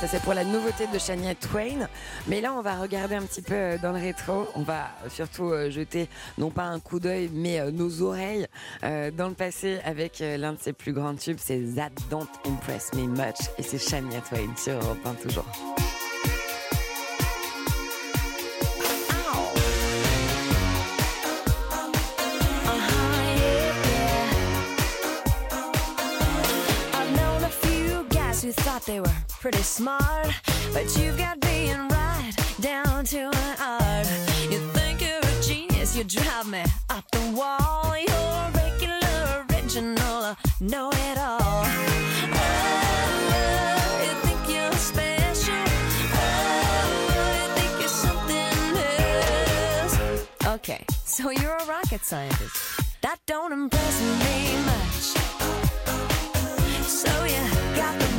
c'est 0.10 0.22
pour 0.22 0.34
la 0.34 0.44
nouveauté 0.44 0.88
de 0.88 0.98
Shania 0.98 1.36
Twain. 1.36 1.88
Mais 2.28 2.42
là, 2.42 2.54
on 2.54 2.62
va 2.62 2.80
regarder 2.80 3.16
un 3.16 3.22
petit 3.22 3.42
peu 3.42 3.54
euh, 3.54 3.78
dans 3.78 3.92
le 3.92 4.00
rétro. 4.00 4.48
On 4.56 4.64
va 4.64 4.90
surtout 5.10 5.52
euh, 5.52 5.70
jeter, 5.70 6.10
non 6.38 6.50
pas 6.50 6.64
un 6.64 6.80
coup 6.80 7.00
d'œil, 7.00 7.30
mais 7.32 7.60
euh, 7.60 7.72
nos 7.72 8.02
oreilles 8.02 8.48
dans 8.82 9.28
le 9.28 9.34
passé 9.34 9.80
avec 9.86 10.20
l'un 10.20 10.54
de 10.54 10.60
ses 10.60 10.74
plus 10.74 10.94
grands 10.94 11.16
tubes. 11.16 11.38
C'est 11.40 11.62
That 11.76 11.92
Don't 12.10 12.28
Impress 12.46 12.94
Me 12.94 13.08
Much. 13.08 13.50
Et 13.58 13.64
c'est 13.64 13.78
Shania 13.78 14.22
Twain 14.22 14.56
sur 14.58 14.74
Europe 14.74 15.06
1 15.06 15.14
toujours. 15.16 15.46
They 28.86 29.02
were 29.02 29.29
pretty 29.40 29.64
smart, 29.64 30.28
but 30.74 30.98
you've 30.98 31.18
got 31.18 31.40
being 31.40 31.88
right 31.88 32.34
down 32.60 33.06
to 33.06 33.20
an 33.20 33.58
art. 33.62 34.06
You 34.52 34.60
think 34.74 35.02
you're 35.02 35.20
a 35.20 35.42
genius, 35.42 35.96
you 35.96 36.04
drive 36.04 36.46
me 36.48 36.62
up 36.90 37.10
the 37.12 37.32
wall. 37.32 37.96
You're 37.98 38.52
regular, 38.54 39.46
original, 39.50 40.36
know 40.60 40.90
it 40.92 41.18
all. 41.18 41.64
Oh, 42.36 44.02
you 44.04 44.12
think 44.28 44.50
you're 44.50 44.74
special? 44.74 45.64
Oh? 50.46 50.56
Okay, 50.56 50.86
so 51.06 51.30
you're 51.30 51.56
a 51.56 51.66
rocket 51.66 52.04
scientist. 52.04 52.82
That 53.02 53.20
don't 53.26 53.54
impress 53.54 54.02
me 54.02 54.58
much. 54.66 55.16
So 56.86 57.24
you 57.24 57.42
got 57.78 57.98
the 58.00 58.19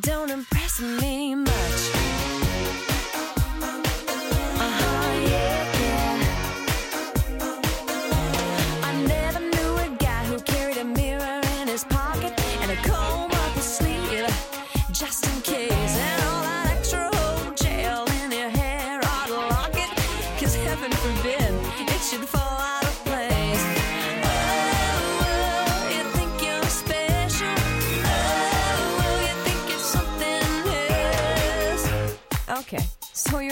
don't 0.00 0.30
impress 0.30 0.80
me 0.80 1.34
much. 1.34 1.53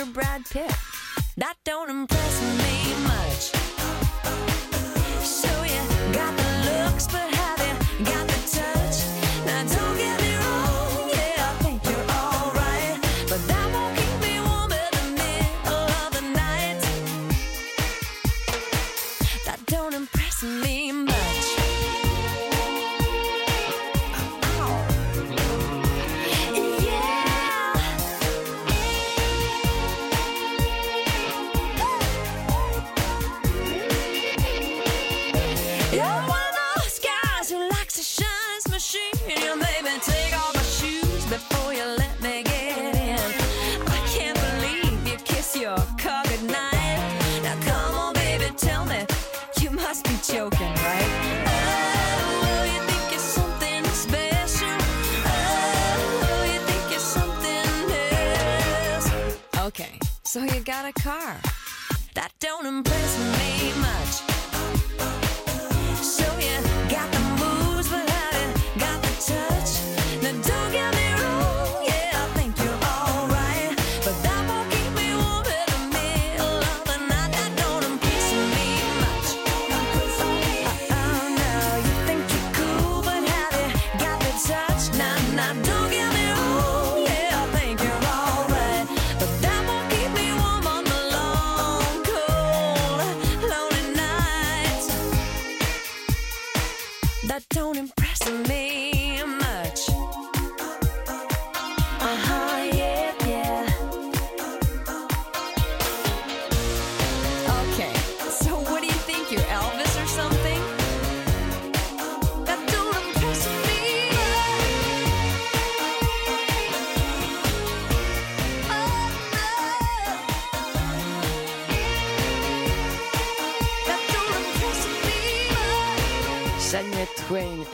You're 0.04 0.12
Brad 0.12 0.44
Pitt. 0.50 0.74
That 1.36 1.54
don't 1.64 1.90
impress 1.90 2.42
me 2.42 2.71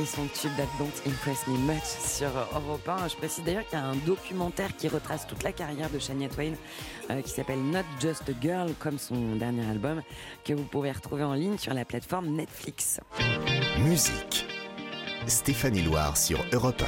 son 0.09 0.27
tube 0.29 0.51
That 0.57 0.69
Don't 0.79 0.93
Impress 1.07 1.47
Me 1.47 1.59
Much 1.59 1.83
sur 1.85 2.29
Europe 2.55 2.89
1. 2.89 3.09
Je 3.09 3.17
précise 3.17 3.45
d'ailleurs 3.45 3.67
qu'il 3.69 3.79
y 3.79 3.83
a 3.83 3.85
un 3.85 3.97
documentaire 3.97 4.75
qui 4.77 4.89
retrace 4.89 5.27
toute 5.27 5.43
la 5.43 5.53
carrière 5.53 5.91
de 5.91 5.99
Shania 5.99 6.29
Twain 6.29 6.55
euh, 7.11 7.21
qui 7.21 7.31
s'appelle 7.31 7.63
Not 7.63 7.85
Just 8.01 8.23
a 8.29 8.33
Girl, 8.41 8.73
comme 8.79 8.99
son 8.99 9.37
dernier 9.37 9.69
album, 9.69 10.03
que 10.45 10.55
vous 10.55 10.65
pourrez 10.65 10.93
retrouver 10.93 11.25
en 11.25 11.35
ligne 11.35 11.59
sur 11.59 11.75
la 11.75 11.85
plateforme 11.85 12.29
Netflix. 12.29 13.01
Musique. 13.81 14.47
Stéphanie 15.27 15.83
Loire 15.83 16.17
sur 16.17 16.43
Europe 16.53 16.83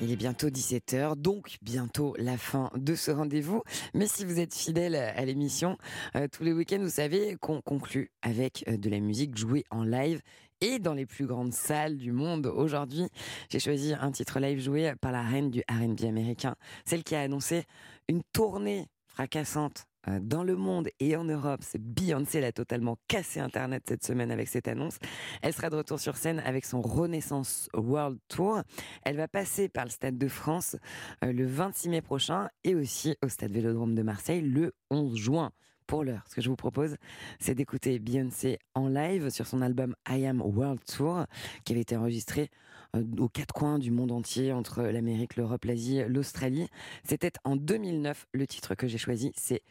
Il 0.00 0.12
est 0.12 0.16
bientôt 0.16 0.48
17h, 0.48 1.16
donc 1.16 1.56
bientôt 1.60 2.14
la 2.18 2.36
fin 2.36 2.70
de 2.76 2.94
ce 2.94 3.10
rendez-vous. 3.10 3.62
Mais 3.94 4.06
si 4.06 4.24
vous 4.24 4.38
êtes 4.38 4.54
fidèle 4.54 4.94
à 4.94 5.24
l'émission, 5.24 5.76
euh, 6.14 6.28
tous 6.30 6.44
les 6.44 6.52
week-ends, 6.52 6.80
vous 6.80 6.88
savez 6.88 7.36
qu'on 7.40 7.60
conclut 7.60 8.12
avec 8.22 8.64
euh, 8.68 8.76
de 8.76 8.90
la 8.90 9.00
musique 9.00 9.36
jouée 9.36 9.64
en 9.70 9.82
live 9.82 10.20
et 10.64 10.78
dans 10.78 10.94
les 10.94 11.04
plus 11.04 11.26
grandes 11.26 11.52
salles 11.52 11.98
du 11.98 12.10
monde. 12.10 12.46
Aujourd'hui, 12.46 13.08
j'ai 13.50 13.60
choisi 13.60 13.92
un 13.92 14.10
titre 14.10 14.40
live 14.40 14.58
joué 14.58 14.94
par 14.98 15.12
la 15.12 15.22
reine 15.22 15.50
du 15.50 15.60
R&B 15.68 16.04
américain, 16.04 16.54
celle 16.86 17.04
qui 17.04 17.14
a 17.14 17.20
annoncé 17.20 17.64
une 18.08 18.22
tournée 18.32 18.86
fracassante 19.06 19.84
euh, 20.08 20.20
dans 20.22 20.42
le 20.42 20.56
monde 20.56 20.88
et 21.00 21.16
en 21.16 21.24
Europe. 21.24 21.60
C'est 21.62 21.82
Beyoncé, 21.82 22.38
elle 22.38 22.44
a 22.44 22.52
totalement 22.52 22.96
cassé 23.08 23.40
Internet 23.40 23.82
cette 23.86 24.04
semaine 24.04 24.30
avec 24.30 24.48
cette 24.48 24.66
annonce. 24.66 24.96
Elle 25.42 25.52
sera 25.52 25.68
de 25.68 25.76
retour 25.76 26.00
sur 26.00 26.16
scène 26.16 26.40
avec 26.46 26.64
son 26.64 26.80
Renaissance 26.80 27.68
World 27.74 28.18
Tour. 28.28 28.62
Elle 29.04 29.16
va 29.16 29.28
passer 29.28 29.68
par 29.68 29.84
le 29.84 29.90
Stade 29.90 30.16
de 30.16 30.28
France 30.28 30.76
euh, 31.22 31.32
le 31.32 31.44
26 31.44 31.90
mai 31.90 32.00
prochain 32.00 32.48
et 32.64 32.74
aussi 32.74 33.16
au 33.22 33.28
Stade 33.28 33.52
Vélodrome 33.52 33.94
de 33.94 34.02
Marseille 34.02 34.40
le 34.40 34.72
11 34.90 35.14
juin. 35.14 35.50
Pour 35.86 36.02
l'heure, 36.02 36.24
ce 36.28 36.34
que 36.34 36.40
je 36.40 36.48
vous 36.48 36.56
propose, 36.56 36.96
c'est 37.38 37.54
d'écouter 37.54 37.98
Beyoncé 37.98 38.58
en 38.74 38.88
live 38.88 39.28
sur 39.28 39.46
son 39.46 39.60
album 39.60 39.94
I 40.08 40.24
Am 40.26 40.40
World 40.40 40.80
Tour, 40.84 41.26
qui 41.64 41.72
avait 41.72 41.82
été 41.82 41.96
enregistré 41.96 42.50
euh, 42.96 43.04
aux 43.18 43.28
quatre 43.28 43.52
coins 43.52 43.78
du 43.78 43.90
monde 43.90 44.10
entier, 44.12 44.52
entre 44.52 44.82
l'Amérique, 44.82 45.36
l'Europe, 45.36 45.64
l'Asie, 45.64 46.02
l'Australie. 46.08 46.68
C'était 47.06 47.32
en 47.44 47.56
2009. 47.56 48.26
Le 48.32 48.46
titre 48.46 48.74
que 48.74 48.88
j'ai 48.88 48.98
choisi, 48.98 49.32
c'est 49.36 49.62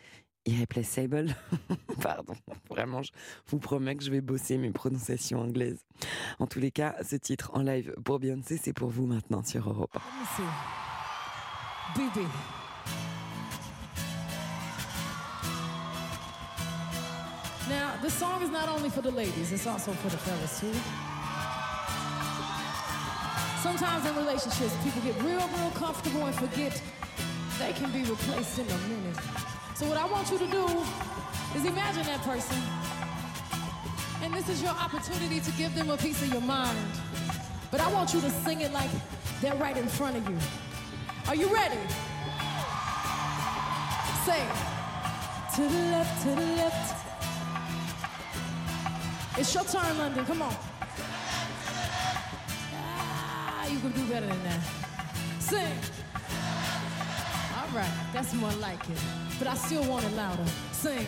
Irreplaceable. 0.45 1.35
Pardon, 2.01 2.33
vraiment, 2.69 3.01
je 3.01 3.11
vous 3.47 3.59
promets 3.59 3.95
que 3.95 4.03
je 4.03 4.11
vais 4.11 4.19
bosser 4.21 4.57
mes 4.57 4.71
prononciations 4.71 5.39
anglaises. 5.39 5.85
En 6.39 6.47
tous 6.47 6.59
les 6.59 6.71
cas, 6.71 6.95
ce 7.01 7.15
titre 7.15 7.51
en 7.53 7.61
live 7.61 7.95
pour 8.03 8.19
Beyoncé, 8.19 8.57
c'est 8.57 8.73
pour 8.73 8.89
vous 8.89 9.05
maintenant 9.05 9.43
sur 9.43 9.69
Europe 9.69 9.97
1. 9.97 10.43
BB. 11.95 12.27
Now, 17.73 17.95
this 18.03 18.13
song 18.13 18.43
is 18.43 18.51
not 18.51 18.69
only 18.69 18.91
for 18.91 19.01
the 19.01 19.09
ladies, 19.09 19.51
it's 19.51 19.65
also 19.65 19.93
for 19.93 20.09
the 20.09 20.17
fellas 20.17 20.59
too. 20.59 20.71
Sometimes 23.63 24.05
in 24.05 24.15
relationships, 24.15 24.75
people 24.83 25.01
get 25.01 25.19
real, 25.23 25.41
real 25.57 25.71
comfortable 25.73 26.23
and 26.23 26.35
forget 26.35 26.79
they 27.57 27.73
can 27.73 27.89
be 27.91 28.03
replaced 28.07 28.59
in 28.59 28.67
a 28.69 28.77
minute. 28.93 29.17
So, 29.73 29.87
what 29.87 29.97
I 29.97 30.05
want 30.05 30.29
you 30.29 30.37
to 30.37 30.45
do 30.45 30.65
is 31.55 31.65
imagine 31.65 32.05
that 32.05 32.21
person. 32.21 32.61
And 34.21 34.31
this 34.35 34.47
is 34.49 34.61
your 34.61 34.75
opportunity 34.85 35.39
to 35.39 35.51
give 35.53 35.73
them 35.73 35.89
a 35.89 35.97
piece 35.97 36.21
of 36.21 36.31
your 36.31 36.41
mind. 36.41 36.77
But 37.71 37.81
I 37.81 37.91
want 37.91 38.13
you 38.13 38.21
to 38.21 38.29
sing 38.45 38.61
it 38.61 38.71
like 38.71 38.91
they're 39.41 39.55
right 39.55 39.75
in 39.75 39.87
front 39.87 40.15
of 40.17 40.29
you. 40.29 40.37
Are 41.27 41.35
you 41.35 41.51
ready? 41.51 41.81
Say, 44.27 44.45
to 45.55 45.61
the 45.73 45.83
left, 45.89 46.21
to 46.21 46.29
the 46.35 46.45
left. 46.61 46.92
It's 49.35 49.53
your 49.55 49.63
turn, 49.63 49.97
London. 49.97 50.25
Come 50.25 50.43
on. 50.43 50.55
Ah, 52.75 53.67
you 53.67 53.79
can 53.79 53.91
do 53.91 54.05
better 54.07 54.27
than 54.27 54.43
that. 54.43 54.59
Sing. 55.39 55.77
All 57.57 57.75
right, 57.75 57.91
that's 58.13 58.33
more 58.35 58.51
like 58.53 58.87
it. 58.89 58.97
But 59.39 59.47
I 59.47 59.55
still 59.55 59.83
want 59.85 60.05
it 60.05 60.13
louder. 60.13 60.45
Sing. 60.71 61.07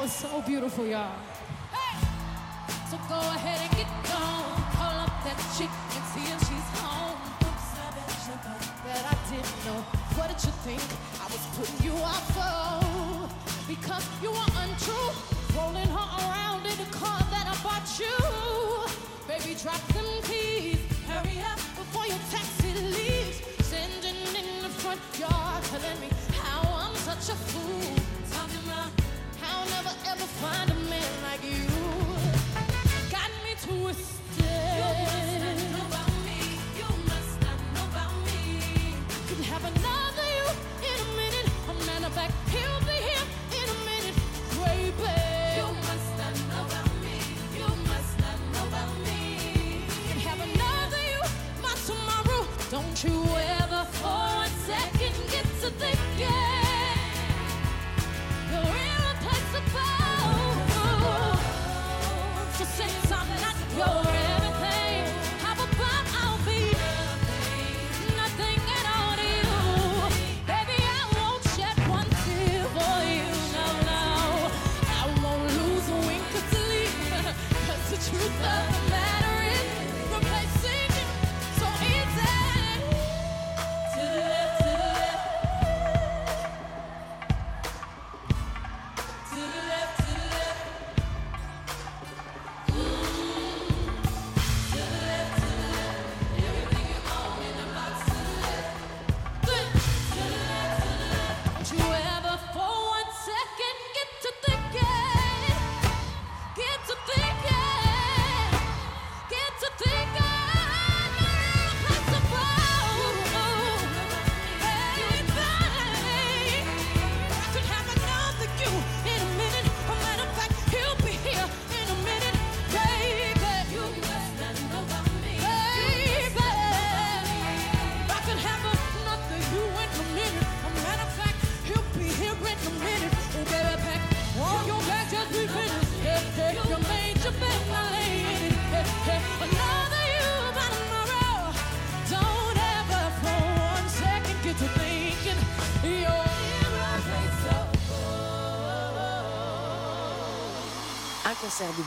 That 0.00 0.04
was 0.04 0.16
so 0.16 0.40
beautiful, 0.40 0.86
y'all. 0.86 1.12
Hey! 1.76 1.92
So 2.88 2.96
go 3.04 3.20
ahead 3.20 3.60
and 3.60 3.70
get 3.76 3.84
gone. 4.08 4.48
Call 4.72 4.96
up 4.96 5.12
that 5.28 5.36
chick 5.60 5.68
and 5.68 6.02
see 6.08 6.24
if 6.24 6.40
she's 6.48 6.68
home. 6.80 7.20
Oops, 7.44 7.68
I 7.76 7.92
bet 7.92 8.08
you 8.24 8.32
that 8.88 9.04
I 9.04 9.16
didn't 9.28 9.60
know. 9.68 9.84
What 10.16 10.32
did 10.32 10.40
you 10.40 10.56
think 10.64 10.80
I 11.20 11.28
was 11.28 11.44
putting 11.52 11.84
you 11.84 11.92
for? 12.32 13.28
Because 13.68 14.08
you 14.24 14.32
were 14.32 14.50
untrue. 14.64 15.12
Rolling 15.52 15.92
her 15.92 16.08
around 16.24 16.64
in 16.64 16.80
the 16.80 16.88
car 16.96 17.20
that 17.28 17.44
I 17.44 17.56
bought 17.60 17.84
you. 18.00 18.16
Baby, 19.28 19.52
drop 19.60 19.84
them 19.92 20.08
keys. 20.24 20.80
Hurry 21.12 21.44
up 21.44 21.60
before 21.76 22.08
your 22.08 22.24
taxi 22.32 22.72
leaves. 22.72 23.44
Send 23.68 24.00
telling 25.70 26.00
me 26.00 26.08
how 26.32 26.62
I'm 26.88 26.94
such 26.96 27.28
a 27.28 27.36
fool. 27.36 27.99
Find 30.40 30.70
a 30.70 30.74
man 30.74 31.22
like 31.22 31.44
you. 31.44 31.69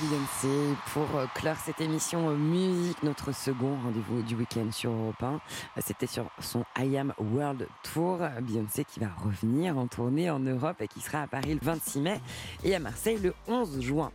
Concert 0.09 0.32
Beyoncé 0.43 0.75
pour 0.93 1.15
euh, 1.15 1.25
clore 1.35 1.55
cette 1.57 1.81
émission 1.81 2.29
euh, 2.29 2.35
musique, 2.35 3.01
notre 3.03 3.33
second 3.33 3.75
rendez-vous 3.83 4.21
du 4.21 4.35
week-end 4.35 4.71
sur 4.71 4.91
Europe 4.91 5.21
1. 5.21 5.33
Euh, 5.33 5.37
C'était 5.85 6.07
sur 6.07 6.29
son 6.39 6.65
I 6.77 6.97
Am 6.97 7.13
World 7.19 7.67
Tour. 7.93 8.19
Beyoncé 8.41 8.85
qui 8.85 8.99
va 8.99 9.09
revenir 9.23 9.77
en 9.77 9.87
tournée 9.87 10.29
en 10.29 10.39
Europe 10.39 10.81
et 10.81 10.87
qui 10.87 11.01
sera 11.01 11.21
à 11.23 11.27
Paris 11.27 11.53
le 11.53 11.59
26 11.61 11.99
mai 12.01 12.19
et 12.63 12.75
à 12.75 12.79
Marseille 12.79 13.19
le 13.21 13.33
11 13.47 13.81
juin. 13.81 14.11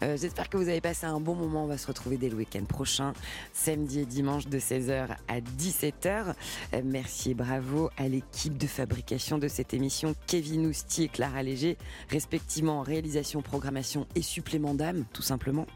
J'espère 0.00 0.48
que 0.48 0.56
vous 0.56 0.68
avez 0.68 0.80
passé 0.80 1.06
un 1.06 1.20
bon 1.20 1.34
moment. 1.34 1.64
On 1.64 1.68
va 1.68 1.78
se 1.78 1.86
retrouver 1.86 2.16
dès 2.16 2.28
le 2.28 2.36
week-end 2.36 2.64
prochain, 2.64 3.12
samedi 3.52 4.00
et 4.00 4.06
dimanche 4.06 4.46
de 4.46 4.58
16h 4.58 5.16
à 5.28 5.40
17h. 5.40 6.34
Euh, 6.74 6.82
Merci 6.84 7.30
et 7.30 7.34
bravo 7.34 7.90
à 7.96 8.08
l'équipe 8.08 8.56
de 8.58 8.66
fabrication 8.66 9.38
de 9.38 9.48
cette 9.48 9.74
émission, 9.74 10.14
Kevin 10.26 10.66
Ousti 10.66 11.04
et 11.04 11.08
Clara 11.08 11.42
Léger, 11.42 11.78
respectivement 12.10 12.80
en 12.80 12.82
réalisation, 12.82 13.42
programmation 13.42 14.06
et 14.14 14.22
supplément 14.22 14.74
d'âme, 14.74 15.04
tout 15.12 15.22
simplement. 15.22 15.66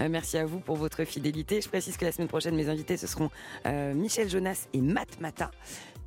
Euh, 0.00 0.08
merci 0.08 0.38
à 0.38 0.46
vous 0.46 0.60
pour 0.60 0.76
votre 0.76 1.04
fidélité. 1.04 1.60
Je 1.60 1.68
précise 1.68 1.96
que 1.96 2.04
la 2.04 2.12
semaine 2.12 2.28
prochaine, 2.28 2.54
mes 2.54 2.68
invités, 2.68 2.96
ce 2.96 3.06
seront 3.06 3.30
euh, 3.66 3.94
Michel 3.94 4.28
Jonas 4.28 4.68
et 4.72 4.80
Matt 4.80 5.20
Mata. 5.20 5.50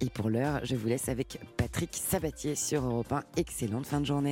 Et 0.02 0.10
pour 0.10 0.30
l'heure, 0.30 0.60
je 0.64 0.76
vous 0.76 0.88
laisse 0.88 1.08
avec 1.08 1.40
Patrick 1.56 1.92
Sabatier 1.94 2.56
sur 2.56 2.84
Europe 2.84 3.12
1. 3.12 3.24
Excellente 3.38 3.86
fin 3.86 4.02
de 4.02 4.06
journée. 4.06 4.32